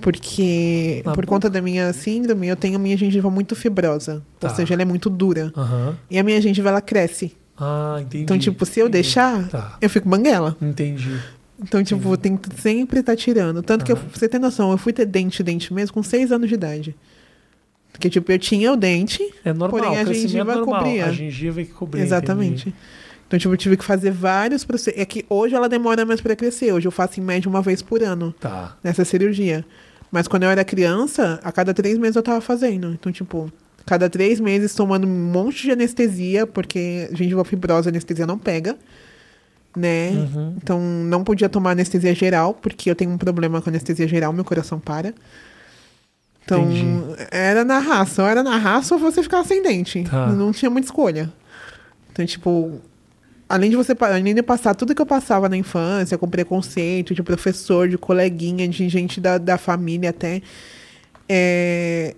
Porque, 0.00 1.02
Na 1.04 1.12
por 1.12 1.24
boca? 1.24 1.26
conta 1.34 1.50
da 1.50 1.60
minha 1.62 1.92
síndrome, 1.92 2.46
eu 2.46 2.56
tenho 2.56 2.76
a 2.76 2.78
minha 2.78 2.96
gengiva 2.96 3.30
muito 3.30 3.56
fibrosa. 3.56 4.22
Tá. 4.38 4.48
Ou 4.50 4.54
seja, 4.54 4.74
ela 4.74 4.82
é 4.82 4.84
muito 4.84 5.08
dura. 5.10 5.52
Aham. 5.56 5.96
E 6.10 6.18
a 6.18 6.22
minha 6.22 6.40
gengiva, 6.40 6.68
ela 6.68 6.80
cresce. 6.80 7.32
Ah, 7.56 7.98
entendi. 8.00 8.24
Então, 8.24 8.38
tipo, 8.38 8.64
se 8.66 8.80
eu 8.80 8.86
Entendi. 8.86 9.02
deixar, 9.02 9.48
Tá. 9.48 9.78
eu 9.80 9.88
fico 9.88 10.08
banguela. 10.08 10.56
Entendi. 10.60 11.18
Então, 11.62 11.82
tipo, 11.84 12.16
tenho 12.16 12.36
que 12.36 12.48
sempre 12.60 13.00
estar 13.00 13.14
tirando. 13.16 13.62
Tanto 13.62 13.84
que, 13.84 13.92
eu, 13.92 13.96
pra 13.96 14.06
você 14.12 14.28
ter 14.28 14.38
noção, 14.38 14.70
eu 14.72 14.78
fui 14.78 14.92
ter 14.92 15.06
dente, 15.06 15.42
dente 15.42 15.72
mesmo 15.72 15.94
com 15.94 16.02
seis 16.02 16.32
anos 16.32 16.48
de 16.48 16.54
idade. 16.54 16.94
Porque, 17.92 18.10
tipo, 18.10 18.30
eu 18.32 18.38
tinha 18.38 18.72
o 18.72 18.76
dente, 18.76 19.22
É 19.44 19.52
normal, 19.52 19.70
Porém, 19.82 19.98
a 19.98 20.04
gengiva 20.04 20.54
normal. 20.56 20.78
cobria. 20.82 21.06
A 21.06 21.12
gengiva 21.12 21.60
é 21.60 21.64
que 21.64 21.72
cobria. 21.72 22.02
exatamente. 22.02 22.68
entendi. 22.68 22.76
Então, 23.26 23.38
tipo, 23.38 23.52
eu 23.52 23.56
tive 23.58 23.76
que 23.76 23.84
fazer 23.84 24.10
vários 24.10 24.64
processos. 24.64 25.00
É 25.00 25.04
que 25.04 25.24
hoje 25.28 25.54
ela 25.54 25.68
demora 25.68 26.04
mais 26.04 26.20
pra 26.20 26.36
crescer. 26.36 26.72
Hoje 26.72 26.86
eu 26.86 26.92
faço 26.92 27.18
em 27.20 27.22
média 27.22 27.48
uma 27.48 27.62
vez 27.62 27.82
por 27.82 28.02
ano 28.02 28.34
Tá. 28.38 28.76
nessa 28.84 29.04
cirurgia. 29.04 29.64
Mas 30.10 30.28
quando 30.28 30.44
eu 30.44 30.50
era 30.50 30.64
criança, 30.64 31.40
a 31.42 31.50
cada 31.50 31.74
três 31.74 31.98
meses 31.98 32.14
eu 32.16 32.22
tava 32.22 32.40
fazendo. 32.40 32.92
Então, 32.92 33.10
tipo, 33.10 33.50
cada 33.84 34.08
três 34.08 34.38
meses 34.38 34.74
tomando 34.74 35.06
um 35.06 35.10
monte 35.32 35.62
de 35.62 35.72
anestesia, 35.72 36.46
porque 36.46 37.08
gengiva 37.12 37.44
fibrosa 37.44 37.90
anestesia 37.90 38.26
não 38.26 38.38
pega. 38.38 38.76
Né? 39.76 40.10
Uhum. 40.10 40.54
Então, 40.56 40.80
não 40.80 41.24
podia 41.24 41.48
tomar 41.48 41.72
anestesia 41.72 42.14
geral, 42.14 42.54
porque 42.54 42.88
eu 42.88 42.94
tenho 42.94 43.10
um 43.10 43.18
problema 43.18 43.60
com 43.60 43.70
anestesia 43.70 44.06
geral, 44.06 44.32
meu 44.32 44.44
coração 44.44 44.78
para. 44.78 45.12
Então, 46.44 46.62
Entendi. 46.70 47.26
era 47.32 47.64
na 47.64 47.78
raça. 47.80 48.22
Ou 48.22 48.28
era 48.28 48.42
na 48.42 48.56
raça 48.56 48.94
ou 48.94 49.00
você 49.00 49.22
ficava 49.22 49.42
sem 49.48 49.62
dente. 49.62 50.04
Tá. 50.04 50.26
Não 50.28 50.52
tinha 50.52 50.70
muita 50.70 50.86
escolha. 50.86 51.32
Então, 52.12 52.24
tipo, 52.24 52.80
além 53.48 53.70
de 53.70 53.76
você 53.76 53.94
além 54.00 54.34
de 54.34 54.42
passar 54.42 54.74
tudo 54.74 54.94
que 54.94 55.02
eu 55.02 55.06
passava 55.06 55.48
na 55.48 55.56
infância, 55.56 56.18
com 56.18 56.28
preconceito 56.28 57.14
de 57.14 57.22
professor, 57.22 57.88
de 57.88 57.98
coleguinha, 57.98 58.68
de 58.68 58.88
gente 58.88 59.20
da, 59.20 59.38
da 59.38 59.58
família 59.58 60.10
até, 60.10 60.42
é, 61.28 62.14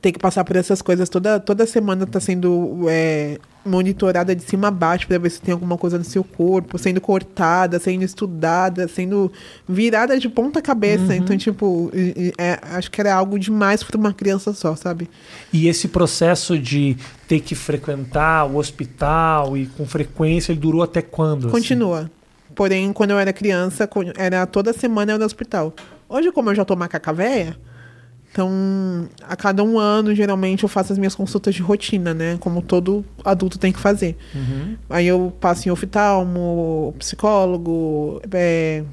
ter 0.00 0.12
que 0.12 0.18
passar 0.18 0.44
por 0.44 0.56
essas 0.56 0.82
coisas 0.82 1.08
toda, 1.08 1.40
toda 1.40 1.66
semana 1.66 2.06
tá 2.06 2.20
sendo 2.20 2.86
é, 2.88 3.38
monitorada 3.68 4.34
de 4.34 4.42
cima 4.42 4.68
a 4.68 4.70
baixo 4.70 5.06
para 5.06 5.18
ver 5.18 5.30
se 5.30 5.40
tem 5.40 5.52
alguma 5.52 5.76
coisa 5.76 5.98
no 5.98 6.04
seu 6.04 6.24
corpo, 6.24 6.78
sendo 6.78 7.00
cortada, 7.00 7.78
sendo 7.78 8.02
estudada, 8.02 8.88
sendo 8.88 9.30
virada 9.68 10.18
de 10.18 10.28
ponta 10.28 10.60
cabeça. 10.60 11.14
Então, 11.14 11.36
tipo, 11.36 11.90
é, 12.38 12.58
acho 12.62 12.90
que 12.90 13.00
era 13.00 13.14
algo 13.14 13.38
demais 13.38 13.82
para 13.82 13.96
uma 13.96 14.12
criança 14.12 14.52
só, 14.52 14.74
sabe? 14.74 15.08
E 15.52 15.68
esse 15.68 15.88
processo 15.88 16.58
de 16.58 16.96
ter 17.28 17.40
que 17.40 17.54
frequentar 17.54 18.46
o 18.46 18.56
hospital 18.56 19.56
e 19.56 19.66
com 19.66 19.86
frequência, 19.86 20.52
ele 20.52 20.60
durou 20.60 20.82
até 20.82 21.02
quando? 21.02 21.46
assim? 21.46 21.50
Continua. 21.50 22.10
Porém, 22.54 22.92
quando 22.92 23.10
eu 23.10 23.18
era 23.18 23.32
criança, 23.32 23.88
era 24.16 24.46
toda 24.46 24.72
semana 24.72 25.12
eu 25.12 25.14
ia 25.14 25.18
no 25.18 25.24
hospital. 25.24 25.74
Hoje, 26.08 26.32
como 26.32 26.50
eu 26.50 26.54
já 26.54 26.64
tô 26.64 26.74
macaca 26.74 27.12
véia, 27.12 27.56
então 28.30 29.08
a 29.22 29.34
cada 29.34 29.64
um 29.64 29.78
ano, 29.78 30.14
geralmente, 30.14 30.62
eu 30.62 30.68
faço 30.68 30.92
as 30.92 30.98
minhas 30.98 31.14
consultas 31.14 31.54
de 31.54 31.62
rotina, 31.62 32.14
né? 32.14 32.36
Como 32.38 32.62
todo 32.62 33.04
adulto 33.24 33.58
tem 33.58 33.72
que 33.72 33.80
fazer. 33.80 34.16
Uhum. 34.34 34.76
Aí 34.88 35.06
eu 35.06 35.32
passo 35.40 35.68
em 35.68 35.72
oftalmo, 35.72 36.94
psicólogo, 36.98 38.20
é, 38.32 38.84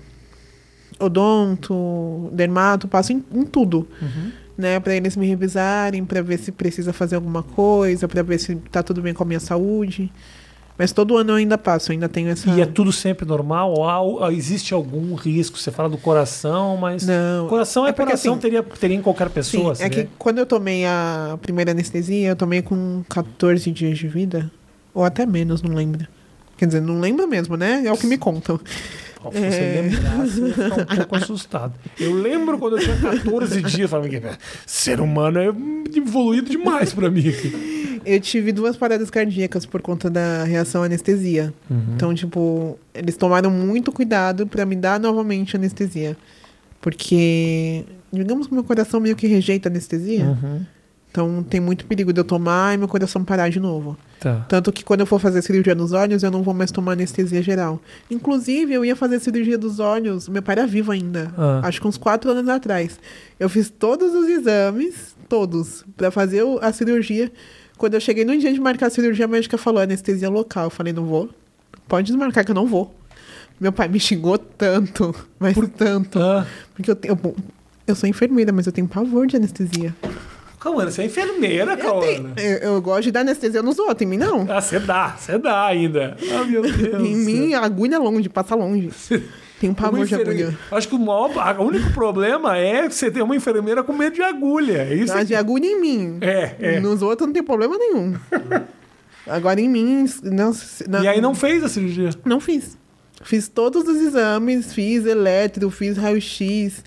odonto, 0.99 2.29
dermato, 2.31 2.87
passo 2.87 3.13
em, 3.13 3.23
em 3.33 3.43
tudo. 3.43 3.87
Uhum. 4.01 4.31
Né, 4.57 4.79
para 4.79 4.95
eles 4.95 5.17
me 5.17 5.27
revisarem, 5.27 6.05
para 6.05 6.21
ver 6.21 6.39
se 6.39 6.49
precisa 6.49 6.93
fazer 6.93 7.17
alguma 7.17 7.43
coisa, 7.43 8.07
para 8.07 8.23
ver 8.23 8.39
se 8.39 8.55
tá 8.71 8.81
tudo 8.81 9.01
bem 9.01 9.13
com 9.13 9.21
a 9.21 9.25
minha 9.25 9.39
saúde. 9.39 10.09
Mas 10.77 10.91
todo 10.91 11.15
ano 11.17 11.31
eu 11.31 11.35
ainda 11.35 11.57
passo, 11.57 11.91
eu 11.91 11.93
ainda 11.93 12.09
tenho 12.09 12.27
essa. 12.29 12.49
E 12.51 12.59
é 12.61 12.65
tudo 12.65 12.91
sempre 12.91 13.25
normal? 13.25 13.71
Ou 13.73 13.87
há- 13.87 14.01
ou 14.01 14.31
existe 14.31 14.73
algum 14.73 15.15
risco? 15.15 15.57
Você 15.57 15.71
fala 15.71 15.87
do 15.87 15.97
coração, 15.97 16.75
mas. 16.75 17.05
Não. 17.07 17.47
Coração 17.47 17.85
é, 17.85 17.89
É 17.89 17.93
porque, 17.93 18.07
coração, 18.11 18.33
assim, 18.33 18.41
teria, 18.41 18.61
teria 18.61 18.97
em 18.97 19.01
qualquer 19.01 19.27
Sim, 19.29 19.33
pessoa. 19.33 19.71
é 19.71 19.75
seria? 19.75 20.03
que 20.03 20.09
quando 20.17 20.39
eu 20.39 20.45
tomei 20.45 20.85
a 20.85 21.37
primeira 21.41 21.71
anestesia, 21.71 22.27
eu 22.29 22.35
tomei 22.35 22.61
com 22.61 23.03
14 23.09 23.71
dias 23.71 23.97
de 23.97 24.07
vida. 24.07 24.51
Ou 24.93 25.03
até 25.05 25.25
menos, 25.25 25.61
não 25.61 25.73
lembro. 25.73 26.05
Quer 26.57 26.65
dizer, 26.67 26.81
não 26.81 26.99
lembro 26.99 27.27
mesmo, 27.27 27.55
né? 27.57 27.83
É 27.85 27.91
o 27.91 27.97
que 27.97 28.07
me 28.07 28.17
contam. 28.17 28.59
Se 29.31 29.39
você 29.39 29.81
lembrasse, 29.81 30.39
eu 30.39 30.47
ia 30.47 30.53
ficar 30.53 30.81
um 30.93 30.95
pouco 30.97 31.15
assustado. 31.17 31.73
Eu 31.99 32.13
lembro 32.13 32.57
quando 32.57 32.77
eu 32.77 32.83
tinha 32.83 32.97
14 32.97 33.61
dias, 33.61 33.89
falava, 33.89 34.09
"Que 34.09 34.21
ser 34.65 34.99
humano 35.01 35.39
é 35.39 35.47
evoluído 35.97 36.49
demais 36.49 36.93
pra 36.93 37.09
mim. 37.09 37.27
aqui." 37.29 37.99
Eu 38.05 38.19
tive 38.19 38.51
duas 38.51 38.77
paradas 38.77 39.09
cardíacas 39.09 39.65
por 39.65 39.81
conta 39.81 40.09
da 40.11 40.43
reação 40.43 40.83
à 40.83 40.85
anestesia. 40.85 41.51
Então, 41.95 42.13
tipo, 42.13 42.77
eles 42.93 43.17
tomaram 43.17 43.49
muito 43.49 43.91
cuidado 43.91 44.45
pra 44.45 44.63
me 44.65 44.75
dar 44.75 44.99
novamente 44.99 45.55
anestesia. 45.55 46.15
Porque, 46.79 47.83
digamos 48.13 48.45
que 48.45 48.53
meu 48.53 48.63
coração 48.63 48.99
meio 48.99 49.15
que 49.15 49.25
rejeita 49.25 49.69
anestesia. 49.69 50.25
Uhum. 50.25 50.61
Então, 51.15 51.41
tem 51.41 51.61
muito 51.61 51.85
perigo 51.85 52.11
de 52.11 52.19
eu 52.19 52.25
tomar 52.25 52.73
e 52.73 52.77
meu 52.77 52.89
coração 52.89 53.23
parar 53.23 53.47
de 53.47 53.57
novo. 53.57 53.97
Tá. 54.19 54.45
Tanto 54.49 54.69
que 54.69 54.83
quando 54.83 54.99
eu 54.99 55.05
for 55.05 55.17
fazer 55.17 55.41
cirurgia 55.41 55.73
nos 55.73 55.93
olhos, 55.93 56.23
eu 56.23 56.29
não 56.29 56.43
vou 56.43 56.53
mais 56.53 56.71
tomar 56.71 56.91
anestesia 56.91 57.41
geral. 57.41 57.79
Inclusive, 58.11 58.73
eu 58.73 58.83
ia 58.83 58.97
fazer 58.97 59.21
cirurgia 59.21 59.57
dos 59.57 59.79
olhos, 59.79 60.27
meu 60.27 60.41
pai 60.43 60.57
era 60.57 60.67
vivo 60.67 60.91
ainda, 60.91 61.31
Ah. 61.37 61.61
acho 61.63 61.79
que 61.79 61.87
uns 61.87 61.97
quatro 61.97 62.29
anos 62.29 62.49
atrás. 62.49 62.99
Eu 63.39 63.47
fiz 63.47 63.69
todos 63.69 64.13
os 64.13 64.27
exames, 64.27 65.15
todos, 65.29 65.85
pra 65.95 66.11
fazer 66.11 66.43
a 66.61 66.73
cirurgia. 66.73 67.31
Quando 67.77 67.93
eu 67.93 68.01
cheguei 68.01 68.25
no 68.25 68.37
dia 68.37 68.51
de 68.51 68.59
marcar 68.59 68.87
a 68.87 68.89
cirurgia, 68.89 69.23
a 69.23 69.27
médica 69.29 69.57
falou 69.57 69.81
anestesia 69.81 70.29
local. 70.29 70.65
Eu 70.65 70.69
falei, 70.69 70.91
não 70.91 71.05
vou. 71.05 71.29
Pode 71.87 72.07
desmarcar 72.07 72.43
que 72.43 72.51
eu 72.51 72.55
não 72.55 72.67
vou. 72.67 72.93
Meu 73.57 73.71
pai 73.71 73.87
me 73.87 74.01
xingou 74.01 74.37
tanto, 74.37 75.15
mas 75.39 75.55
tanto. 75.77 76.19
Ah, 76.19 76.45
Porque 76.75 76.91
eu, 76.91 76.95
tenho, 76.97 77.17
eu, 77.23 77.35
eu 77.87 77.95
sou 77.95 78.09
enfermeira, 78.09 78.51
mas 78.51 78.65
eu 78.67 78.73
tenho 78.73 78.85
pavor 78.85 79.25
de 79.27 79.37
anestesia. 79.37 79.95
Cauana, 80.65 80.89
você 80.89 81.03
é 81.03 81.05
enfermeira, 81.05 81.73
Eu, 81.73 81.77
Cauana. 81.77 82.33
eu, 82.37 82.57
eu 82.73 82.81
gosto 82.81 83.03
de 83.03 83.11
dar 83.11 83.19
anestesia 83.21 83.61
nos 83.61 83.77
outros, 83.77 84.01
em 84.01 84.05
mim 84.05 84.17
não. 84.17 84.47
Ah, 84.49 84.59
você 84.59 84.79
dá, 84.79 85.15
você 85.17 85.37
dá 85.37 85.65
ainda. 85.67 86.17
Ah, 86.33 86.43
meu 86.43 86.61
Deus. 86.65 87.01
Em 87.07 87.15
mim, 87.15 87.53
a 87.53 87.61
agulha 87.63 87.95
é 87.95 87.99
longe, 87.99 88.27
passa 88.29 88.55
longe. 88.55 88.89
Tem 89.61 89.69
um 89.69 89.73
pavor 89.73 90.05
de 90.05 90.13
agulha. 90.15 90.57
Acho 90.71 90.87
que 90.89 90.95
o, 90.95 90.99
maior, 90.99 91.31
o 91.59 91.63
único 91.63 91.93
problema 91.93 92.57
é 92.57 92.89
você 92.89 93.09
tem 93.09 93.23
uma 93.23 93.33
enfermeira 93.35 93.81
com 93.83 93.93
medo 93.93 94.13
de 94.13 94.21
agulha. 94.21 94.79
É 94.89 94.93
isso 94.93 95.13
Ah, 95.13 95.23
de 95.23 95.33
agulha 95.33 95.65
em 95.65 95.79
mim. 95.79 96.17
É, 96.19 96.55
é. 96.59 96.79
Nos 96.81 97.01
outros 97.01 97.25
não 97.27 97.33
tem 97.33 97.41
problema 97.41 97.77
nenhum. 97.77 98.15
Agora 99.25 99.61
em 99.61 99.69
mim, 99.69 100.05
não, 100.23 100.51
não, 100.89 101.03
E 101.03 101.07
aí 101.07 101.21
não 101.21 101.33
fez 101.33 101.63
a 101.63 101.69
cirurgia. 101.69 102.09
não 102.25 102.39
fiz. 102.41 102.77
Fiz 103.23 103.47
todos 103.47 103.87
os 103.87 103.95
exames, 104.01 104.73
fiz 104.73 105.05
elétrico, 105.05 105.71
fiz 105.71 105.95
raio-x. 105.97 106.83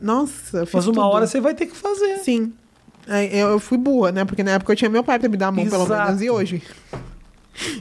Nossa, 0.00 0.66
fiz 0.66 0.74
Mas 0.74 0.86
uma 0.86 0.94
tudo. 0.94 1.06
hora 1.06 1.26
você 1.26 1.40
vai 1.40 1.54
ter 1.54 1.64
que 1.66 1.76
fazer. 1.76 2.18
Sim. 2.18 2.52
Aí 3.08 3.36
eu, 3.38 3.58
fui 3.58 3.76
boa, 3.78 4.12
né? 4.12 4.24
Porque 4.24 4.42
na 4.42 4.52
época 4.52 4.72
eu 4.72 4.76
tinha 4.76 4.88
meu 4.90 5.02
pai 5.02 5.18
pra 5.18 5.28
me 5.28 5.36
dar 5.36 5.48
a 5.48 5.52
mão, 5.52 5.66
pelo 5.68 5.84
Exato. 5.84 6.06
menos. 6.06 6.22
E 6.22 6.30
hoje? 6.30 6.62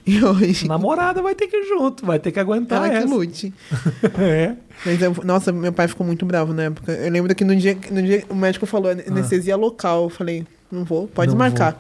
E 0.05 0.24
hoje? 0.24 0.67
Namorada 0.67 1.22
vai 1.22 1.34
ter 1.34 1.47
que 1.47 1.55
ir 1.55 1.63
junto, 1.67 2.05
vai 2.05 2.19
ter 2.19 2.32
que 2.32 2.39
aguentar 2.39 2.80
Ela 2.80 2.89
que 2.89 2.95
essa. 2.97 3.07
lute. 3.07 3.53
É. 4.19 4.55
Mas 4.86 5.01
eu- 5.01 5.15
nossa, 5.24 5.51
meu 5.51 5.72
pai 5.72 5.88
ficou 5.88 6.05
muito 6.05 6.26
bravo 6.26 6.53
na 6.53 6.63
época. 6.63 6.91
Eu 6.91 7.09
lembro 7.11 7.34
que 7.34 7.45
no 7.45 7.55
dia, 7.55 7.78
no 7.89 8.01
dia 8.01 8.24
o 8.30 8.36
médico 8.36 8.65
falou 8.65 8.91
anestesia 8.91 9.55
local. 9.55 10.03
Eu 10.05 10.09
falei, 10.09 10.45
não 10.72 10.84
vou, 10.84 11.07
pode 11.07 11.30
Não 11.30 11.38
desmarcar. 11.38 11.78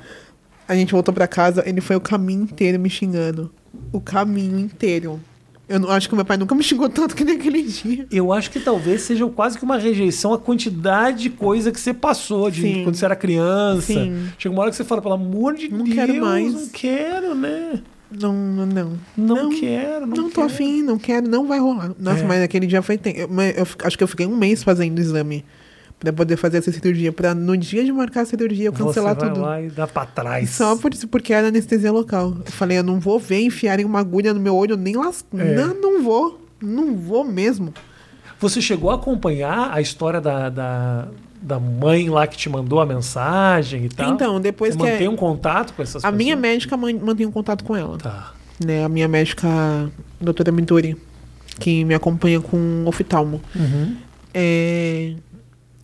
A 0.67 0.75
gente 0.75 0.91
voltou 0.93 1.13
pra 1.13 1.27
casa, 1.27 1.63
ele 1.67 1.81
foi 1.81 1.95
o 1.97 2.01
caminho 2.01 2.43
inteiro 2.43 2.79
me 2.79 2.89
xingando. 2.89 3.51
O 3.91 3.99
caminho 3.99 4.57
inteiro. 4.59 5.19
Eu 5.71 5.79
não, 5.79 5.89
acho 5.89 6.09
que 6.09 6.15
meu 6.15 6.25
pai 6.25 6.37
nunca 6.37 6.53
me 6.53 6.61
xingou 6.63 6.89
tanto 6.89 7.15
que 7.15 7.23
nem 7.23 7.35
aquele 7.37 7.63
dia. 7.63 8.05
Eu 8.11 8.33
acho 8.33 8.51
que 8.51 8.59
talvez 8.59 9.01
seja 9.03 9.25
quase 9.27 9.57
que 9.57 9.63
uma 9.63 9.77
rejeição 9.77 10.33
a 10.33 10.37
quantidade 10.37 11.23
de 11.23 11.29
coisa 11.29 11.71
que 11.71 11.79
você 11.79 11.93
passou 11.93 12.51
de 12.51 12.61
Sim. 12.61 12.83
quando 12.83 12.95
você 12.95 13.05
era 13.05 13.15
criança. 13.15 13.81
Sim. 13.93 14.27
Chega 14.37 14.53
uma 14.53 14.61
hora 14.61 14.71
que 14.71 14.77
você 14.77 14.83
fala, 14.83 15.01
pelo 15.01 15.13
amor 15.13 15.55
de 15.55 15.69
Não 15.69 15.83
Deus, 15.83 15.95
quero 15.95 16.15
mais. 16.21 16.53
não 16.53 16.67
quero, 16.69 17.35
né? 17.35 17.81
Não, 18.11 18.33
não, 18.33 18.65
não. 18.65 18.99
Não, 19.15 19.49
quero, 19.49 20.05
não, 20.05 20.15
Não 20.17 20.29
tô 20.29 20.41
quero. 20.41 20.47
afim, 20.47 20.81
não 20.83 20.97
quero, 20.97 21.29
não 21.29 21.47
vai 21.47 21.59
rolar. 21.59 21.93
Nossa, 21.97 22.23
É. 22.23 22.27
mas 22.27 22.41
aquele 22.43 22.67
dia 22.67 22.81
foi. 22.81 22.99
Eu- 23.05 23.29
eu 23.29 23.67
acho 23.85 23.97
que 23.97 24.03
eu 24.03 24.07
fiquei 24.07 24.25
um 24.25 24.35
mês 24.35 24.61
fazendo 24.63 24.97
o 24.97 25.01
exame 25.01 25.45
pra 26.01 26.11
poder 26.11 26.35
fazer 26.35 26.57
essa 26.57 26.71
cirurgia. 26.71 27.11
Pra 27.13 27.33
no 27.35 27.55
dia 27.55 27.85
de 27.85 27.91
marcar 27.93 28.21
a 28.21 28.25
cirurgia 28.25 28.65
eu 28.65 28.73
cancelar 28.73 29.13
você 29.15 29.19
vai 29.21 29.29
tudo. 29.29 29.41
lá 29.41 29.61
e 29.61 29.69
dá 29.69 29.87
pra 29.87 30.05
trás. 30.05 30.49
Só 30.49 30.75
por 30.75 30.93
isso, 30.93 31.07
porque 31.07 31.31
era 31.31 31.47
anestesia 31.47 31.91
local. 31.91 32.35
Eu 32.45 32.51
falei, 32.51 32.79
eu 32.79 32.83
não 32.83 32.99
vou 32.99 33.19
ver 33.19 33.41
enfiarem 33.41 33.85
uma 33.85 33.99
agulha 33.99 34.33
no 34.33 34.39
meu 34.39 34.55
olho, 34.55 34.75
nem 34.75 34.95
las... 34.97 35.23
É. 35.37 35.53
não, 35.55 35.73
não 35.79 36.03
vou. 36.03 36.45
Não 36.61 36.95
vou 36.97 37.23
mesmo. 37.23 37.73
Você 38.39 38.59
chegou 38.59 38.89
a 38.89 38.95
acompanhar 38.95 39.71
a 39.71 39.79
história 39.79 40.19
da, 40.19 40.49
da, 40.49 41.07
da 41.41 41.59
mãe 41.59 42.09
lá 42.09 42.25
que 42.25 42.35
te 42.35 42.49
mandou 42.49 42.79
a 42.81 42.85
mensagem 42.85 43.85
e 43.85 43.89
tal? 43.89 44.11
Então, 44.13 44.41
depois 44.41 44.73
Você 44.75 44.83
que. 44.83 44.91
mantém 44.91 45.07
um 45.07 45.15
contato 45.15 45.73
com 45.73 45.83
essas 45.83 46.03
A 46.03 46.07
pessoas? 46.07 46.17
minha 46.17 46.35
médica 46.35 46.75
man- 46.75 46.99
mantém 46.99 47.27
um 47.27 47.31
contato 47.31 47.63
com 47.63 47.75
ela. 47.75 47.97
Tá. 47.99 48.33
Né? 48.63 48.83
A 48.83 48.89
minha 48.89 49.07
médica, 49.07 49.47
doutora 50.19 50.51
Midori, 50.51 50.97
que 51.59 51.85
me 51.85 51.93
acompanha 51.93 52.39
com 52.41 52.83
oftalmo. 52.87 53.39
Uhum. 53.55 53.95
É, 54.33 55.13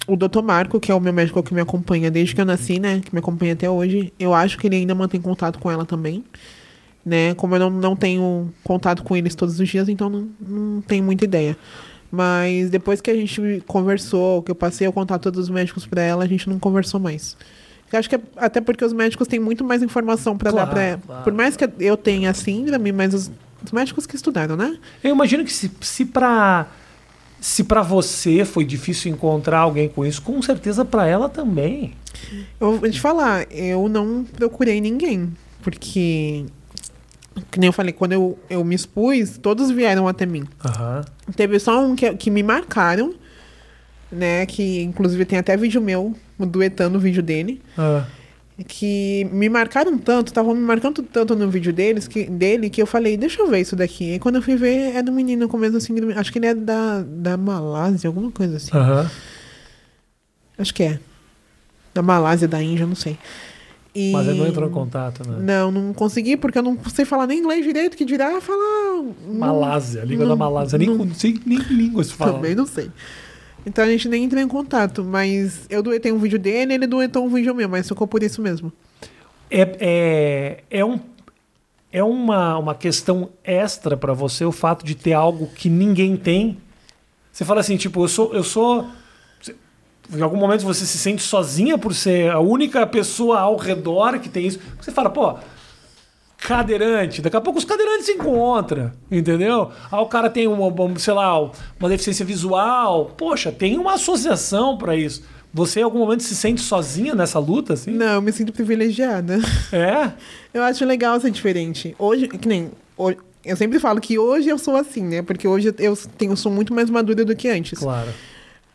O 0.07 0.15
doutor 0.15 0.41
Marco, 0.41 0.79
que 0.79 0.89
é 0.91 0.95
o 0.95 0.99
meu 1.01 1.11
médico 1.11 1.43
que 1.43 1.53
me 1.53 1.59
acompanha 1.61 2.09
desde 2.09 2.33
que 2.33 2.39
eu 2.39 2.45
nasci, 2.45 2.79
né? 2.79 3.01
Que 3.03 3.13
me 3.13 3.19
acompanha 3.19 3.53
até 3.53 3.69
hoje. 3.69 4.13
Eu 4.17 4.33
acho 4.33 4.57
que 4.57 4.65
ele 4.67 4.77
ainda 4.77 4.95
mantém 4.95 5.19
contato 5.19 5.59
com 5.59 5.69
ela 5.69 5.85
também. 5.85 6.23
Né? 7.05 7.33
Como 7.35 7.55
eu 7.55 7.59
não, 7.59 7.69
não 7.69 7.95
tenho 7.95 8.49
contato 8.63 9.03
com 9.03 9.15
eles 9.15 9.35
todos 9.35 9.59
os 9.59 9.67
dias, 9.69 9.87
então 9.89 10.09
não, 10.09 10.27
não 10.39 10.81
tenho 10.81 11.03
muita 11.03 11.25
ideia. 11.25 11.57
Mas 12.09 12.69
depois 12.69 13.01
que 13.01 13.11
a 13.11 13.15
gente 13.15 13.61
conversou, 13.67 14.41
que 14.41 14.49
eu 14.51 14.55
passei 14.55 14.87
o 14.87 14.93
contato 14.93 15.23
todos 15.23 15.39
os 15.41 15.49
médicos 15.49 15.85
pra 15.85 16.01
ela, 16.01 16.23
a 16.23 16.27
gente 16.27 16.49
não 16.49 16.57
conversou 16.57 16.99
mais. 16.99 17.35
Eu 17.91 17.99
acho 17.99 18.09
que 18.09 18.15
é 18.15 18.21
até 18.37 18.59
porque 18.61 18.83
os 18.83 18.93
médicos 18.93 19.27
têm 19.27 19.39
muito 19.39 19.63
mais 19.63 19.81
informação 19.83 20.37
pra 20.37 20.51
Claro, 20.51 20.67
dar 20.67 20.73
pra 20.73 20.83
ela. 20.83 21.01
claro. 21.05 21.23
Por 21.23 21.33
mais 21.33 21.55
que 21.57 21.69
eu 21.79 21.95
tenha 21.97 22.29
a 22.29 22.33
síndrome, 22.33 22.91
mas 22.91 23.13
os, 23.13 23.31
os 23.63 23.71
médicos 23.71 24.05
que 24.05 24.15
estudaram, 24.15 24.55
né? 24.57 24.77
Eu 25.03 25.11
imagino 25.13 25.43
que 25.45 25.51
se, 25.53 25.71
se 25.81 26.05
para 26.05 26.67
se 27.39 27.63
para 27.63 27.81
você 27.81 28.43
foi 28.43 28.65
difícil 28.65 29.11
encontrar 29.11 29.59
alguém 29.59 29.87
com 29.87 30.05
isso, 30.05 30.21
com 30.21 30.41
certeza 30.41 30.83
pra 30.83 31.07
ela 31.07 31.29
também. 31.29 31.93
Eu 32.59 32.77
vou 32.77 32.89
te 32.89 32.99
falar, 32.99 33.45
eu 33.51 33.87
não 33.87 34.23
procurei 34.23 34.81
ninguém. 34.81 35.31
Porque, 35.61 36.45
que 37.51 37.59
nem 37.59 37.67
eu 37.67 37.73
falei, 37.73 37.93
quando 37.93 38.13
eu, 38.13 38.39
eu 38.49 38.63
me 38.63 38.75
expus, 38.75 39.37
todos 39.37 39.69
vieram 39.69 40.07
até 40.07 40.25
mim. 40.25 40.45
Aham. 40.65 41.03
Teve 41.35 41.59
só 41.59 41.83
um 41.83 41.95
que, 41.95 42.13
que 42.15 42.31
me 42.31 42.41
marcaram, 42.41 43.13
né? 44.11 44.45
Que 44.45 44.81
inclusive 44.81 45.25
tem 45.25 45.37
até 45.37 45.55
vídeo 45.57 45.81
meu, 45.81 46.15
duetando 46.39 46.97
o 46.97 47.01
vídeo 47.01 47.21
dele. 47.21 47.61
Ah, 47.77 48.05
Que 48.65 49.27
me 49.31 49.47
marcaram 49.49 49.95
tanto, 49.99 50.29
estavam 50.29 50.55
me 50.55 50.61
marcando 50.61 51.03
tanto 51.03 51.35
no 51.35 51.47
vídeo 51.47 51.71
deles, 51.71 52.07
que, 52.07 52.23
dele, 52.25 52.71
que 52.71 52.81
eu 52.81 52.87
falei, 52.87 53.15
deixa 53.15 53.39
eu 53.41 53.47
ver 53.47 53.59
isso 53.61 53.75
daqui. 53.75 54.15
E 54.15 54.19
quando 54.19 54.37
eu 54.37 54.41
fui 54.41 54.55
ver, 54.55 54.95
é 54.95 55.03
do 55.03 55.11
menino 55.11 55.47
com 55.47 55.57
mesmo 55.57 55.79
síndrome. 55.79 56.13
Acho 56.13 56.31
que 56.31 56.39
ele 56.39 56.47
é 56.47 56.55
da, 56.55 57.03
da 57.05 57.37
Malásia, 57.37 58.07
alguma 58.07 58.31
coisa 58.31 58.57
assim. 58.57 58.75
Aham. 58.75 59.09
Acho 60.57 60.73
que 60.73 60.81
é. 60.83 60.99
Da 61.93 62.01
Malásia, 62.01 62.47
da 62.47 62.61
Índia, 62.61 62.87
não 62.87 62.95
sei. 62.95 63.15
E... 63.93 64.11
Mas 64.11 64.27
ele 64.27 64.39
não 64.39 64.47
entrou 64.47 64.67
em 64.67 64.71
contato, 64.71 65.27
né? 65.27 65.37
Não, 65.39 65.71
não 65.71 65.93
consegui, 65.93 66.35
porque 66.35 66.57
eu 66.57 66.63
não 66.63 66.77
sei 66.93 67.05
falar 67.05 67.27
nem 67.27 67.39
inglês 67.39 67.63
direito, 67.63 67.95
que 67.95 68.05
dirá 68.05 68.41
falar. 68.41 69.03
Malásia, 69.31 70.03
língua 70.03 70.25
da 70.25 70.29
não- 70.29 70.37
Malásia. 70.37 70.77
Nem, 70.79 70.87
não- 70.87 71.05
não 71.05 71.13
sei 71.15 71.39
nem 71.45 71.59
que 71.59 71.73
língua 71.73 72.03
se 72.03 72.13
fala. 72.13 72.33
Também 72.33 72.55
não 72.55 72.65
sei. 72.65 72.89
Então 73.67 73.83
a 73.83 73.87
gente 73.89 74.07
nem 74.07 74.23
entrou 74.23 74.41
em 74.41 74.47
contato, 74.47 75.03
mas 75.03 75.65
eu 75.69 75.83
duetei 75.83 76.09
um 76.09 76.17
vídeo 76.17 76.39
dele, 76.39 76.73
ele 76.73 76.87
duetou 76.87 77.25
um 77.25 77.27
vídeo 77.27 77.53
meu, 77.53 77.67
mas 77.67 77.85
ficou 77.85 78.07
por 78.07 78.23
isso 78.23 78.41
mesmo. 78.41 78.71
É, 79.51 79.77
é, 79.81 80.63
é, 80.79 80.85
um, 80.85 80.97
é 81.91 82.01
uma, 82.01 82.57
uma 82.57 82.73
questão 82.73 83.29
extra 83.43 83.97
pra 83.97 84.13
você 84.13 84.45
o 84.45 84.53
fato 84.53 84.85
de 84.85 84.95
ter 84.95 85.11
algo 85.11 85.47
que 85.47 85.69
ninguém 85.69 86.15
tem. 86.15 86.57
Você 87.29 87.43
fala 87.43 87.59
assim, 87.59 87.75
tipo, 87.75 88.01
eu 88.01 88.07
sou. 88.07 88.33
Eu 88.33 88.43
sou 88.43 88.87
em 90.15 90.21
algum 90.21 90.37
momento 90.37 90.63
você 90.63 90.85
se 90.85 90.97
sente 90.97 91.21
sozinha 91.21 91.77
por 91.77 91.93
ser 91.93 92.31
a 92.31 92.39
única 92.39 92.87
pessoa 92.87 93.41
ao 93.41 93.57
redor 93.57 94.17
que 94.19 94.29
tem 94.29 94.47
isso. 94.47 94.61
Você 94.79 94.93
fala, 94.93 95.09
pô, 95.09 95.37
cadeirante, 96.37 97.21
daqui 97.21 97.35
a 97.35 97.41
pouco 97.41 97.59
os 97.59 97.65
cadeirantes 97.65 98.05
se 98.05 98.13
encontram, 98.13 98.91
entendeu? 99.11 99.71
Ah, 99.91 100.01
o 100.01 100.05
cara 100.05 100.29
tem 100.29 100.47
uma, 100.47 100.71
sei 100.97 101.13
lá, 101.13 101.41
uma 101.79 101.89
deficiência 101.89 102.25
visual. 102.25 103.11
Poxa, 103.17 103.51
tem 103.51 103.77
uma 103.77 103.95
associação 103.95 104.77
pra 104.77 104.95
isso. 104.95 105.23
Você 105.53 105.79
em 105.79 105.83
algum 105.83 105.97
momento 105.99 106.21
se 106.23 106.35
sente 106.35 106.61
sozinha 106.61 107.15
nessa 107.15 107.39
luta, 107.39 107.73
assim? 107.73 107.91
Não, 107.91 108.15
eu 108.15 108.21
me 108.21 108.31
sinto 108.31 108.53
privilegiada. 108.53 109.39
É? 109.71 110.11
Eu 110.53 110.63
acho 110.63 110.83
legal 110.85 111.19
ser 111.19 111.29
diferente. 111.31 111.95
Hoje, 111.99 112.27
que 112.27 112.47
nem. 112.47 112.71
ho- 112.97 113.13
Eu 113.45 113.55
sempre 113.55 113.79
falo 113.79 113.99
que 114.01 114.17
hoje 114.19 114.49
eu 114.49 114.57
sou 114.57 114.75
assim, 114.75 115.03
né? 115.03 115.21
Porque 115.21 115.47
hoje 115.47 115.67
eu 115.79 115.95
tenho, 116.17 116.35
sou 116.35 116.51
muito 116.51 116.73
mais 116.73 116.89
madura 116.89 117.23
do 117.23 117.35
que 117.35 117.47
antes. 117.47 117.77
Claro. 117.79 118.09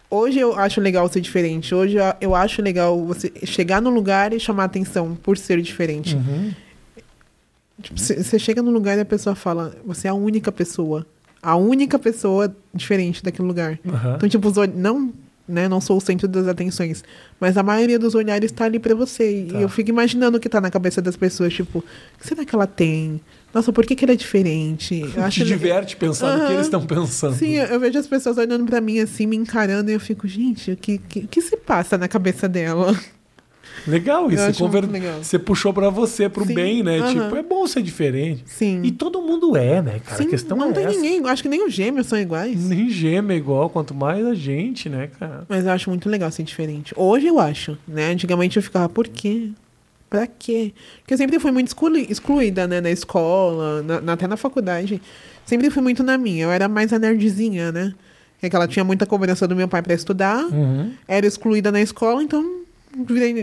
Hoje 0.08 0.38
eu 0.38 0.54
acho 0.56 0.80
legal 0.80 1.08
ser 1.08 1.20
diferente. 1.20 1.74
Hoje 1.74 1.96
eu- 2.20 2.34
acho 2.34 2.62
legal 2.62 3.04
você 3.04 3.32
chegar 3.44 3.82
no 3.82 3.90
lugar 3.90 4.32
e 4.32 4.38
chamar 4.40 4.64
atenção 4.64 5.14
por 5.22 5.36
ser 5.36 5.60
diferente. 5.60 6.14
Uhum. 6.16 6.52
Tipo, 7.82 7.98
você 8.00 8.38
chega 8.38 8.62
num 8.62 8.70
lugar 8.70 8.96
e 8.96 9.00
a 9.00 9.04
pessoa 9.04 9.34
fala, 9.34 9.74
você 9.84 10.06
é 10.08 10.10
a 10.10 10.14
única 10.14 10.50
pessoa. 10.52 11.06
A 11.42 11.56
única 11.56 11.98
pessoa 11.98 12.54
diferente 12.72 13.22
daquele 13.22 13.48
lugar. 13.48 13.78
Aham. 13.86 14.14
Então, 14.16 14.28
tipo, 14.28 14.46
os 14.48 14.56
ol- 14.56 14.68
não, 14.74 15.12
né, 15.48 15.68
não 15.68 15.80
sou 15.80 15.96
o 15.96 16.00
centro 16.00 16.28
das 16.28 16.46
atenções, 16.46 17.02
mas 17.40 17.56
a 17.56 17.62
maioria 17.64 17.98
dos 17.98 18.14
olhares 18.14 18.52
tá 18.52 18.64
ali 18.64 18.78
pra 18.78 18.94
você. 18.94 19.48
Tá. 19.50 19.58
E 19.58 19.62
eu 19.62 19.68
fico 19.68 19.90
imaginando 19.90 20.36
o 20.38 20.40
que 20.40 20.48
tá 20.48 20.60
na 20.60 20.70
cabeça 20.70 21.02
das 21.02 21.16
pessoas, 21.16 21.52
tipo, 21.52 21.80
o 21.80 21.84
que 22.20 22.26
será 22.28 22.44
que 22.44 22.54
ela 22.54 22.66
tem? 22.66 23.20
Nossa, 23.52 23.72
por 23.72 23.84
que, 23.84 23.96
que 23.96 24.04
ele 24.04 24.12
é 24.12 24.16
diferente? 24.16 25.00
Eu 25.16 25.26
Te 25.28 25.44
diverte 25.44 25.96
pensar 25.96 26.38
no 26.38 26.46
que 26.46 26.52
eles 26.52 26.66
estão 26.66 26.86
pensando. 26.86 27.34
Sim, 27.34 27.54
eu 27.56 27.80
vejo 27.80 27.98
as 27.98 28.06
pessoas 28.06 28.38
olhando 28.38 28.64
pra 28.64 28.80
mim 28.80 29.00
assim, 29.00 29.26
me 29.26 29.36
encarando, 29.36 29.90
e 29.90 29.94
eu 29.94 30.00
fico, 30.00 30.26
gente, 30.28 30.70
o 30.70 30.76
que, 30.76 30.96
que, 30.98 31.18
o 31.20 31.28
que 31.28 31.40
se 31.42 31.56
passa 31.56 31.98
na 31.98 32.06
cabeça 32.06 32.48
dela? 32.48 32.96
Legal 33.86 34.30
isso. 34.30 34.58
Conver- 34.58 34.88
legal. 34.90 35.22
Você 35.22 35.38
puxou 35.38 35.72
pra 35.72 35.90
você, 35.90 36.28
pro 36.28 36.44
Sim, 36.46 36.54
bem, 36.54 36.82
né? 36.82 36.98
aham. 36.98 37.12
Tipo, 37.24 37.36
é 37.36 37.42
bom 37.42 37.66
ser 37.66 37.82
diferente. 37.82 38.42
Sim. 38.46 38.80
E 38.84 38.90
todo 38.92 39.20
mundo 39.20 39.56
é, 39.56 39.82
né, 39.82 40.00
cara? 40.04 40.16
Sim, 40.18 40.26
a 40.26 40.30
questão 40.30 40.56
não 40.56 40.70
é 40.70 40.72
tem 40.72 40.84
essa. 40.84 40.94
ninguém, 41.00 41.26
acho 41.28 41.42
que 41.42 41.48
nem 41.48 41.66
os 41.66 41.72
gêmeos 41.72 42.06
são 42.06 42.18
iguais. 42.18 42.64
Nem 42.68 42.88
gêmeo 42.88 43.32
é 43.32 43.36
igual, 43.36 43.68
quanto 43.70 43.94
mais 43.94 44.24
a 44.26 44.34
gente, 44.34 44.88
né, 44.88 45.08
cara? 45.18 45.44
Mas 45.48 45.64
eu 45.64 45.70
acho 45.72 45.90
muito 45.90 46.08
legal 46.08 46.30
ser 46.30 46.42
diferente. 46.44 46.92
Hoje 46.96 47.26
eu 47.26 47.38
acho, 47.38 47.76
né? 47.88 48.10
Antigamente 48.12 48.56
eu 48.56 48.62
ficava, 48.62 48.88
por 48.88 49.08
quê? 49.08 49.50
Pra 50.08 50.26
quê? 50.26 50.72
Porque 51.00 51.14
eu 51.14 51.18
sempre 51.18 51.38
fui 51.38 51.50
muito 51.50 51.74
excluída, 52.08 52.66
né? 52.68 52.80
Na 52.80 52.90
escola, 52.90 53.82
na- 53.82 54.00
na- 54.00 54.12
até 54.12 54.26
na 54.26 54.36
faculdade. 54.36 55.00
Sempre 55.46 55.70
fui 55.70 55.82
muito 55.82 56.02
na 56.02 56.18
minha. 56.18 56.44
Eu 56.44 56.50
era 56.50 56.68
mais 56.68 56.92
a 56.92 56.98
nerdzinha, 56.98 57.72
né? 57.72 57.92
Que 58.38 58.54
ela 58.54 58.66
tinha 58.68 58.84
muita 58.84 59.06
cobrança 59.06 59.46
do 59.48 59.54
meu 59.56 59.68
pai 59.68 59.80
pra 59.82 59.94
estudar. 59.94 60.44
Uhum. 60.46 60.92
Era 61.08 61.26
excluída 61.26 61.70
na 61.72 61.80
escola, 61.80 62.22
então 62.22 62.61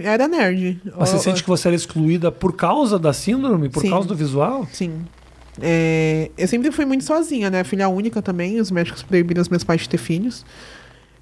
era 0.04 0.28
nerd. 0.28 0.80
Mas 0.98 1.10
você 1.10 1.16
Ó, 1.16 1.20
sente 1.20 1.44
que 1.44 1.50
você 1.50 1.68
era 1.68 1.76
excluída 1.76 2.32
por 2.32 2.56
causa 2.56 2.98
da 3.00 3.12
síndrome? 3.14 3.70
Por 3.70 3.82
Sim. 3.82 3.90
causa 3.90 4.08
do 4.08 4.16
visual? 4.16 4.68
Sim. 4.72 5.02
É, 5.62 6.30
eu 6.38 6.48
sempre 6.48 6.72
fui 6.72 6.86
muito 6.86 7.04
sozinha, 7.04 7.50
né? 7.50 7.64
Filha 7.64 7.90
única 7.90 8.22
também. 8.22 8.60
Os 8.60 8.72
médicos 8.72 9.04
proibiram 9.04 9.42
os 9.42 9.50
meus 9.50 9.64
pais 9.64 9.82
de 9.82 9.90
ter 9.90 9.98
filhos. 9.98 10.46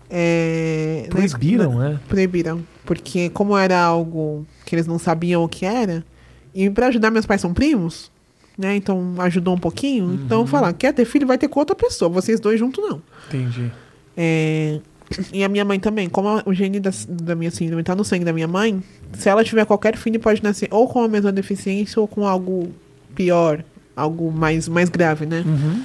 É, 0.10 1.08
na 1.14 1.26
es- 1.26 1.32
Proibiram, 1.34 1.78
né? 1.80 2.00
Proibiram. 2.08 2.64
Porque 2.86 3.30
como 3.30 3.58
era 3.58 3.80
algo 3.82 4.46
que 4.66 4.76
eles 4.76 4.88
não 4.88 4.98
sabiam 4.98 5.44
o 5.44 5.50
que 5.50 5.66
era, 5.66 6.06
e 6.54 6.70
pra 6.70 6.88
ajudar 6.88 7.12
meus 7.12 7.26
pais 7.26 7.42
são 7.42 7.54
primos, 7.54 8.10
né? 8.58 8.76
Então 8.76 9.16
ajudou 9.20 9.54
um 9.56 9.60
pouquinho. 9.60 10.14
Então 10.26 10.48
falar, 10.48 10.72
quer 10.74 10.94
ter 10.94 11.04
filho, 11.06 11.28
vai 11.28 11.38
ter 11.38 11.48
com 11.48 11.60
outra 11.60 11.76
pessoa. 11.76 12.10
Vocês 12.10 12.40
dois 12.40 12.60
juntos 12.60 12.82
não. 12.88 13.02
Entendi. 13.28 13.72
É, 14.16 14.80
E 15.32 15.44
a 15.44 15.50
minha 15.50 15.64
mãe 15.64 15.80
também, 15.80 16.10
como 16.10 16.42
o 16.46 16.54
gene 16.54 16.80
da, 16.80 16.92
da 17.08 17.36
minha 17.36 17.52
síndrome 17.52 17.84
tá 17.84 17.96
no 17.96 18.04
sangue 18.04 18.26
da 18.26 18.34
minha 18.34 18.48
mãe, 18.48 18.84
se 19.14 19.30
ela 19.30 19.44
tiver 19.44 19.66
qualquer 19.66 19.96
filho, 19.96 20.20
pode 20.20 20.44
nascer 20.44 20.68
ou 20.72 20.88
com 20.88 21.02
a 21.02 21.08
mesma 21.08 21.32
deficiência 21.32 22.02
ou 22.02 22.08
com 22.08 22.28
algo 22.28 22.74
pior, 23.16 23.64
algo 23.96 24.32
mais, 24.32 24.68
mais 24.68 24.90
grave, 24.90 25.26
né? 25.26 25.44
Uhum. 25.46 25.84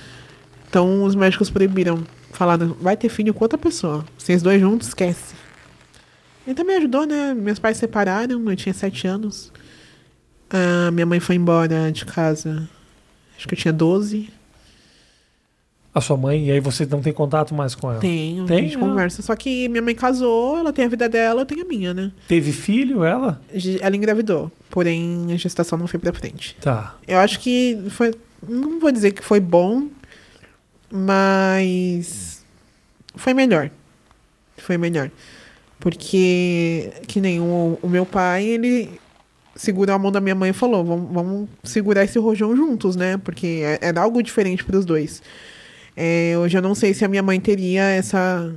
Então 0.69 1.05
os 1.05 1.15
médicos 1.15 1.51
proibiram. 1.51 2.03
Falaram, 2.33 2.75
vai 2.81 2.97
ter 2.97 3.09
filho 3.09 3.33
com 3.33 3.45
outra 3.45 3.59
pessoa. 3.59 4.05
Vocês 4.17 4.43
dois 4.43 4.61
juntos, 4.61 4.89
esquece. 4.89 5.35
Ele 6.47 6.57
também 6.57 6.77
ajudou, 6.77 7.07
né? 7.07 7.35
Meus 7.35 7.59
pais 7.59 7.77
se 7.77 7.81
separaram, 7.83 8.51
eu 8.51 8.57
tinha 8.57 8.75
sete 8.75 9.07
anos. 9.07 9.53
Ah, 10.51 10.91
minha 10.91 11.07
mãe 11.07 11.21
foi 11.21 11.37
embora 11.37 11.91
de 11.93 12.05
casa, 12.05 12.69
acho 13.37 13.49
que 13.49 13.55
eu 13.55 13.59
tinha 13.59 13.73
12. 13.73 14.29
A 15.95 16.01
sua 16.01 16.17
mãe, 16.17 16.47
e 16.47 16.51
aí 16.51 16.59
você 16.59 16.87
não 16.87 17.03
tem 17.03 17.13
contato 17.13 17.55
mais 17.55 17.75
com 17.75 17.91
ela? 17.91 18.01
Tenho, 18.01 18.47
Tem? 18.47 18.59
a 18.59 18.63
gente 18.63 18.79
conversa. 18.79 19.21
Só 19.21 19.37
que 19.37 19.69
minha 19.69 19.83
mãe 19.83 19.95
casou, 19.95 20.57
ela 20.57 20.73
tem 20.73 20.87
a 20.87 20.89
vida 20.89 21.07
dela, 21.07 21.43
eu 21.43 21.47
tenho 21.47 21.63
a 21.63 21.69
minha, 21.69 21.93
né? 21.93 22.11
Teve 22.27 22.51
filho, 22.51 23.05
ela? 23.05 23.43
Ela 23.81 23.95
engravidou, 23.95 24.51
porém 24.71 25.27
a 25.31 25.37
gestação 25.37 25.77
não 25.79 25.87
foi 25.87 26.01
pra 26.01 26.13
frente. 26.15 26.57
Tá. 26.63 26.97
Eu 27.07 27.19
acho 27.19 27.39
que 27.41 27.79
foi. 27.91 28.15
Não 28.49 28.81
vou 28.81 28.91
dizer 28.91 29.13
que 29.13 29.23
foi 29.23 29.39
bom, 29.39 29.89
mas. 30.91 32.43
Foi 33.15 33.35
melhor. 33.35 33.71
Foi 34.57 34.79
melhor. 34.79 35.11
Porque, 35.79 36.93
que 37.09 37.21
nem 37.21 37.41
o, 37.41 37.79
o 37.83 37.89
meu 37.89 38.07
pai, 38.07 38.45
ele 38.45 39.01
segurou 39.55 39.95
a 39.95 39.99
mão 39.99 40.13
da 40.13 40.21
minha 40.21 40.35
mãe 40.35 40.51
e 40.51 40.55
falou: 40.55 40.85
vamos, 40.85 41.13
vamos 41.13 41.49
segurar 41.65 42.05
esse 42.05 42.19
rojão 42.19 42.57
juntos, 42.57 42.95
né? 42.97 43.17
Porque 43.19 43.61
é- 43.65 43.79
era 43.83 44.01
algo 44.01 44.23
diferente 44.23 44.65
para 44.65 44.79
os 44.79 44.85
dois. 44.85 45.23
É, 45.97 46.35
hoje 46.39 46.57
eu 46.57 46.63
não 46.63 46.75
sei 46.75 46.95
se 46.95 47.05
a 47.05 47.09
minha 47.09 47.23
mãe 47.23 47.39
teria 47.41 47.83
essa 47.83 48.53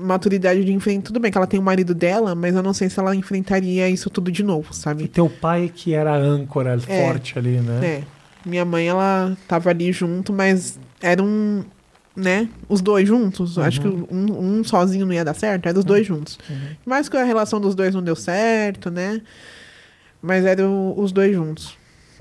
maturidade 0.00 0.64
de 0.64 0.72
enfrentar. 0.72 1.06
Tudo 1.06 1.20
bem 1.20 1.30
que 1.30 1.38
ela 1.38 1.46
tem 1.46 1.58
o 1.58 1.62
marido 1.62 1.94
dela, 1.94 2.34
mas 2.34 2.54
eu 2.54 2.62
não 2.62 2.72
sei 2.74 2.88
se 2.90 2.98
ela 2.98 3.14
enfrentaria 3.14 3.88
isso 3.88 4.10
tudo 4.10 4.30
de 4.30 4.42
novo, 4.42 4.68
E 4.72 4.76
sabe? 4.76 5.08
teu 5.08 5.28
pai 5.28 5.70
que 5.74 5.94
era 5.94 6.12
a 6.12 6.16
âncora 6.16 6.78
É. 6.88 7.04
forte 7.06 7.38
ali, 7.38 7.60
né? 7.60 7.86
É. 7.86 8.02
Minha 8.48 8.64
mãe, 8.64 8.86
ela 8.88 9.36
tava 9.48 9.70
ali 9.70 9.90
junto, 9.92 10.32
mas 10.32 10.78
eram, 11.00 11.64
né, 12.14 12.48
os 12.68 12.80
dois 12.82 13.08
juntos. 13.08 13.58
Acho 13.58 13.80
que 13.80 13.88
um, 13.88 14.58
um 14.58 14.64
sozinho 14.64 15.06
não 15.06 15.14
ia 15.14 15.24
dar 15.24 15.34
certo, 15.34 15.66
eram 15.66 15.78
os 15.78 15.84
dois 15.84 16.06
juntos. 16.06 16.38
Mais 16.84 17.08
que 17.08 17.16
a 17.16 17.24
relação 17.24 17.58
dos 17.60 17.74
dois 17.74 17.94
não 17.94 18.02
deu 18.02 18.14
certo, 18.16 18.90
né? 18.90 19.20
Mas 20.20 20.44
eram 20.44 20.92
os 20.98 21.10
dois 21.12 21.34
juntos. 21.34 21.76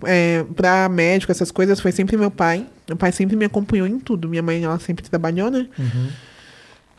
É, 0.08 0.44
pra 0.56 0.88
médico, 0.90 1.32
essas 1.32 1.52
coisas, 1.52 1.80
foi 1.80 1.92
sempre 1.92 2.18
meu 2.18 2.32
pai. 2.32 2.66
Meu 2.88 2.98
pai 2.98 3.12
sempre 3.12 3.36
me 3.36 3.46
acompanhou 3.46 3.88
em 3.88 4.00
tudo. 4.00 4.28
Minha 4.30 4.42
mãe, 4.42 4.64
ela 4.64 4.80
sempre 4.80 5.04
trabalhou, 5.10 5.50
né? 5.52 5.68
Uhum. 5.80 6.08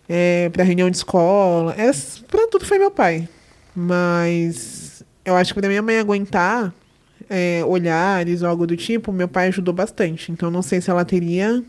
é, 0.09 0.49
pra 0.51 0.65
reunião 0.65 0.89
de 0.91 0.97
escola. 0.97 1.75
Era, 1.77 1.93
pra 2.29 2.47
tudo 2.49 2.65
foi 2.65 2.79
meu 2.79 2.91
pai. 2.91 3.29
Mas 3.75 5.03
eu 5.25 5.35
acho 5.37 5.53
que 5.55 5.61
pra 5.61 5.69
minha 5.69 5.83
mãe 5.83 5.99
aguentar 5.99 6.73
é, 7.29 7.63
olhares 7.67 8.43
ou 8.43 8.49
algo 8.49 8.67
do 8.67 8.77
tipo, 8.77 9.13
meu 9.13 9.29
pai 9.29 9.49
ajudou 9.49 9.73
bastante. 9.75 10.31
Então 10.33 10.51
não 10.51 10.63
sei 10.63 10.81
se 10.81 10.91
ela 10.91 11.05
teria 11.05 11.63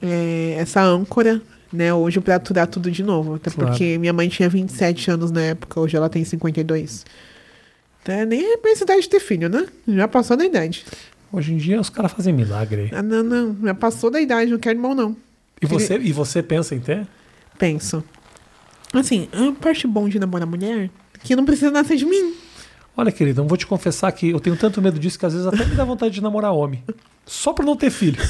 é, 0.00 0.54
essa 0.58 0.82
âncora, 0.82 1.40
né, 1.72 1.92
hoje 1.92 2.20
pra 2.20 2.36
aturar 2.36 2.66
tudo 2.66 2.90
de 2.90 3.02
novo. 3.02 3.34
Até 3.34 3.50
Claro. 3.50 3.70
porque 3.70 3.96
minha 3.98 4.12
mãe 4.12 4.28
tinha 4.28 4.48
27 4.48 5.10
anos 5.10 5.30
na 5.30 5.42
época, 5.42 5.80
hoje 5.80 5.96
ela 5.96 6.08
tem 6.08 6.24
52. 6.24 7.04
É 8.04 8.26
nem 8.26 8.54
a 8.54 8.82
idade 8.82 9.02
de 9.02 9.08
ter 9.08 9.20
filho, 9.20 9.48
né? 9.48 9.66
Já 9.86 10.08
passou 10.08 10.36
da 10.36 10.44
idade. 10.44 10.84
Hoje 11.32 11.54
em 11.54 11.56
dia 11.56 11.80
os 11.80 11.88
caras 11.88 12.12
fazem 12.12 12.32
milagre 12.32 12.82
aí. 12.82 12.90
Ah, 12.92 13.02
não, 13.02 13.22
não, 13.22 13.56
já 13.62 13.74
passou 13.74 14.10
da 14.10 14.20
idade, 14.20 14.50
não 14.50 14.58
quero 14.58 14.76
irmão, 14.76 14.94
não. 14.94 15.16
E 15.60 15.66
você, 15.66 15.96
e 15.96 16.12
você 16.12 16.42
pensa 16.42 16.74
em 16.74 16.80
ter? 16.80 17.06
Penso. 17.58 18.04
Assim, 18.92 19.28
a 19.32 19.52
parte 19.52 19.86
bom 19.86 20.08
de 20.08 20.18
namorar 20.18 20.46
mulher 20.46 20.90
é 21.14 21.18
que 21.22 21.36
não 21.36 21.44
precisa 21.44 21.70
nascer 21.70 21.96
de 21.96 22.04
mim. 22.04 22.34
Olha, 22.96 23.10
querido, 23.10 23.40
eu 23.40 23.46
vou 23.46 23.56
te 23.56 23.66
confessar 23.66 24.12
que 24.12 24.30
eu 24.30 24.40
tenho 24.40 24.56
tanto 24.56 24.82
medo 24.82 24.98
disso 24.98 25.18
que 25.18 25.24
às 25.24 25.32
vezes 25.32 25.46
até 25.46 25.64
me 25.64 25.74
dá 25.74 25.84
vontade 25.84 26.12
de 26.12 26.20
namorar 26.20 26.52
homem. 26.52 26.84
Só 27.24 27.52
pra 27.52 27.64
não 27.64 27.76
ter 27.76 27.90
filho. 27.90 28.20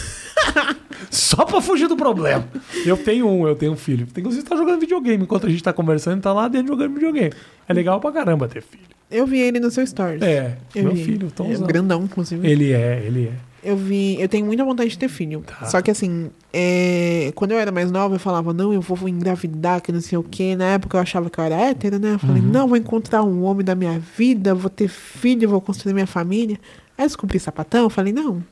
Só 1.11 1.45
pra 1.45 1.61
fugir 1.61 1.89
do 1.89 1.97
problema. 1.97 2.47
Eu 2.87 2.97
tenho 2.97 3.27
um, 3.27 3.49
eu 3.49 3.57
tenho 3.57 3.73
um 3.73 3.77
filho. 3.77 4.07
Tem 4.07 4.23
que 4.23 4.31
estar 4.31 4.55
jogando 4.55 4.79
videogame 4.79 5.25
enquanto 5.25 5.47
a 5.47 5.51
gente 5.51 5.63
tá 5.63 5.73
conversando, 5.73 6.15
ele 6.15 6.23
tá 6.23 6.33
lá 6.33 6.47
dentro 6.47 6.69
jogando 6.69 6.95
videogame. 6.95 7.33
É 7.67 7.73
legal 7.73 8.01
pra 8.01 8.13
caramba 8.13 8.47
ter 8.47 8.63
filho. 8.63 8.85
Eu 9.13 9.27
vi 9.27 9.39
ele 9.41 9.61
no 9.61 9.71
seu 9.71 9.87
stories. 9.87 10.23
É, 10.23 10.57
Eu 10.75 10.85
meu 10.85 10.95
vi. 10.95 11.05
filho, 11.05 11.29
é, 11.29 11.31
Tomzão. 11.31 11.67
grandão, 11.67 12.03
inclusive. 12.05 12.49
Ele 12.49 12.73
é, 12.73 13.03
ele 13.07 13.27
é. 13.29 13.33
Eu 13.65 13.77
vi. 13.77 14.21
Eu 14.21 14.29
tenho 14.29 14.45
muita 14.45 14.65
vontade 14.65 14.91
de 14.91 14.99
ter 14.99 15.09
filho. 15.09 15.45
Tá. 15.47 15.67
Só 15.67 15.81
que 15.81 15.89
assim, 15.91 16.31
é, 16.53 17.31
quando 17.37 17.53
eu 17.53 17.59
era 17.61 17.71
mais 17.71 17.91
nova, 17.93 18.17
eu 18.17 18.19
falava, 18.19 18.53
não, 18.53 18.73
eu 18.73 18.81
vou 18.81 19.09
engravidar, 19.09 19.81
que 19.81 19.93
não 19.93 20.01
sei 20.01 20.19
o 20.19 20.23
quê. 20.25 20.57
Na 20.57 20.65
época 20.65 20.97
eu 20.97 21.01
achava 21.01 21.31
que 21.31 21.39
eu 21.39 21.45
era 21.45 21.55
hétero, 21.55 21.99
né? 21.99 22.15
Eu 22.15 22.19
falei, 22.19 22.43
Uhum. 22.43 22.49
não, 22.49 22.67
vou 22.67 22.77
encontrar 22.77 23.23
um 23.23 23.45
homem 23.45 23.65
da 23.65 23.75
minha 23.77 24.01
vida, 24.17 24.53
vou 24.55 24.69
ter 24.71 24.89
filho, 24.89 25.49
vou 25.49 25.61
construir 25.61 25.93
minha 25.95 26.07
família. 26.09 26.59
Aí 26.99 27.05
eu 27.05 27.09
descobri 27.09 27.39
sapatão, 27.39 27.83
eu 27.85 27.91
falei, 27.91 28.13
não. 28.13 28.43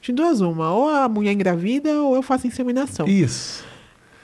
De 0.00 0.12
duas 0.12 0.40
uma, 0.40 0.72
ou 0.72 0.88
a 0.88 1.08
mulher 1.08 1.32
engravida 1.32 1.90
ou 2.02 2.14
eu 2.14 2.22
faço 2.22 2.46
inseminação. 2.46 3.06
Isso. 3.08 3.64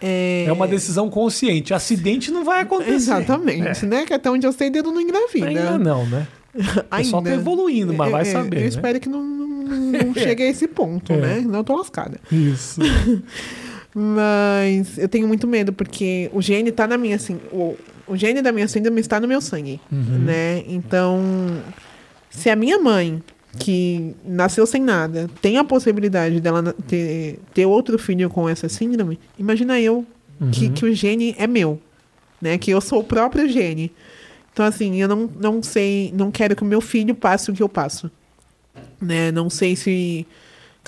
É, 0.01 0.45
É 0.47 0.53
uma 0.53 0.67
decisão 0.69 1.11
consciente. 1.11 1.75
Acidente 1.75 2.31
não 2.31 2.45
vai 2.45 2.61
acontecer. 2.63 2.93
Exatamente, 2.93 3.85
né? 3.87 4.05
Que 4.07 4.15
até 4.15 4.31
onde 4.31 4.47
eu 4.47 4.53
sei, 4.53 4.71
dedo 4.71 4.91
não 4.93 5.01
engravida. 5.01 5.47
Ainda 5.49 5.79
não, 5.79 6.07
né? 6.07 6.27
O 6.59 6.97
pessoal 6.97 7.23
tá 7.23 7.31
evoluindo, 7.35 7.93
mas 7.95 8.11
vai 8.11 8.23
Eu- 8.23 8.27
eu- 8.27 8.33
saber. 8.33 8.57
Eu 8.57 8.61
né? 8.63 8.67
espero 8.69 8.99
que 9.01 9.09
não, 9.09 9.23
não, 9.23 9.47
não 10.05 10.15
chegue 10.15 10.43
a 10.43 10.47
esse 10.47 10.67
ponto, 10.67 11.13
É. 11.13 11.17
né? 11.17 11.45
Não 11.47 11.63
tô 11.63 11.77
lascada. 11.77 12.19
Isso. 12.33 12.81
Mas 13.95 14.99
eu 14.99 15.09
tenho 15.09 15.27
muito 15.27 15.47
medo, 15.47 15.73
porque 15.73 16.31
o 16.33 16.41
gene 16.43 16.71
tá 16.71 16.87
na 16.87 16.97
minha, 16.99 17.17
assim, 17.17 17.41
o, 17.53 17.75
o 18.07 18.17
gene 18.17 18.43
da 18.43 18.53
minha 18.53 18.69
síndrome 18.69 19.01
está 19.01 19.19
no 19.19 19.27
meu 19.27 19.41
sangue, 19.41 19.81
Uhum. 19.91 20.19
né? 20.25 20.63
Então, 20.69 21.21
se 22.31 22.49
a 22.51 22.55
minha 22.57 22.79
mãe, 22.79 23.23
que 23.59 24.15
nasceu 24.25 24.67
sem 24.67 24.83
nada, 24.83 25.29
tem 25.43 25.57
a 25.59 25.65
possibilidade 25.65 26.41
dela 26.41 26.75
ter, 26.87 27.39
ter 27.53 27.67
outro 27.67 27.99
filho 27.99 28.29
com 28.31 28.49
essa 28.49 28.69
síndrome, 28.69 29.19
imagina 29.39 29.81
eu 29.81 30.07
que, 30.53 30.67
Uhum. 30.67 30.73
que 30.73 30.85
o 30.85 30.95
gene 30.95 31.35
é 31.39 31.47
meu, 31.47 31.81
né? 32.41 32.57
Que 32.59 32.71
eu 32.71 32.81
sou 32.81 33.01
o 33.01 33.05
próprio 33.05 33.49
gene. 33.49 33.91
Então, 34.53 34.65
assim, 34.65 35.01
eu 35.01 35.09
não, 35.09 35.29
não 35.41 35.63
sei, 35.63 36.13
não 36.17 36.31
quero 36.31 36.55
que 36.57 36.63
o 36.63 36.67
meu 36.67 36.81
filho 36.81 37.15
passe 37.15 37.51
o 37.51 37.55
que 37.55 37.63
eu 37.63 37.69
passo. 37.69 38.11
Né? 39.01 39.31
Não 39.33 39.49
sei 39.51 39.75
se. 39.77 40.27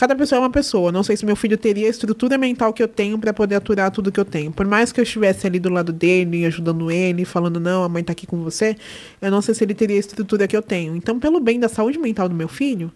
Cada 0.01 0.17
pessoa 0.17 0.39
é 0.39 0.41
uma 0.41 0.49
pessoa. 0.51 0.91
Não 0.91 1.03
sei 1.03 1.15
se 1.15 1.27
meu 1.27 1.37
filho 1.37 1.59
teria 1.59 1.87
a 1.87 1.91
estrutura 1.91 2.39
mental 2.39 2.73
que 2.73 2.83
eu 2.83 2.89
tenho 2.89 3.19
para 3.19 3.35
poder 3.35 3.57
aturar 3.57 3.91
tudo 3.91 4.11
que 4.11 4.19
eu 4.19 4.25
tenho. 4.25 4.51
Por 4.51 4.67
mais 4.67 4.91
que 4.91 4.99
eu 4.99 5.03
estivesse 5.03 5.47
ali 5.47 5.61
do 5.61 5.69
lado 5.69 5.93
dele, 5.93 6.47
ajudando 6.47 6.91
ele, 6.91 7.27
falando, 7.27 7.61
não, 7.61 7.85
a 7.85 7.89
mãe 7.89 8.03
tá 8.03 8.13
aqui 8.13 8.27
com 8.27 8.43
você, 8.43 8.75
eu 9.21 9.31
não 9.31 9.43
sei 9.43 9.55
se 9.55 9.63
ele 9.63 9.75
teria 9.75 9.97
a 9.97 10.01
estrutura 10.01 10.49
que 10.49 10.57
eu 10.57 10.63
tenho. 10.63 10.97
Então, 10.97 11.21
pelo 11.21 11.39
bem 11.39 11.61
da 11.61 11.69
saúde 11.69 11.99
mental 11.99 12.31
do 12.31 12.35
meu 12.35 12.49
filho, 12.49 12.91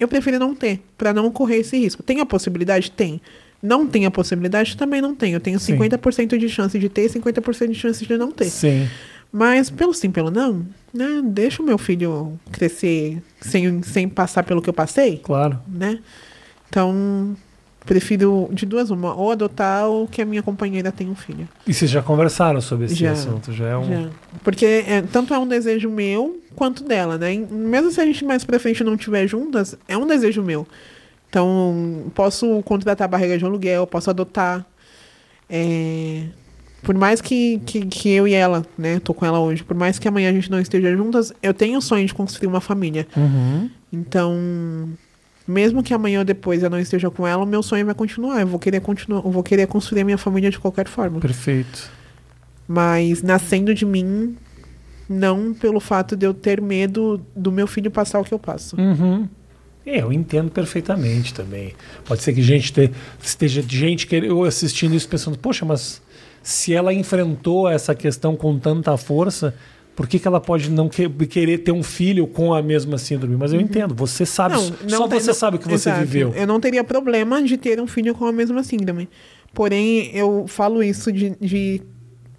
eu 0.00 0.08
prefiro 0.08 0.38
não 0.38 0.54
ter, 0.54 0.80
para 0.96 1.12
não 1.12 1.30
correr 1.30 1.58
esse 1.58 1.76
risco. 1.76 2.02
Tem 2.02 2.20
a 2.20 2.26
possibilidade? 2.26 2.90
Tem. 2.90 3.20
Não 3.62 3.86
tem 3.86 4.06
a 4.06 4.10
possibilidade? 4.10 4.78
Também 4.78 5.02
não 5.02 5.14
tem. 5.14 5.34
Eu 5.34 5.40
tenho 5.40 5.60
Sim. 5.60 5.76
50% 5.76 6.38
de 6.38 6.48
chance 6.48 6.78
de 6.78 6.88
ter 6.88 7.04
e 7.04 7.08
50% 7.10 7.68
de 7.68 7.74
chance 7.74 8.06
de 8.06 8.16
não 8.16 8.32
ter. 8.32 8.46
Sim. 8.48 8.88
Mas 9.30 9.68
pelo 9.68 9.92
sim, 9.92 10.10
pelo 10.10 10.30
não, 10.30 10.64
né? 10.94 11.20
Deixa 11.22 11.62
o 11.62 11.66
meu 11.66 11.76
filho 11.76 12.40
crescer 12.50 13.22
sem, 13.42 13.82
sem 13.82 14.08
passar 14.08 14.42
pelo 14.42 14.62
que 14.62 14.70
eu 14.70 14.72
passei, 14.72 15.18
Claro. 15.22 15.58
né? 15.68 15.98
Então, 16.68 17.36
prefiro 17.84 18.48
de 18.52 18.66
duas 18.66 18.90
uma, 18.90 19.14
ou 19.14 19.30
adotar 19.30 19.86
ou 19.86 20.06
que 20.08 20.20
a 20.20 20.24
minha 20.26 20.42
companheira 20.42 20.90
tenha 20.90 21.10
um 21.10 21.14
filho. 21.14 21.48
E 21.66 21.72
vocês 21.72 21.90
já 21.90 22.02
conversaram 22.02 22.60
sobre 22.60 22.86
esse 22.86 22.96
Já. 22.96 23.12
assunto? 23.12 23.52
Já 23.52 23.66
é 23.68 23.76
um. 23.76 23.84
Já. 23.84 24.10
Porque 24.42 24.66
é, 24.66 25.02
tanto 25.02 25.32
é 25.32 25.38
um 25.38 25.46
desejo 25.46 25.88
meu 25.88 26.40
quanto 26.54 26.82
dela, 26.84 27.16
né? 27.16 27.34
Mesmo 27.50 27.90
se 27.90 28.00
a 28.00 28.04
gente 28.04 28.24
mais 28.24 28.44
pra 28.44 28.58
frente 28.58 28.82
não 28.82 28.94
estiver 28.94 29.26
juntas, 29.26 29.76
é 29.86 29.96
um 29.96 30.06
desejo 30.06 30.42
meu. 30.42 30.66
Então, 31.28 32.10
posso 32.14 32.62
contratar 32.62 33.08
barriga 33.08 33.36
de 33.36 33.44
aluguel, 33.44 33.86
posso 33.86 34.08
adotar. 34.10 34.64
É, 35.50 36.24
Por 36.82 36.94
mais 36.94 37.20
que, 37.20 37.60
que, 37.66 37.84
que 37.86 38.10
eu 38.10 38.26
e 38.26 38.32
ela, 38.34 38.64
né, 38.78 39.00
tô 39.00 39.12
com 39.12 39.26
ela 39.26 39.38
hoje, 39.38 39.62
por 39.62 39.76
mais 39.76 39.98
que 39.98 40.08
amanhã 40.08 40.30
a 40.30 40.32
gente 40.32 40.50
não 40.50 40.60
esteja 40.60 40.94
juntas, 40.96 41.32
eu 41.42 41.52
tenho 41.52 41.78
o 41.78 41.82
sonho 41.82 42.06
de 42.06 42.14
construir 42.14 42.46
uma 42.48 42.60
família. 42.60 43.06
Uhum. 43.16 43.68
Então, 43.92 44.88
mesmo 45.46 45.82
que 45.82 45.94
amanhã 45.94 46.20
ou 46.20 46.24
depois 46.24 46.62
eu 46.62 46.70
não 46.70 46.78
esteja 46.78 47.10
com 47.10 47.26
ela, 47.26 47.42
o 47.42 47.46
meu 47.46 47.62
sonho 47.62 47.84
vai 47.86 47.94
continuar. 47.94 48.40
Eu 48.40 48.46
vou 48.46 48.58
querer 48.58 48.80
continuar, 48.80 49.22
eu 49.24 49.30
vou 49.30 49.42
querer 49.42 49.66
construir 49.66 50.00
a 50.02 50.04
minha 50.04 50.18
família 50.18 50.50
de 50.50 50.58
qualquer 50.58 50.86
forma. 50.88 51.20
Perfeito. 51.20 51.90
Mas 52.68 53.22
nascendo 53.22 53.72
de 53.74 53.84
mim, 53.86 54.36
não 55.08 55.54
pelo 55.54 55.78
fato 55.80 56.16
de 56.16 56.26
eu 56.26 56.34
ter 56.34 56.60
medo 56.60 57.20
do 57.34 57.52
meu 57.52 57.66
filho 57.66 57.90
passar 57.90 58.20
o 58.20 58.24
que 58.24 58.34
eu 58.34 58.38
passo. 58.38 58.76
Uhum. 58.80 59.28
É, 59.84 60.02
eu 60.02 60.12
entendo 60.12 60.50
perfeitamente 60.50 61.32
também. 61.32 61.74
Pode 62.04 62.22
ser 62.22 62.32
que 62.32 62.42
gente 62.42 62.72
te- 62.72 62.90
esteja 63.22 63.62
gente 63.62 64.06
que- 64.08 64.16
eu 64.16 64.42
assistindo 64.42 64.96
isso 64.96 65.08
pensando, 65.08 65.38
poxa, 65.38 65.64
mas 65.64 66.02
se 66.42 66.74
ela 66.74 66.92
enfrentou 66.92 67.68
essa 67.68 67.94
questão 67.94 68.34
com 68.34 68.58
tanta 68.58 68.96
força, 68.96 69.54
por 69.96 70.06
que, 70.06 70.18
que 70.18 70.28
ela 70.28 70.38
pode 70.40 70.70
não 70.70 70.88
que- 70.88 71.08
querer 71.26 71.58
ter 71.58 71.72
um 71.72 71.82
filho 71.82 72.26
com 72.26 72.52
a 72.54 72.62
mesma 72.62 72.98
síndrome? 72.98 73.34
Mas 73.36 73.52
eu 73.52 73.60
entendo, 73.60 73.94
você 73.94 74.24
sabe, 74.26 74.54
só 74.86 75.08
tem- 75.08 75.18
você 75.18 75.32
sabe 75.34 75.56
o 75.56 75.58
que 75.58 75.66
você 75.68 75.88
exato. 75.88 76.00
viveu. 76.04 76.32
Eu 76.36 76.46
não 76.46 76.60
teria 76.60 76.84
problema 76.84 77.42
de 77.42 77.56
ter 77.56 77.80
um 77.80 77.86
filho 77.86 78.14
com 78.14 78.26
a 78.26 78.32
mesma 78.32 78.62
síndrome. 78.62 79.08
Porém, 79.54 80.10
eu 80.14 80.44
falo 80.46 80.82
isso 80.82 81.10
de, 81.10 81.30
de 81.40 81.80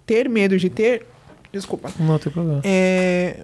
ter 0.06 0.28
medo 0.28 0.56
de 0.56 0.70
ter. 0.70 1.04
Desculpa. 1.52 1.90
Não 1.98 2.16
tem 2.18 2.32
problema. 2.32 2.60
É, 2.62 3.40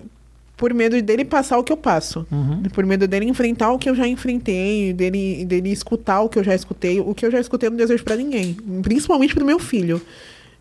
por 0.56 0.72
medo 0.72 1.00
dele 1.02 1.24
passar 1.24 1.58
o 1.58 1.64
que 1.64 1.72
eu 1.72 1.76
passo. 1.76 2.24
Uhum. 2.30 2.62
Por 2.72 2.86
medo 2.86 3.08
dele 3.08 3.24
enfrentar 3.26 3.72
o 3.72 3.78
que 3.78 3.90
eu 3.90 3.94
já 3.96 4.06
enfrentei, 4.06 4.92
dele, 4.92 5.44
dele 5.44 5.70
escutar 5.72 6.20
o 6.20 6.28
que 6.28 6.38
eu 6.38 6.44
já 6.44 6.54
escutei. 6.54 7.00
O 7.00 7.12
que 7.14 7.26
eu 7.26 7.30
já 7.32 7.40
escutei 7.40 7.66
eu 7.66 7.70
não 7.72 7.76
desejo 7.78 8.04
pra 8.04 8.14
ninguém. 8.14 8.54
Principalmente 8.82 9.34
pro 9.34 9.44
meu 9.44 9.58
filho. 9.58 10.00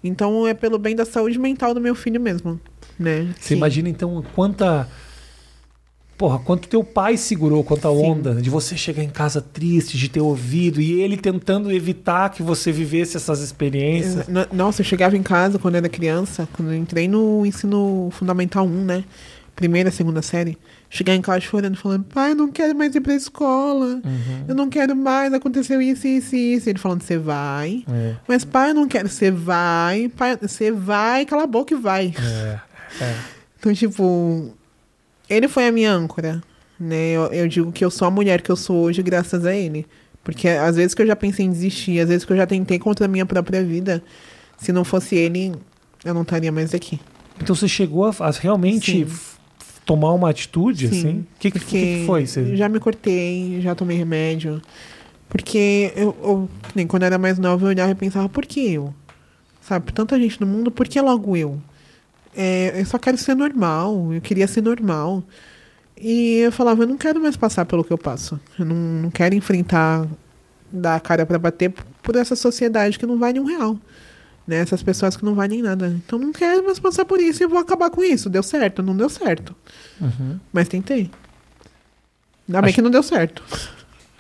Então 0.04 0.48
é 0.48 0.54
pelo 0.54 0.78
bem 0.80 0.96
da 0.96 1.06
saúde 1.06 1.38
mental 1.38 1.74
do 1.74 1.80
meu 1.80 1.94
filho 1.96 2.20
mesmo. 2.20 2.60
Né? 3.00 3.34
Você 3.40 3.50
Que- 3.50 3.54
imagina 3.56 3.90
então 3.90 4.24
quanta. 4.36 4.88
Porra, 6.16 6.38
quanto 6.40 6.68
teu 6.68 6.84
pai 6.84 7.18
segurou, 7.18 7.64
quanta 7.64 7.90
Sim. 7.90 7.96
onda 8.06 8.36
de 8.36 8.50
você 8.50 8.78
chegar 8.78 9.04
em 9.04 9.10
casa 9.10 9.42
triste, 9.42 9.98
de 9.98 10.08
ter 10.08 10.22
ouvido, 10.22 10.80
e 10.80 11.02
ele 11.02 11.18
tentando 11.18 11.72
evitar 11.72 12.30
que 12.30 12.44
você 12.44 12.72
vivesse 12.72 13.18
essas 13.18 13.42
experiências. 13.42 14.28
No- 14.28 14.48
Nossa, 14.54 14.82
eu 14.82 14.86
chegava 14.86 15.18
em 15.18 15.24
casa 15.24 15.58
quando 15.58 15.76
era 15.76 15.90
criança, 15.90 16.48
quando 16.54 16.72
eu 16.72 16.78
entrei 16.78 17.08
no 17.08 17.44
ensino 17.46 18.10
fundamental 18.12 18.64
1, 18.66 18.86
né? 18.86 19.04
Primeira, 19.56 19.90
segunda 19.92 20.22
série. 20.22 20.58
Chegar 20.90 21.16
em 21.16 21.22
casa 21.22 21.42
chorando, 21.42 21.76
falando, 21.76 22.04
pai, 22.06 22.32
eu 22.32 22.36
não 22.36 22.52
quero 22.52 22.76
mais 22.76 22.94
ir 22.96 23.02
pra 23.02 23.16
escola. 23.16 24.00
Uhum. 24.06 24.46
Eu 24.48 24.54
não 24.56 24.70
quero 24.70 24.96
mais, 24.96 25.34
aconteceu 25.34 25.82
isso, 25.82 26.08
isso 26.08 26.36
e 26.36 26.54
isso. 26.56 26.70
Ele 26.70 26.78
falando, 26.80 27.02
você 27.02 27.18
vai. 27.18 27.84
É, 27.92 28.14
Mas, 28.28 28.46
pai, 28.46 28.70
eu 28.70 28.76
não 28.76 28.88
quero. 28.88 29.10
Você 29.10 29.30
vai, 29.32 30.10
pai, 30.16 30.38
você 30.40 30.72
vai, 30.72 31.26
cala 31.26 31.44
a 31.44 31.48
boca 31.48 31.74
e 31.74 31.78
vai. 31.78 32.14
é, 32.18 32.60
é. 33.02 33.16
Então, 33.60 33.74
tipo, 33.74 34.54
ele 35.30 35.48
foi 35.48 35.68
a 35.68 35.72
minha 35.72 35.92
âncora, 35.92 36.44
né? 36.80 37.12
Eu, 37.12 37.26
eu 37.28 37.48
digo 37.48 37.72
que 37.72 37.84
eu 37.84 37.90
sou 37.90 38.08
a 38.08 38.12
mulher 38.12 38.42
que 38.42 38.52
eu 38.52 38.56
sou 38.56 38.78
hoje 38.84 39.02
graças 39.02 39.46
a 39.46 39.56
ele. 39.56 39.86
Porque 40.24 40.48
às 40.48 40.76
vezes 40.76 40.94
que 40.94 41.02
eu 41.02 41.08
já 41.08 41.16
pensei 41.16 41.46
em 41.46 41.52
desistir, 41.52 42.00
às 42.00 42.08
vezes 42.10 42.26
que 42.26 42.32
eu 42.32 42.38
já 42.38 42.48
tentei 42.48 42.80
contra 42.80 43.06
a 43.06 43.08
minha 43.10 43.26
própria 43.26 43.64
vida, 43.64 44.04
se 44.58 44.72
não 44.72 44.84
fosse 44.86 45.16
ele, 45.16 45.54
eu 46.04 46.14
não 46.14 46.22
estaria 46.22 46.52
mais 46.52 46.74
aqui. 46.74 47.00
Então 47.42 47.56
você 47.56 47.68
chegou 47.68 48.06
a, 48.06 48.14
a 48.20 48.32
realmente 48.32 49.06
tomar 49.86 50.14
uma 50.14 50.30
atitude, 50.30 50.88
Sim, 50.88 50.98
assim? 50.98 51.18
O 51.20 51.40
que, 51.40 51.52
que 51.52 51.60
que 51.60 52.04
foi? 52.06 52.26
Você... 52.26 52.56
já 52.56 52.70
me 52.70 52.80
cortei, 52.80 53.60
já 53.62 53.76
tomei 53.76 53.98
remédio. 53.98 54.62
Porque 55.28 55.92
eu, 55.96 56.16
eu- 56.24 56.50
nem 56.76 56.88
quando 56.88 57.04
eu 57.04 57.08
era 57.08 57.18
mais 57.18 57.38
nova, 57.40 57.66
eu 57.66 57.70
olhava 57.70 57.92
e 57.92 57.96
pensava, 57.96 58.30
por 58.30 58.46
que 58.46 58.72
eu? 58.72 58.94
Sabe, 59.62 59.92
tanta 59.92 60.18
gente 60.20 60.40
no 60.40 60.48
mundo, 60.48 60.70
por 60.70 60.88
que 60.88 61.00
logo 61.02 61.36
eu? 61.36 61.62
É, 62.36 62.80
eu 62.80 62.86
só 62.86 62.98
quero 62.98 63.18
ser 63.18 63.36
normal, 63.36 64.14
eu 64.14 64.22
queria 64.22 64.48
ser 64.48 64.62
normal. 64.62 65.24
E 66.00 66.38
eu 66.40 66.52
falava, 66.52 66.84
eu 66.84 66.88
não 66.88 66.98
quero 66.98 67.22
mais 67.22 67.38
passar 67.38 67.66
pelo 67.66 67.84
que 67.84 67.94
eu 67.94 67.98
passo. 67.98 68.40
Eu 68.58 68.66
não, 68.66 68.76
não 68.76 69.12
quero 69.12 69.36
enfrentar, 69.36 70.08
dar 70.72 70.96
a 70.96 71.00
cara 71.00 71.26
pra 71.26 71.38
bater 71.38 71.72
por 72.02 72.16
essa 72.16 72.36
sociedade 72.36 72.98
que 72.98 73.06
não 73.06 73.18
vale 73.18 73.40
um 73.40 73.46
real. 73.46 73.78
Né? 74.46 74.58
Essas 74.58 74.84
pessoas 74.84 75.16
que 75.16 75.24
não 75.24 75.36
valem 75.36 75.62
nada. 75.62 75.88
Então 75.88 76.20
não 76.20 76.34
quero 76.34 76.66
mais 76.66 76.80
passar 76.80 77.06
por 77.06 77.20
isso 77.22 77.44
e 77.44 77.48
vou 77.48 77.60
acabar 77.60 77.90
com 77.90 78.04
isso. 78.04 78.30
Deu 78.30 78.44
certo? 78.44 78.84
Não 78.84 78.98
deu 78.98 79.08
certo. 79.08 79.56
Uhum. 80.02 80.40
Mas 80.52 80.68
tentei. 80.68 81.10
Ainda 82.50 82.62
bem 82.62 82.68
Acho- 82.70 82.76
que 82.76 82.82
não 82.82 82.92
deu 82.92 83.04
certo. 83.04 83.42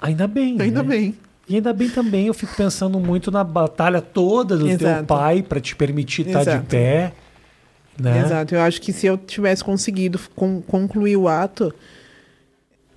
Ainda 0.01 0.27
bem. 0.27 0.57
Ainda 0.61 0.81
né? 0.83 0.89
bem. 0.89 1.15
E 1.49 1.55
ainda 1.55 1.73
bem 1.73 1.89
também, 1.89 2.27
eu 2.27 2.33
fico 2.33 2.55
pensando 2.55 2.97
muito 3.01 3.29
na 3.29 3.43
batalha 3.43 4.01
toda 4.01 4.55
do 4.55 4.63
teu 4.63 4.73
Exato. 4.75 5.03
pai 5.05 5.41
para 5.43 5.59
te 5.59 5.75
permitir 5.75 6.25
estar 6.27 6.41
de 6.43 6.49
Exato. 6.51 6.65
pé. 6.67 7.11
Né? 7.99 8.21
Exato. 8.25 8.55
Eu 8.55 8.61
acho 8.61 8.81
que 8.81 8.91
se 8.91 9.05
eu 9.05 9.17
tivesse 9.17 9.63
conseguido 9.63 10.19
con- 10.35 10.61
concluir 10.61 11.15
o 11.17 11.27
ato, 11.27 11.73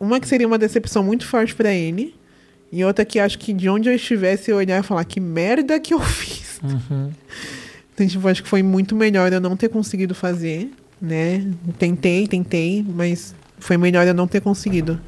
uma 0.00 0.18
que 0.20 0.26
seria 0.28 0.46
uma 0.46 0.58
decepção 0.58 1.02
muito 1.02 1.26
forte 1.26 1.54
pra 1.54 1.72
ele, 1.72 2.14
e 2.72 2.84
outra 2.84 3.04
que 3.04 3.18
acho 3.18 3.38
que 3.38 3.52
de 3.52 3.68
onde 3.68 3.88
eu 3.88 3.94
estivesse 3.94 4.50
eu 4.50 4.56
olhar 4.56 4.80
e 4.80 4.82
falar 4.82 5.04
que 5.04 5.20
merda 5.20 5.78
que 5.78 5.94
eu 5.94 6.00
fiz. 6.00 6.60
Uhum. 6.62 7.10
Então, 7.94 8.06
tipo, 8.06 8.28
acho 8.28 8.42
que 8.42 8.48
foi 8.48 8.62
muito 8.62 8.94
melhor 8.94 9.32
eu 9.32 9.40
não 9.40 9.56
ter 9.56 9.68
conseguido 9.68 10.14
fazer, 10.14 10.70
né? 11.00 11.46
Tentei, 11.78 12.26
tentei, 12.26 12.84
mas 12.86 13.34
foi 13.58 13.76
melhor 13.76 14.06
eu 14.06 14.14
não 14.14 14.26
ter 14.26 14.40
conseguido. 14.40 15.00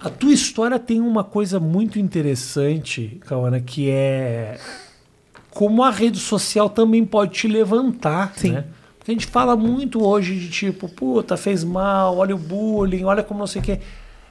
A 0.00 0.08
tua 0.10 0.32
história 0.32 0.78
tem 0.78 1.00
uma 1.00 1.24
coisa 1.24 1.58
muito 1.58 1.98
interessante, 1.98 3.18
Kawana, 3.26 3.60
que 3.60 3.88
é 3.90 4.58
como 5.50 5.82
a 5.82 5.90
rede 5.90 6.18
social 6.20 6.70
também 6.70 7.04
pode 7.04 7.32
te 7.32 7.48
levantar, 7.48 8.32
Sim. 8.36 8.52
né? 8.52 8.64
A 9.08 9.10
gente 9.10 9.26
fala 9.26 9.56
muito 9.56 10.04
hoje 10.04 10.38
de 10.38 10.50
tipo, 10.50 10.86
puta, 10.86 11.34
fez 11.34 11.64
mal, 11.64 12.18
olha 12.18 12.34
o 12.34 12.38
bullying, 12.38 13.04
olha 13.04 13.22
como 13.22 13.40
não 13.40 13.46
sei 13.46 13.62
o 13.62 13.64
quê. 13.64 13.80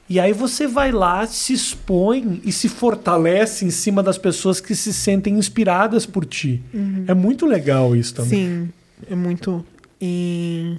E 0.08 0.20
aí 0.20 0.32
você 0.32 0.68
vai 0.68 0.92
lá, 0.92 1.26
se 1.26 1.52
expõe 1.52 2.40
e 2.44 2.52
se 2.52 2.68
fortalece 2.68 3.64
em 3.64 3.70
cima 3.70 4.04
das 4.04 4.16
pessoas 4.16 4.60
que 4.60 4.76
se 4.76 4.92
sentem 4.94 5.36
inspiradas 5.36 6.06
por 6.06 6.24
ti. 6.24 6.62
É 7.08 7.12
muito 7.12 7.44
legal 7.44 7.96
isso 7.96 8.14
também. 8.14 8.30
Sim, 8.30 8.68
é 9.10 9.16
muito. 9.16 9.66
E. 10.00 10.78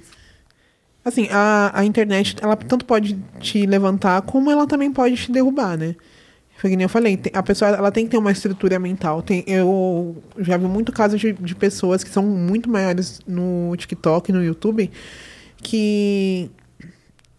Assim, 1.04 1.28
a, 1.30 1.70
a 1.74 1.84
internet, 1.84 2.36
ela 2.40 2.56
tanto 2.56 2.86
pode 2.86 3.18
te 3.38 3.66
levantar, 3.66 4.22
como 4.22 4.50
ela 4.50 4.66
também 4.66 4.90
pode 4.90 5.14
te 5.16 5.30
derrubar, 5.30 5.76
né? 5.76 5.94
Foi 6.60 6.68
que 6.70 6.76
nem 6.76 6.84
eu 6.84 6.88
falei, 6.90 7.16
tem- 7.16 7.32
a 7.34 7.42
pessoa 7.42 7.70
ela 7.70 7.90
tem 7.90 8.04
que 8.04 8.10
ter 8.10 8.18
uma 8.18 8.30
estrutura 8.30 8.78
mental. 8.78 9.22
Tem, 9.22 9.42
eu 9.46 10.16
já 10.38 10.56
vi 10.58 10.66
muito 10.66 10.92
casos 10.92 11.18
de, 11.18 11.32
de 11.32 11.54
pessoas 11.54 12.04
que 12.04 12.10
são 12.10 12.22
muito 12.22 12.68
maiores 12.68 13.20
no 13.26 13.74
TikTok, 13.76 14.30
no 14.30 14.44
YouTube, 14.44 14.90
que 15.62 16.50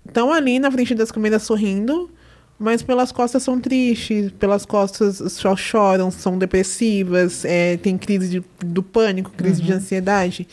estão 0.08 0.32
ali 0.32 0.58
na 0.60 0.72
frente 0.72 0.96
das 0.96 1.12
câmeras 1.12 1.44
sorrindo, 1.44 2.10
mas 2.58 2.82
pelas 2.82 3.12
costas 3.12 3.44
são 3.44 3.60
tristes, 3.60 4.32
pelas 4.40 4.66
costas 4.66 5.18
só 5.34 5.56
choram, 5.56 6.10
são 6.12 6.38
depressivas, 6.38 7.46
é, 7.46 7.78
tem 7.78 7.98
crise 7.98 8.28
de- 8.30 8.44
do 8.66 8.82
pânico, 8.84 9.32
crise 9.32 9.62
de 9.62 9.72
ansiedade. 9.72 10.48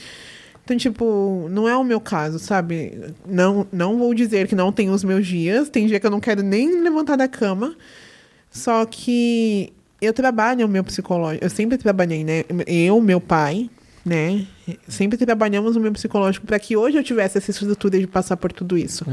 Então, 0.64 0.76
tipo, 0.76 1.48
não 1.50 1.66
é 1.66 1.74
o 1.74 1.82
meu 1.82 1.98
caso, 2.00 2.38
sabe? 2.38 3.14
Não, 3.26 3.66
não 3.72 3.96
vou 3.96 4.12
dizer 4.12 4.46
que 4.46 4.54
não 4.54 4.70
tem 4.70 4.90
os 4.90 5.02
meus 5.02 5.26
dias. 5.26 5.70
Tem 5.70 5.86
dia 5.86 5.98
que 5.98 6.06
eu 6.06 6.10
não 6.10 6.20
quero 6.20 6.42
nem 6.42 6.82
levantar 6.82 7.16
da 7.16 7.26
cama. 7.26 7.74
Só 8.50 8.84
que 8.86 9.72
eu 10.00 10.12
trabalho 10.12 10.66
o 10.66 10.68
meu 10.68 10.82
psicológico. 10.84 11.44
Eu 11.44 11.50
sempre 11.50 11.76
trabalhei, 11.78 12.24
né? 12.24 12.44
Eu, 12.66 13.00
meu 13.00 13.20
pai, 13.20 13.68
né? 14.04 14.46
Sempre 14.86 15.18
trabalhamos 15.18 15.76
o 15.76 15.80
meu 15.80 15.92
psicológico 15.92 16.46
para 16.46 16.58
que 16.58 16.76
hoje 16.76 16.96
eu 16.96 17.02
tivesse 17.04 17.36
essa 17.38 17.50
estrutura 17.50 17.98
de 17.98 18.06
passar 18.06 18.36
por 18.36 18.52
tudo 18.52 18.76
isso. 18.78 19.04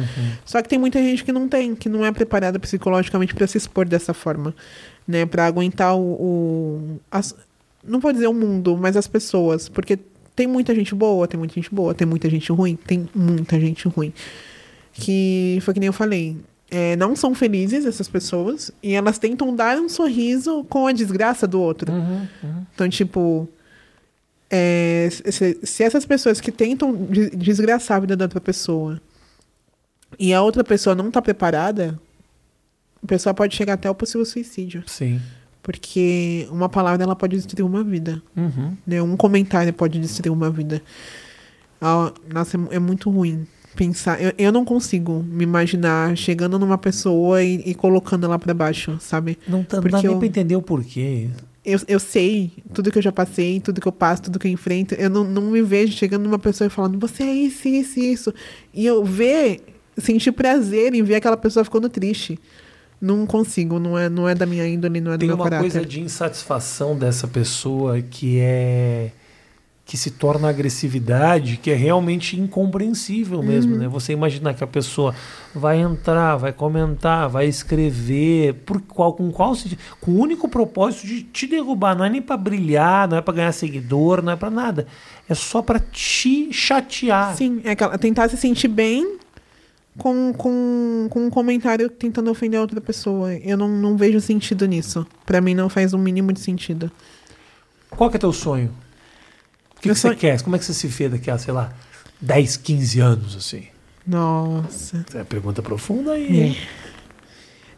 Só 0.46 0.62
que 0.62 0.70
tem 0.70 0.80
muita 0.80 1.00
gente 1.00 1.24
que 1.24 1.32
não 1.32 1.48
tem, 1.50 1.76
que 1.76 1.90
não 1.90 2.06
é 2.06 2.12
preparada 2.12 2.60
psicologicamente 2.60 3.34
para 3.36 3.48
se 3.48 3.58
expor 3.58 3.86
dessa 3.88 4.14
forma, 4.14 4.56
né? 5.08 5.26
Para 5.26 5.46
aguentar 5.48 5.96
o, 5.98 6.02
o- 6.02 7.00
as- 7.12 7.36
não 7.84 8.00
vou 8.00 8.12
dizer 8.14 8.28
o 8.28 8.34
mundo, 8.34 8.78
mas 8.78 8.96
as 8.96 9.08
pessoas, 9.08 9.68
porque 9.70 10.00
tem 10.36 10.48
muita 10.48 10.74
gente 10.76 10.94
boa, 10.96 11.28
tem 11.28 11.38
muita 11.38 11.54
gente 11.56 11.74
boa, 11.74 11.94
tem 11.94 12.08
muita 12.08 12.30
gente 12.30 12.52
ruim, 12.52 12.76
tem 12.76 13.08
muita 13.14 13.60
gente 13.60 13.88
ruim. 13.88 14.12
Que 14.94 15.60
foi 15.62 15.74
que 15.74 15.80
nem 15.80 15.88
eu 15.88 15.94
falei. 15.94 16.38
É, 16.70 16.96
não 16.96 17.16
são 17.16 17.34
felizes, 17.36 17.86
essas 17.86 18.08
pessoas, 18.08 18.72
e 18.82 18.94
elas 18.94 19.18
tentam 19.20 19.56
dar 19.56 19.78
um 19.78 19.88
sorriso 19.90 20.64
com 20.66 20.88
a 20.88 20.92
desgraça 20.92 21.48
do 21.48 21.62
outro. 21.62 21.92
Uhum, 21.92 22.28
Então, 22.74 22.90
tipo, 22.90 23.48
é, 24.50 25.10
se, 25.12 25.60
se 25.64 25.84
essas 25.84 26.06
pessoas 26.06 26.40
que 26.42 26.52
tentam 26.52 26.96
de- 27.06 27.30
desgraçar 27.32 27.98
a 27.98 28.00
vida 28.00 28.16
da 28.16 28.26
outra 28.26 28.42
pessoa 28.42 29.00
e 30.20 30.34
a 30.34 30.42
outra 30.42 30.64
pessoa 30.64 30.96
não 30.96 31.12
tá 31.12 31.22
preparada, 31.22 32.00
a 33.04 33.08
pessoa 33.08 33.34
pode 33.34 33.56
chegar 33.56 33.74
até 33.74 33.90
o 33.90 33.96
possível 33.96 34.26
suicídio. 34.26 34.84
Sim. 34.88 35.22
Porque 35.62 36.48
uma 36.52 36.70
palavra 36.70 37.04
ela 37.04 37.16
pode 37.16 37.36
destruir 37.36 37.64
uma 37.66 37.84
vida. 37.84 38.22
Uhum. 38.38 38.76
Né? 38.86 39.02
Um 39.02 39.18
comentário 39.18 39.74
pode 39.74 40.00
destruir 40.00 40.32
uma 40.32 40.50
vida. 40.50 40.82
Ah, 41.82 42.12
nossa, 42.32 42.56
é 42.72 42.76
é 42.76 42.80
muito 42.80 43.10
ruim 43.10 43.46
pensar. 43.76 44.22
Eu, 44.22 44.32
eu 44.38 44.52
não 44.52 44.64
consigo 44.66 45.24
me 45.28 45.44
imaginar 45.44 46.16
chegando 46.18 46.58
numa 46.58 46.78
pessoa 46.78 47.44
e, 47.44 47.62
e 47.66 47.74
colocando 47.76 48.26
ela 48.26 48.40
pra 48.40 48.54
baixo, 48.54 48.98
sabe? 49.00 49.38
Não, 49.48 49.64
tá, 49.64 49.82
não 49.82 49.90
dá 49.90 49.98
nem 50.02 50.12
eu- 50.12 50.18
pra 50.18 50.28
entender 50.28 50.56
o 50.56 50.62
porquê. 50.62 51.30
Eu, 51.64 51.80
eu 51.88 52.00
sei 52.00 52.52
tudo 52.74 52.92
que 52.92 52.98
eu 53.00 53.02
já 53.02 53.12
passei, 53.12 53.60
tudo 53.60 53.82
que 53.82 53.88
eu 53.88 53.92
passo, 53.92 54.24
tudo 54.24 54.38
que 54.38 54.48
eu 54.48 54.52
enfrento. 54.52 54.94
Eu 54.96 55.10
não, 55.10 55.24
não 55.24 55.42
me 55.52 55.62
vejo 55.64 55.94
chegando 55.94 56.24
numa 56.24 56.38
pessoa 56.40 56.68
e 56.68 56.70
falando, 56.70 57.00
você 57.00 57.24
é 57.24 57.34
isso, 57.34 57.68
isso, 57.68 58.00
isso. 58.00 58.34
E 58.74 58.86
eu 58.86 59.04
ver, 59.04 59.62
sentir 59.98 60.32
prazer 60.32 60.94
em 60.94 61.02
ver 61.02 61.16
aquela 61.16 61.36
pessoa 61.38 61.64
ficando 61.64 61.90
triste. 61.90 62.40
Não 63.02 63.26
consigo, 63.26 63.80
não 63.80 63.98
é, 63.98 64.08
não 64.10 64.30
é 64.30 64.34
da 64.36 64.46
minha 64.46 64.68
índole, 64.68 65.02
não 65.02 65.12
é 65.12 65.18
do 65.18 65.20
Tem 65.22 65.28
meu 65.28 65.36
uma 65.36 65.44
caráter. 65.46 65.62
coisa 65.72 65.86
de 65.86 66.00
insatisfação 66.02 66.98
dessa 66.98 67.28
pessoa 67.28 68.00
que 68.02 68.38
é 68.40 69.12
que 69.88 69.96
se 69.98 70.10
torna 70.10 70.50
agressividade, 70.50 71.58
que 71.58 71.70
é 71.70 71.76
realmente 71.76 72.40
incompreensível 72.40 73.44
mesmo, 73.44 73.74
Uhum. 73.74 73.80
né? 73.82 73.88
Você 73.88 74.14
imaginar 74.14 74.56
que 74.56 74.64
a 74.64 74.68
pessoa 74.68 75.14
vai 75.54 75.78
entrar, 75.80 76.38
vai 76.38 76.52
comentar, 76.52 77.30
vai 77.30 77.46
escrever, 77.46 78.56
por 78.66 78.82
qual 78.82 79.14
com 79.14 79.32
qual 79.32 79.54
sentido? 79.54 79.78
com 80.02 80.10
o 80.12 80.20
único 80.20 80.50
propósito 80.50 81.06
de 81.06 81.22
te 81.22 81.46
derrubar, 81.46 81.96
não 81.96 82.04
é 82.04 82.10
nem 82.10 82.20
pra 82.22 82.36
brilhar, 82.36 83.08
não 83.08 83.16
é 83.18 83.22
pra 83.22 83.32
ganhar 83.34 83.52
seguidor, 83.52 84.24
não 84.24 84.32
é 84.34 84.36
pra 84.36 84.50
nada. 84.50 84.88
É 85.30 85.36
só 85.36 85.62
pra 85.62 85.80
te 85.80 86.52
chatear. 86.52 87.36
Sim, 87.36 87.62
é 87.64 87.72
aquela- 87.72 87.96
tentar 88.00 88.28
se 88.28 88.38
sentir 88.38 88.68
bem 88.70 89.20
com, 90.00 90.34
com, 90.34 91.08
com 91.12 91.28
um 91.28 91.30
comentário 91.30 91.90
tentando 91.92 92.32
ofender 92.32 92.58
a 92.58 92.62
outra 92.62 92.82
pessoa. 92.82 93.34
Eu 93.36 93.56
não, 93.56 93.70
não 93.70 93.96
vejo 93.96 94.20
sentido 94.20 94.66
nisso. 94.66 95.06
Pra 95.28 95.40
mim 95.40 95.54
não 95.54 95.70
faz 95.70 95.94
um 95.94 96.00
mínimo 96.00 96.34
de 96.34 96.40
sentido. 96.40 96.92
Qual 97.92 98.10
que 98.10 98.18
é 98.18 98.20
teu 98.20 98.34
sonho? 98.34 98.72
O 99.78 99.82
que, 99.82 99.90
que 99.90 99.96
você 99.96 100.16
quer? 100.16 100.42
Como 100.42 100.56
é 100.56 100.60
que 100.60 100.66
você 100.66 100.74
se 100.74 100.88
vê 100.88 101.10
daqui 101.10 101.30
a, 101.30 101.38
sei 101.38 101.54
lá, 101.54 101.74
10, 102.22 102.58
15 102.58 103.00
anos, 103.00 103.36
assim? 103.36 103.68
Nossa. 104.08 105.06
É 105.14 105.24
pergunta 105.24 105.62
profunda 105.62 106.12
aí. 106.14 106.58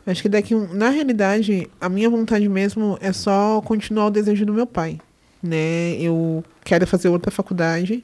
Eu 0.06 0.12
Acho 0.12 0.22
que 0.22 0.30
daqui 0.30 0.56
na 0.56 0.90
realidade, 0.90 1.70
a 1.82 1.90
minha 1.90 2.10
vontade 2.10 2.48
mesmo 2.48 2.98
é 3.02 3.12
só 3.12 3.62
continuar 3.62 4.08
o 4.08 4.10
desejo 4.10 4.46
do 4.46 4.54
meu 4.54 4.66
pai, 4.66 5.00
né? 5.44 5.96
Eu 6.00 6.44
quero 6.64 6.88
fazer 6.88 7.10
outra 7.10 7.32
faculdade. 7.32 8.04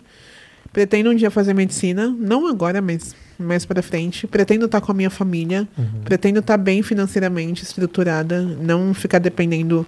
Pretendo 0.72 1.12
um 1.12 1.16
dia 1.16 1.30
fazer 1.30 1.54
medicina, 1.54 2.08
não 2.08 2.48
agora, 2.48 2.82
mas 2.82 3.16
mais 3.38 3.66
para 3.66 3.82
frente. 3.82 4.26
Pretendo 4.28 4.66
estar 4.66 4.82
com 4.82 4.92
a 4.92 4.96
minha 4.96 5.10
família. 5.10 5.68
Pretendo 6.04 6.40
estar 6.40 6.58
bem 6.58 6.82
financeiramente 6.82 7.64
estruturada, 7.64 8.42
não 8.42 8.94
ficar 8.94 9.20
dependendo 9.20 9.86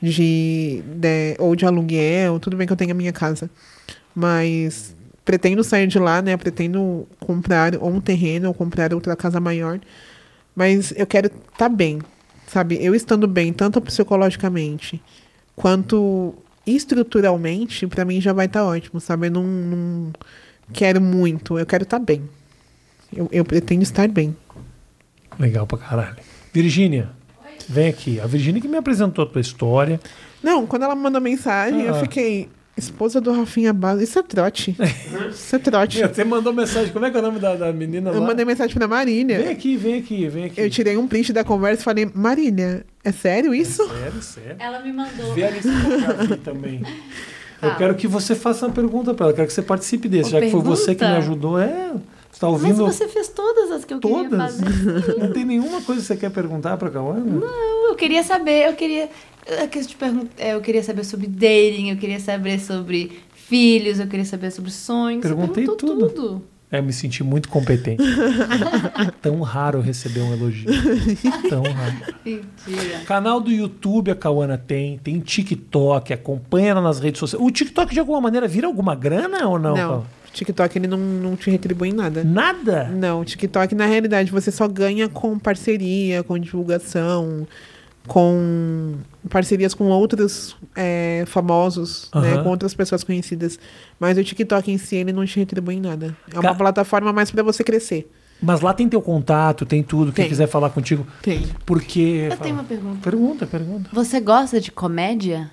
de, 0.00 0.82
de 0.86 1.36
ou 1.38 1.54
de 1.54 1.66
aluguel, 1.66 2.38
tudo 2.38 2.56
bem 2.56 2.66
que 2.66 2.72
eu 2.72 2.76
tenho 2.76 2.92
a 2.92 2.94
minha 2.94 3.12
casa, 3.12 3.50
mas 4.14 4.94
pretendo 5.24 5.62
sair 5.62 5.86
de 5.86 5.98
lá, 5.98 6.22
né? 6.22 6.36
Pretendo 6.36 7.06
comprar 7.20 7.76
ou 7.76 7.90
um 7.90 8.00
terreno 8.00 8.48
ou 8.48 8.54
comprar 8.54 8.94
outra 8.94 9.14
casa 9.14 9.38
maior. 9.38 9.78
Mas 10.56 10.92
eu 10.96 11.06
quero 11.06 11.30
estar 11.52 11.68
bem, 11.68 12.00
sabe? 12.46 12.82
Eu 12.82 12.94
estando 12.94 13.28
bem, 13.28 13.52
tanto 13.52 13.80
psicologicamente 13.80 15.02
quanto 15.54 16.34
estruturalmente, 16.66 17.86
pra 17.86 18.04
mim 18.04 18.20
já 18.20 18.32
vai 18.32 18.46
estar 18.46 18.64
ótimo, 18.64 19.00
sabe? 19.00 19.26
Eu 19.26 19.32
não, 19.32 19.44
não 19.44 20.12
quero 20.72 21.00
muito, 21.00 21.58
eu 21.58 21.66
quero 21.66 21.82
estar 21.82 21.98
bem. 21.98 22.22
Eu, 23.14 23.28
eu 23.32 23.44
pretendo 23.44 23.82
estar 23.82 24.08
bem. 24.08 24.36
Legal 25.38 25.66
pra 25.66 25.78
caralho. 25.78 26.16
Virgínia, 26.52 27.10
vem 27.68 27.88
aqui. 27.88 28.20
A 28.20 28.26
Virgínia 28.26 28.60
que 28.60 28.68
me 28.68 28.76
apresentou 28.76 29.24
a 29.24 29.28
tua 29.28 29.40
história. 29.40 30.00
Não, 30.42 30.66
quando 30.66 30.82
ela 30.84 30.94
mandou 30.94 31.20
mensagem, 31.20 31.82
eu 31.82 31.94
Ah. 31.94 32.00
fiquei. 32.00 32.48
Esposa 32.76 33.20
do 33.20 33.32
Rafinha 33.32 33.72
Bastos. 33.72 34.02
Isso 34.08 34.20
é 34.20 34.22
trote. 34.22 34.76
Isso 35.32 35.56
é 35.56 35.58
trote. 35.58 35.98
Você 36.06 36.22
mandou 36.22 36.52
mensagem. 36.52 36.92
Como 36.92 37.04
é 37.04 37.10
que 37.10 37.16
é 37.16 37.18
o 37.18 37.22
nome 37.24 37.40
da, 37.40 37.56
da 37.56 37.72
menina 37.72 38.10
Eu 38.10 38.20
lá? 38.20 38.26
mandei 38.28 38.44
mensagem 38.44 38.72
pra 38.72 38.86
Vem 38.86 38.96
Marília. 38.96 39.50
aqui, 39.50 39.76
vem 39.76 39.98
aqui, 39.98 40.28
vem 40.28 40.44
aqui. 40.44 40.60
Eu 40.60 40.70
tirei 40.70 40.96
um 40.96 41.08
print 41.08 41.32
da 41.32 41.42
conversa 41.42 41.80
e 41.80 41.84
falei, 41.84 42.08
Marília, 42.14 42.86
é 43.02 43.10
sério 43.10 43.52
isso? 43.52 43.84
Sério, 43.88 44.22
sério. 44.22 44.56
Ela 44.60 44.78
me 44.78 44.92
mandou. 44.92 45.34
Vê 45.34 45.42
a 45.42 45.50
lista 45.50 45.68
que 45.68 46.22
eu 46.22 46.26
vi 46.28 46.36
também. 46.38 46.82
Eu 47.60 47.70
Tá. 47.70 47.74
quero 47.74 47.96
que 47.96 48.06
você 48.06 48.36
faça 48.36 48.64
uma 48.66 48.72
pergunta 48.72 49.12
pra 49.12 49.26
ela. 49.26 49.34
Quero 49.34 49.48
que 49.48 49.52
você 49.54 49.62
participe 49.62 50.08
desse. 50.08 50.30
Uma 50.32 50.38
Já 50.38 50.46
que 50.46 50.52
foi 50.52 50.60
você 50.60 50.94
que 50.94 51.04
me 51.04 51.10
pergunta? 51.10 51.18
ajudou. 51.18 51.58
É. 51.58 51.90
Você 52.30 52.40
tá 52.40 52.46
Mas 52.46 52.62
ouvindo 52.62 52.86
você 52.86 53.08
fez 53.08 53.26
as 53.26 53.34
que 53.88 53.94
eu 53.94 54.00
queria 54.00 54.28
todas? 54.28 54.60
fazer. 54.60 55.18
Não 55.18 55.32
tem 55.32 55.44
nenhuma 55.44 55.80
coisa 55.82 56.00
que 56.00 56.06
você 56.06 56.16
quer 56.16 56.30
perguntar 56.30 56.76
pra 56.76 56.90
Cauana? 56.90 57.20
Não, 57.24 57.88
eu 57.88 57.94
queria 57.96 58.22
saber, 58.22 58.68
eu 58.68 58.74
queria. 58.74 59.08
Eu, 59.46 59.68
pergun- 59.98 60.28
é, 60.36 60.54
eu 60.54 60.60
queria 60.60 60.82
saber 60.82 61.04
sobre 61.04 61.26
dating, 61.26 61.88
eu 61.90 61.96
queria 61.96 62.20
saber 62.20 62.60
sobre 62.60 63.18
filhos, 63.34 63.98
eu 63.98 64.06
queria 64.06 64.24
saber 64.26 64.50
sobre 64.50 64.70
sonhos. 64.70 65.22
Perguntei 65.22 65.64
tudo. 65.64 66.08
tudo. 66.10 66.42
É, 66.70 66.80
eu 66.80 66.82
me 66.82 66.92
senti 66.92 67.24
muito 67.24 67.48
competente. 67.48 68.02
Tão 69.22 69.40
raro 69.40 69.80
receber 69.80 70.20
um 70.20 70.32
elogio. 70.34 70.68
Tão 71.48 71.62
raro. 71.62 71.94
Mentira. 72.24 72.98
Canal 73.06 73.40
do 73.40 73.50
YouTube 73.50 74.10
a 74.10 74.14
Cauana 74.14 74.58
tem, 74.58 74.98
tem 74.98 75.18
TikTok, 75.18 76.12
acompanha 76.12 76.72
ela 76.72 76.82
nas 76.82 77.00
redes 77.00 77.20
sociais. 77.20 77.42
O 77.42 77.50
TikTok 77.50 77.92
de 77.94 78.00
alguma 78.00 78.20
maneira 78.20 78.46
vira 78.46 78.66
alguma 78.66 78.94
grana 78.94 79.48
ou 79.48 79.58
não? 79.58 79.70
Não, 79.74 79.76
Cauana? 79.88 80.06
TikTok 80.38 80.78
ele 80.78 80.86
não, 80.86 80.98
não 80.98 81.36
te 81.36 81.50
retribui 81.50 81.88
em 81.88 81.92
nada. 81.92 82.24
Nada? 82.24 82.84
Não, 82.88 83.24
TikTok, 83.24 83.74
na 83.74 83.86
realidade, 83.86 84.30
você 84.30 84.50
só 84.50 84.66
ganha 84.66 85.08
com 85.08 85.38
parceria, 85.38 86.22
com 86.22 86.38
divulgação, 86.38 87.46
com 88.06 88.94
parcerias 89.28 89.74
com 89.74 89.84
outros 89.88 90.56
é, 90.74 91.24
famosos, 91.26 92.10
né, 92.14 92.38
com 92.42 92.48
outras 92.48 92.72
pessoas 92.74 93.04
conhecidas. 93.04 93.58
Mas 94.00 94.16
o 94.16 94.24
TikTok 94.24 94.70
em 94.70 94.78
si, 94.78 94.96
ele 94.96 95.12
não 95.12 95.24
te 95.26 95.38
retribui 95.38 95.74
em 95.76 95.80
nada. 95.80 96.16
É 96.32 96.38
uma 96.38 96.50
Ca- 96.50 96.54
plataforma 96.54 97.12
mais 97.12 97.30
para 97.30 97.42
você 97.42 97.62
crescer. 97.62 98.10
Mas 98.40 98.60
lá 98.60 98.72
tem 98.72 98.88
teu 98.88 99.02
contato, 99.02 99.66
tem 99.66 99.82
tudo. 99.82 100.12
Quem 100.12 100.22
Tem. 100.22 100.28
quiser 100.28 100.46
falar 100.46 100.70
contigo. 100.70 101.04
Tem. 101.20 101.44
Porque. 101.66 102.28
Eu 102.30 102.36
tenho 102.36 102.54
uma 102.54 102.62
pergunta. 102.64 102.98
Pergunta, 103.02 103.46
pergunta. 103.48 103.90
Você 103.92 104.20
gosta 104.20 104.60
de 104.60 104.70
comédia? 104.70 105.50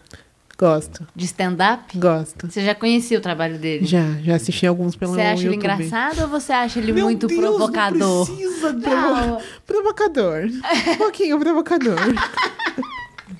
Gosto, 0.57 1.05
De 1.13 1.25
stand-up? 1.25 1.97
gosto. 1.97 2.47
Você 2.49 2.63
já 2.63 2.73
conhecia 2.73 3.17
o 3.17 3.21
trabalho 3.21 3.57
dele? 3.59 3.85
Já, 3.85 4.03
já 4.23 4.35
assisti 4.35 4.65
alguns 4.65 4.95
pelo 4.95 5.13
Você 5.13 5.21
acha 5.21 5.45
ele 5.47 5.55
engraçado 5.57 6.21
ou 6.21 6.27
você 6.29 6.53
acha 6.53 6.79
ele 6.79 6.93
Meu 6.93 7.03
muito 7.05 7.27
Deus, 7.27 7.39
provocador? 7.41 7.97
Não 7.99 8.25
precisa 8.25 8.71
de- 8.73 9.43
Provocador. 9.65 10.43
um 10.87 10.95
pouquinho 10.95 11.37
provocador. 11.39 11.97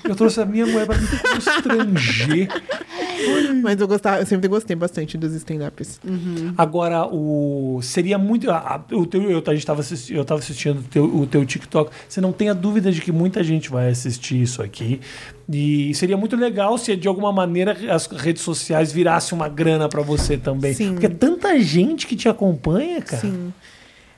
Eu 0.08 0.16
trouxe 0.16 0.40
a 0.42 0.46
minha 0.46 0.66
mulher 0.66 0.86
pra 0.86 0.98
me 0.98 1.08
constranger. 1.08 2.48
Mas 3.64 3.80
eu 3.80 3.88
gostava, 3.88 4.22
eu 4.22 4.26
sempre 4.26 4.48
gostei 4.48 4.76
bastante 4.76 5.18
dos 5.18 5.34
stand-ups. 5.34 6.00
Agora, 6.58 7.06
o 7.08 7.80
seria 7.82 8.18
muito. 8.18 8.50
a- 8.52 8.58
a- 8.90 8.96
o 8.96 9.06
teu, 9.06 9.24
eu, 9.30 9.42
a 9.46 9.54
gente 9.54 9.66
tava 9.66 9.82
assisti- 9.82 10.14
eu 10.14 10.24
tava 10.24 10.40
assistindo 10.42 10.80
o 10.80 10.84
teu, 10.84 11.06
o 11.06 11.26
teu 11.26 11.46
TikTok. 11.46 11.92
Você 12.08 12.22
não 12.22 12.32
tenha 12.32 12.54
dúvida 12.54 12.92
de 12.92 13.02
que 13.02 13.12
muita 13.12 13.44
gente 13.44 13.70
vai 13.70 13.90
assistir 13.90 14.42
isso 14.42 14.62
aqui. 14.62 15.00
E 15.52 15.94
seria 15.96 16.18
muito 16.18 16.36
legal 16.36 16.78
se 16.78 16.96
de 16.96 17.08
alguma 17.08 17.32
maneira 17.32 17.76
as 17.94 18.06
redes 18.08 18.42
sociais 18.44 18.92
virassem 18.92 19.36
uma 19.38 19.48
grana 19.48 19.88
pra 19.90 20.02
você 20.02 20.38
também. 20.38 20.74
Sim. 20.74 20.92
Porque 20.92 21.06
é 21.06 21.10
tanta 21.10 21.60
gente 21.60 22.06
que 22.08 22.16
te 22.16 22.28
acompanha, 22.30 23.02
cara. 23.02 23.22
Sim. 23.22 23.54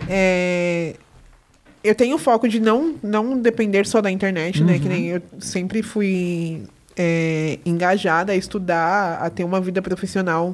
É, 0.07 0.95
eu 1.88 1.95
tenho 1.95 2.17
foco 2.17 2.47
de 2.47 2.59
não, 2.59 2.95
não 3.01 3.39
depender 3.39 3.85
só 3.88 4.01
da 4.01 4.11
internet, 4.11 4.63
né? 4.63 4.77
Que 4.79 4.88
nem 4.89 5.07
eu 5.07 5.21
sempre 5.39 5.81
fui 5.81 6.63
é, 6.95 7.59
engajada 7.65 8.31
a 8.31 8.35
estudar, 8.35 9.19
a 9.21 9.29
ter 9.29 9.43
uma 9.43 9.59
vida 9.61 9.81
profissional 9.81 10.53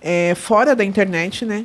é, 0.00 0.34
fora 0.34 0.74
da 0.76 0.84
internet, 0.84 1.44
né? 1.44 1.64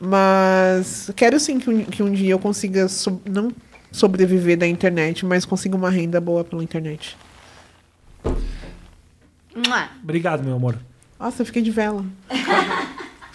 Mas 0.00 1.10
quero 1.14 1.38
sim 1.38 1.58
que 1.58 1.70
um, 1.70 1.84
que 1.84 2.02
um 2.02 2.12
dia 2.12 2.30
eu 2.32 2.38
consiga 2.38 2.88
so- 2.88 3.20
não 3.24 3.52
sobreviver 3.90 4.56
da 4.56 4.66
internet, 4.66 5.24
mas 5.24 5.44
consiga 5.44 5.76
uma 5.76 5.90
renda 5.90 6.20
boa 6.20 6.42
pela 6.44 6.62
internet. 6.62 7.16
Obrigado, 10.02 10.42
meu 10.42 10.54
amor. 10.56 10.76
Nossa, 11.20 11.42
eu 11.42 11.46
fiquei 11.46 11.62
de 11.62 11.70
vela. 11.70 12.04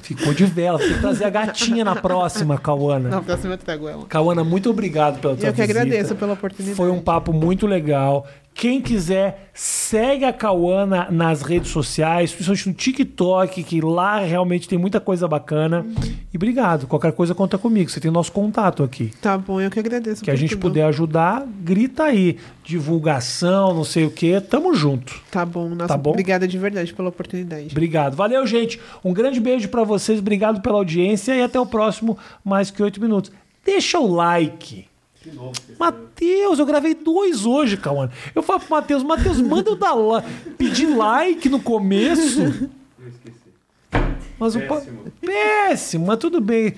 Ficou 0.07 0.33
de 0.33 0.45
vela. 0.45 0.79
Tem 0.79 0.87
que 0.93 0.99
trazer 1.01 1.25
a 1.25 1.29
gatinha 1.29 1.83
na 1.83 1.95
próxima, 1.95 2.57
Cauana. 2.57 3.09
Na 3.09 3.21
próxima 3.21 3.55
eu 3.55 3.57
trago 3.57 3.89
ela. 3.89 4.05
Cauana, 4.05 4.41
muito 4.41 4.69
obrigado 4.69 5.19
pela 5.19 5.35
tua 5.35 5.49
Eu 5.49 5.53
que 5.53 5.61
visita. 5.61 5.79
agradeço 5.81 6.15
pela 6.15 6.31
oportunidade. 6.33 6.77
Foi 6.77 6.89
um 6.89 7.01
papo 7.01 7.33
muito 7.33 7.67
legal. 7.67 8.25
Quem 8.57 8.81
quiser, 8.81 9.51
segue 9.53 10.25
a 10.25 10.33
Cauana 10.33 11.07
nas 11.11 11.43
redes 11.43 11.69
sociais, 11.69 12.31
principalmente 12.31 12.67
no 12.69 12.73
TikTok, 12.73 13.63
que 13.63 13.79
lá 13.81 14.17
realmente 14.19 14.67
tem 14.67 14.79
muita 14.79 14.99
coisa 14.99 15.27
bacana. 15.27 15.85
E 16.33 16.35
obrigado. 16.37 16.87
Qualquer 16.87 17.11
coisa 17.11 17.35
conta 17.35 17.55
comigo. 17.59 17.87
Você 17.87 17.99
tem 17.99 18.09
nosso 18.09 18.31
contato 18.31 18.81
aqui. 18.81 19.11
Tá 19.21 19.37
bom, 19.37 19.61
eu 19.61 19.69
que 19.69 19.77
agradeço. 19.79 20.23
Que 20.23 20.31
a 20.31 20.35
gente 20.35 20.57
puder 20.57 20.85
ajudar, 20.85 21.45
grita 21.61 22.05
aí. 22.05 22.37
Divulgação, 22.63 23.75
não 23.75 23.83
sei 23.83 24.05
o 24.05 24.09
que. 24.09 24.41
Tamo 24.41 24.73
junto. 24.73 25.21
Tá 25.29 25.45
bom, 25.45 25.69
nossa, 25.69 25.89
Tá 25.89 25.97
bom? 25.97 26.09
obrigada 26.09 26.47
de 26.47 26.57
verdade 26.57 26.91
pela 26.95 27.09
oportunidade. 27.09 27.67
Obrigado. 27.69 28.15
Valeu, 28.15 28.47
gente. 28.47 28.79
Um 29.05 29.13
grande 29.13 29.39
beijo 29.39 29.69
pra 29.69 29.83
vocês. 29.83 30.17
Obrigado 30.17 30.61
pela 30.61 30.77
audiência 30.77 31.35
e 31.35 31.43
até 31.43 31.59
o 31.59 31.65
próximo 31.67 32.17
Mais 32.43 32.71
Que 32.71 32.81
Oito 32.81 32.99
Minutos. 32.99 33.31
Deixa 33.63 33.99
o 33.99 34.11
like. 34.11 34.85
Matheus, 35.79 36.59
eu 36.59 36.65
gravei 36.65 36.93
dois 36.93 37.45
hoje, 37.45 37.77
Cauã. 37.77 38.09
Eu 38.33 38.41
falo 38.43 38.59
pro 38.59 38.69
Matheus, 38.71 39.03
Matheus, 39.03 39.39
manda 39.41 39.69
eu 39.69 39.75
dar 39.75 39.93
la 39.93 40.23
pedir 40.57 40.87
like 40.87 41.47
no 41.49 41.59
começo. 41.59 42.41
Eu 42.99 43.07
esqueci. 43.07 43.37
Mas 44.39 44.55
o 44.55 44.61
pa- 44.61 44.75
Péssimo. 44.77 44.99
Péssimo, 45.21 46.05
mas 46.07 46.17
tudo 46.17 46.39
bem. 46.41 46.73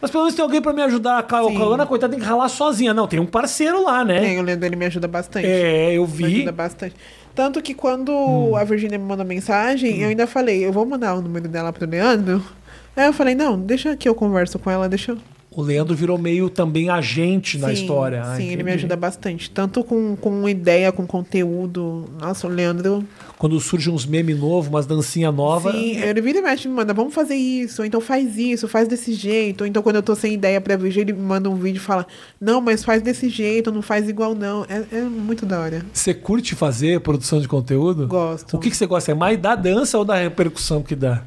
Mas 0.00 0.10
pelo 0.10 0.24
menos 0.24 0.34
tem 0.34 0.42
alguém 0.42 0.60
pra 0.60 0.72
me 0.72 0.82
ajudar. 0.82 1.18
A. 1.18 1.22
Cauana, 1.22 1.86
coitada, 1.86 2.10
tem 2.12 2.20
que 2.20 2.26
ralar 2.26 2.48
sozinha. 2.48 2.92
Não, 2.92 3.06
tem 3.06 3.20
um 3.20 3.26
parceiro 3.26 3.84
lá, 3.84 4.04
né? 4.04 4.18
Tem, 4.20 4.38
o 4.38 4.42
Leandro 4.42 4.66
ele 4.66 4.74
me 4.76 4.86
ajuda 4.86 5.06
bastante. 5.06 5.46
É, 5.46 5.94
eu 5.94 6.06
Me 6.06 6.12
vi. 6.12 6.24
Hum. 6.24 6.26
ajuda 6.38 6.52
bastante. 6.52 6.96
Tanto 7.34 7.62
que 7.62 7.72
quando 7.72 8.56
a 8.56 8.64
Virgínia 8.64 8.98
me 8.98 9.04
mandou 9.04 9.24
mensagem, 9.24 10.02
eu 10.02 10.08
ainda 10.08 10.26
falei, 10.26 10.66
eu 10.66 10.72
vou 10.72 10.84
mandar 10.84 11.14
o 11.14 11.22
número 11.22 11.48
dela 11.48 11.72
pro 11.72 11.88
Leandro. 11.88 12.42
Aí 12.96 13.06
eu 13.06 13.12
falei, 13.12 13.34
não, 13.34 13.58
deixa 13.58 13.96
que 13.96 14.06
eu 14.08 14.14
converso 14.14 14.58
com 14.58 14.70
ela, 14.70 14.88
deixa 14.88 15.12
eu. 15.12 15.18
O 15.54 15.62
Leandro 15.62 15.94
virou 15.94 16.16
meio 16.16 16.48
também 16.48 16.88
agente 16.88 17.58
na 17.58 17.68
Sim, 17.68 17.74
história. 17.74 18.22
Ah, 18.22 18.36
Sim, 18.36 18.48
ele 18.48 18.62
me 18.62 18.72
ajuda 18.72 18.96
bastante. 18.96 19.50
Tanto 19.50 19.84
com, 19.84 20.16
com 20.16 20.48
ideia, 20.48 20.90
com 20.90 21.06
conteúdo. 21.06 22.06
Nossa, 22.18 22.46
o 22.46 22.50
Leandro. 22.50 23.04
Quando 23.38 23.58
surge 23.60 23.90
uns 23.90 24.06
memes 24.06 24.38
novos, 24.38 24.68
umas 24.68 24.86
dancinha 24.86 25.30
nova. 25.30 25.72
Sim, 25.72 25.98
ele 25.98 26.20
vira 26.22 26.38
e 26.38 26.42
mexe 26.42 26.68
me 26.68 26.74
manda, 26.74 26.94
vamos 26.94 27.12
fazer 27.12 27.34
isso, 27.34 27.82
ou 27.82 27.86
então 27.86 28.00
faz 28.00 28.38
isso, 28.38 28.66
faz 28.66 28.88
desse 28.88 29.12
jeito. 29.12 29.62
Ou 29.62 29.66
então 29.66 29.82
quando 29.82 29.96
eu 29.96 30.02
tô 30.02 30.14
sem 30.14 30.34
ideia 30.34 30.60
pra 30.60 30.76
vídeo, 30.76 31.00
ele 31.00 31.12
me 31.12 31.20
manda 31.22 31.50
um 31.50 31.56
vídeo 31.56 31.78
e 31.78 31.80
fala, 31.80 32.06
não, 32.40 32.60
mas 32.60 32.82
faz 32.84 33.02
desse 33.02 33.28
jeito, 33.28 33.70
não 33.70 33.82
faz 33.82 34.08
igual 34.08 34.34
não. 34.34 34.64
É, 34.68 34.84
é 34.96 35.00
muito 35.02 35.44
da 35.44 35.60
hora. 35.60 35.84
Você 35.92 36.14
curte 36.14 36.54
fazer 36.54 37.00
produção 37.00 37.40
de 37.40 37.48
conteúdo? 37.48 38.06
Gosto. 38.06 38.56
O 38.56 38.60
que, 38.60 38.70
que 38.70 38.76
você 38.76 38.86
gosta? 38.86 39.10
É 39.12 39.14
mais 39.14 39.38
da 39.38 39.54
dança 39.54 39.98
ou 39.98 40.04
da 40.04 40.14
repercussão 40.14 40.82
que 40.82 40.94
dá? 40.94 41.22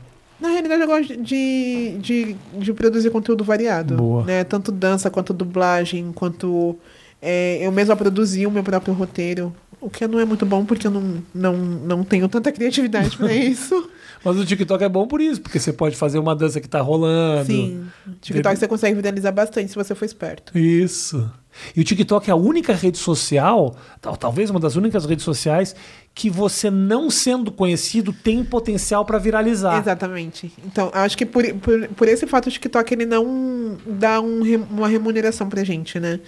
Realidade, 0.68 0.82
eu 0.82 0.88
gosto 0.88 1.24
de, 1.24 1.98
de, 2.00 2.36
de 2.60 2.74
produzir 2.74 3.12
conteúdo 3.12 3.44
variado. 3.44 3.96
Boa. 3.96 4.24
Né? 4.24 4.44
Tanto 4.44 4.72
dança, 4.72 5.10
quanto 5.10 5.34
dublagem, 5.34 6.12
quanto. 6.12 6.76
é, 7.22 7.60
eu 7.66 7.72
mesma 7.72 7.96
produzi 7.96 8.48
o 8.48 8.52
meu 8.52 8.64
próprio 8.64 8.94
roteiro. 8.94 9.56
O 9.80 9.90
que 9.90 10.08
não 10.08 10.20
é 10.20 10.26
muito 10.26 10.46
bom, 10.46 10.66
porque 10.66 10.88
eu 10.88 10.92
não, 10.92 11.24
não, 11.34 11.56
não 11.56 12.04
tenho 12.04 12.28
tanta 12.28 12.52
criatividade 12.52 13.16
pra 13.16 13.32
isso. 13.36 13.90
Mas 14.24 14.38
o 14.38 14.46
TikTok 14.46 14.84
é 14.84 14.90
bom 14.90 15.06
por 15.06 15.22
isso, 15.22 15.40
porque 15.40 15.60
você 15.60 15.72
pode 15.72 15.96
fazer 15.96 16.18
uma 16.18 16.36
dança 16.36 16.60
que 16.60 16.68
tá 16.68 16.82
rolando. 16.82 17.46
Sim. 17.46 17.86
TikTok 18.22 18.58
você 18.58 18.68
consegue 18.68 18.96
viralizar 18.96 19.32
bastante 19.32 19.70
se 19.70 19.76
você 19.76 19.94
for 19.94 20.06
esperto. 20.06 20.58
Isso. 20.58 21.30
E 21.76 21.82
o 21.82 21.84
TikTok 21.84 22.30
é 22.30 22.34
a 22.34 22.36
única 22.36 22.74
rede 22.74 22.98
social, 22.98 23.76
tal- 24.02 24.18
talvez 24.18 24.50
uma 24.50 24.60
das 24.60 24.76
únicas 24.76 25.06
redes 25.06 25.24
sociais, 25.26 25.76
que 26.14 26.30
você 26.30 26.70
não 26.70 27.10
sendo 27.10 27.52
conhecido 27.52 28.14
tem 28.14 28.44
potencial 28.44 29.04
pra 29.06 29.18
viralizar. 29.18 29.80
Exatamente. 29.80 30.52
Então, 30.66 30.90
acho 30.94 31.18
que 31.18 31.26
por, 31.26 31.44
por, 31.56 31.88
por 31.90 32.08
esse 32.08 32.26
fato 32.28 32.48
o 32.48 32.52
TikTok 32.52 32.94
ele 32.94 33.06
não 33.06 33.78
dá 33.86 34.20
um 34.22 34.42
uma 34.70 34.88
remuneração 34.88 35.50
pra 35.50 35.64
gente, 35.64 36.00
né? 36.00 36.20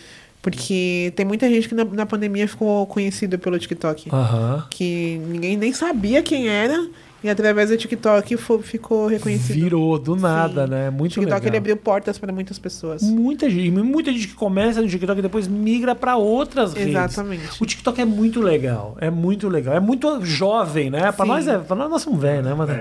Porque 0.42 1.12
tem 1.16 1.26
muita 1.26 1.50
gente 1.50 1.68
que 1.68 1.76
na, 1.76 1.84
na 1.84 2.06
pandemia 2.06 2.48
ficou 2.48 2.86
conhecido 2.88 3.38
pelo 3.40 3.58
TikTok. 3.60 4.10
Aham. 4.14 4.66
que 4.70 5.20
ninguém 5.28 5.58
nem 5.58 5.74
sabia 5.74 6.22
quem 6.24 6.48
era 6.48 6.88
e 7.24 7.30
através 7.30 7.70
do 7.70 7.78
TikTok 7.78 8.38
ficou 8.62 9.08
reconhecido. 9.08 9.56
Virou 9.56 9.98
do 9.98 10.16
nada, 10.16 10.66
Sim. 10.66 10.72
né? 10.72 10.90
O 10.90 10.94
Muito 10.94 11.14
TikTok 11.14 11.34
legal. 11.34 11.48
ele 11.50 11.58
abriu 11.58 11.78
portas 11.78 12.18
para 12.18 12.32
muitas 12.32 12.60
pessoas. 12.60 13.02
Muita 13.02 13.50
gente, 13.50 13.72
muita 13.72 14.12
gente 14.12 14.28
que 14.28 14.34
começa 14.36 14.82
no 14.82 14.88
TikTok 14.88 15.20
e 15.20 15.22
depois 15.22 15.48
migra 15.48 15.96
pra 15.96 16.16
outras 16.16 16.74
redes. 16.74 16.90
Exatamente. 16.90 17.62
O 17.62 17.66
TikTok 17.66 18.00
é 18.00 18.06
muito 18.06 18.40
legal, 18.40 18.96
é 19.02 19.10
muito 19.10 19.50
legal, 19.50 19.76
é 19.76 19.80
muito 19.80 20.24
jovem, 20.24 20.90
né? 20.90 21.12
Pra 21.12 21.26
Sim. 21.26 21.32
nós 21.32 21.48
é, 21.48 21.58
pra 21.58 21.76
nós, 21.76 21.90
nós 21.90 22.02
somos 22.02 22.20
velhos, 22.22 22.46
né? 22.46 22.54
Mas, 22.54 22.70
nós 22.70 22.80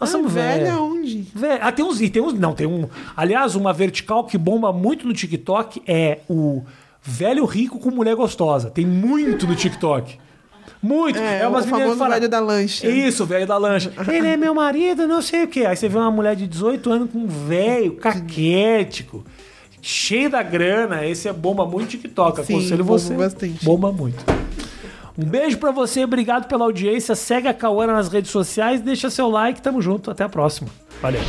Ah, 0.00 0.06
somos 0.06 0.32
velho 0.32 0.64
velhos. 0.64 0.76
aonde? 0.78 1.26
Vé- 1.34 1.58
Ah, 1.62 1.70
tem 1.72 1.84
uns, 1.84 2.00
e 2.00 2.08
tem 2.10 2.20
uns, 2.22 2.34
não, 2.34 2.52
tem 2.52 2.66
um, 2.66 2.86
aliás, 3.16 3.54
uma 3.54 3.72
vertical 3.72 4.24
que 4.24 4.36
bomba 4.38 4.72
muito 4.72 5.06
no 5.06 5.12
TikTok 5.12 5.82
é 5.86 6.18
o 6.28 6.62
velho 7.02 7.44
rico 7.44 7.78
com 7.78 7.90
mulher 7.90 8.14
gostosa. 8.16 8.70
Tem 8.70 8.84
muito 8.86 9.46
no 9.46 9.54
TikTok. 9.54 10.18
Muito. 10.84 11.18
É, 11.18 11.40
É, 11.40 11.46
o 11.46 11.50
umas 11.50 11.64
meninas 11.64 11.70
famoso 11.70 11.92
que 11.92 11.98
falam, 11.98 12.12
velho 12.12 12.28
da 12.28 12.40
lancha. 12.40 12.86
Isso, 12.86 13.22
o 13.22 13.26
velho 13.26 13.46
da 13.46 13.56
lancha. 13.56 13.90
Ele 14.06 14.26
é 14.26 14.36
meu 14.36 14.54
marido, 14.54 15.08
não 15.08 15.22
sei 15.22 15.44
o 15.44 15.48
quê. 15.48 15.64
Aí 15.64 15.74
você 15.74 15.88
vê 15.88 15.96
uma 15.96 16.10
mulher 16.10 16.36
de 16.36 16.46
18 16.46 16.90
anos 16.92 17.10
com 17.10 17.20
um 17.20 17.26
velho, 17.26 17.94
caquético, 17.96 19.24
cheio 19.80 20.28
da 20.28 20.42
grana. 20.42 21.06
Esse 21.06 21.26
é 21.26 21.32
bomba 21.32 21.64
muito 21.64 21.88
TikTok. 21.88 22.42
Aconselho 22.42 22.84
você. 22.84 23.14
bastante. 23.14 23.64
Bomba 23.64 23.90
muito. 23.90 24.22
Um 25.16 25.24
beijo 25.24 25.56
pra 25.56 25.70
você, 25.70 26.04
obrigado 26.04 26.48
pela 26.48 26.64
audiência. 26.64 27.14
Segue 27.14 27.48
a 27.48 27.54
Cauana 27.54 27.94
nas 27.94 28.08
redes 28.08 28.30
sociais, 28.30 28.82
deixa 28.82 29.08
seu 29.08 29.30
like, 29.30 29.62
tamo 29.62 29.80
junto. 29.80 30.10
Até 30.10 30.24
a 30.24 30.28
próxima. 30.28 30.68
Valeu. 31.00 31.22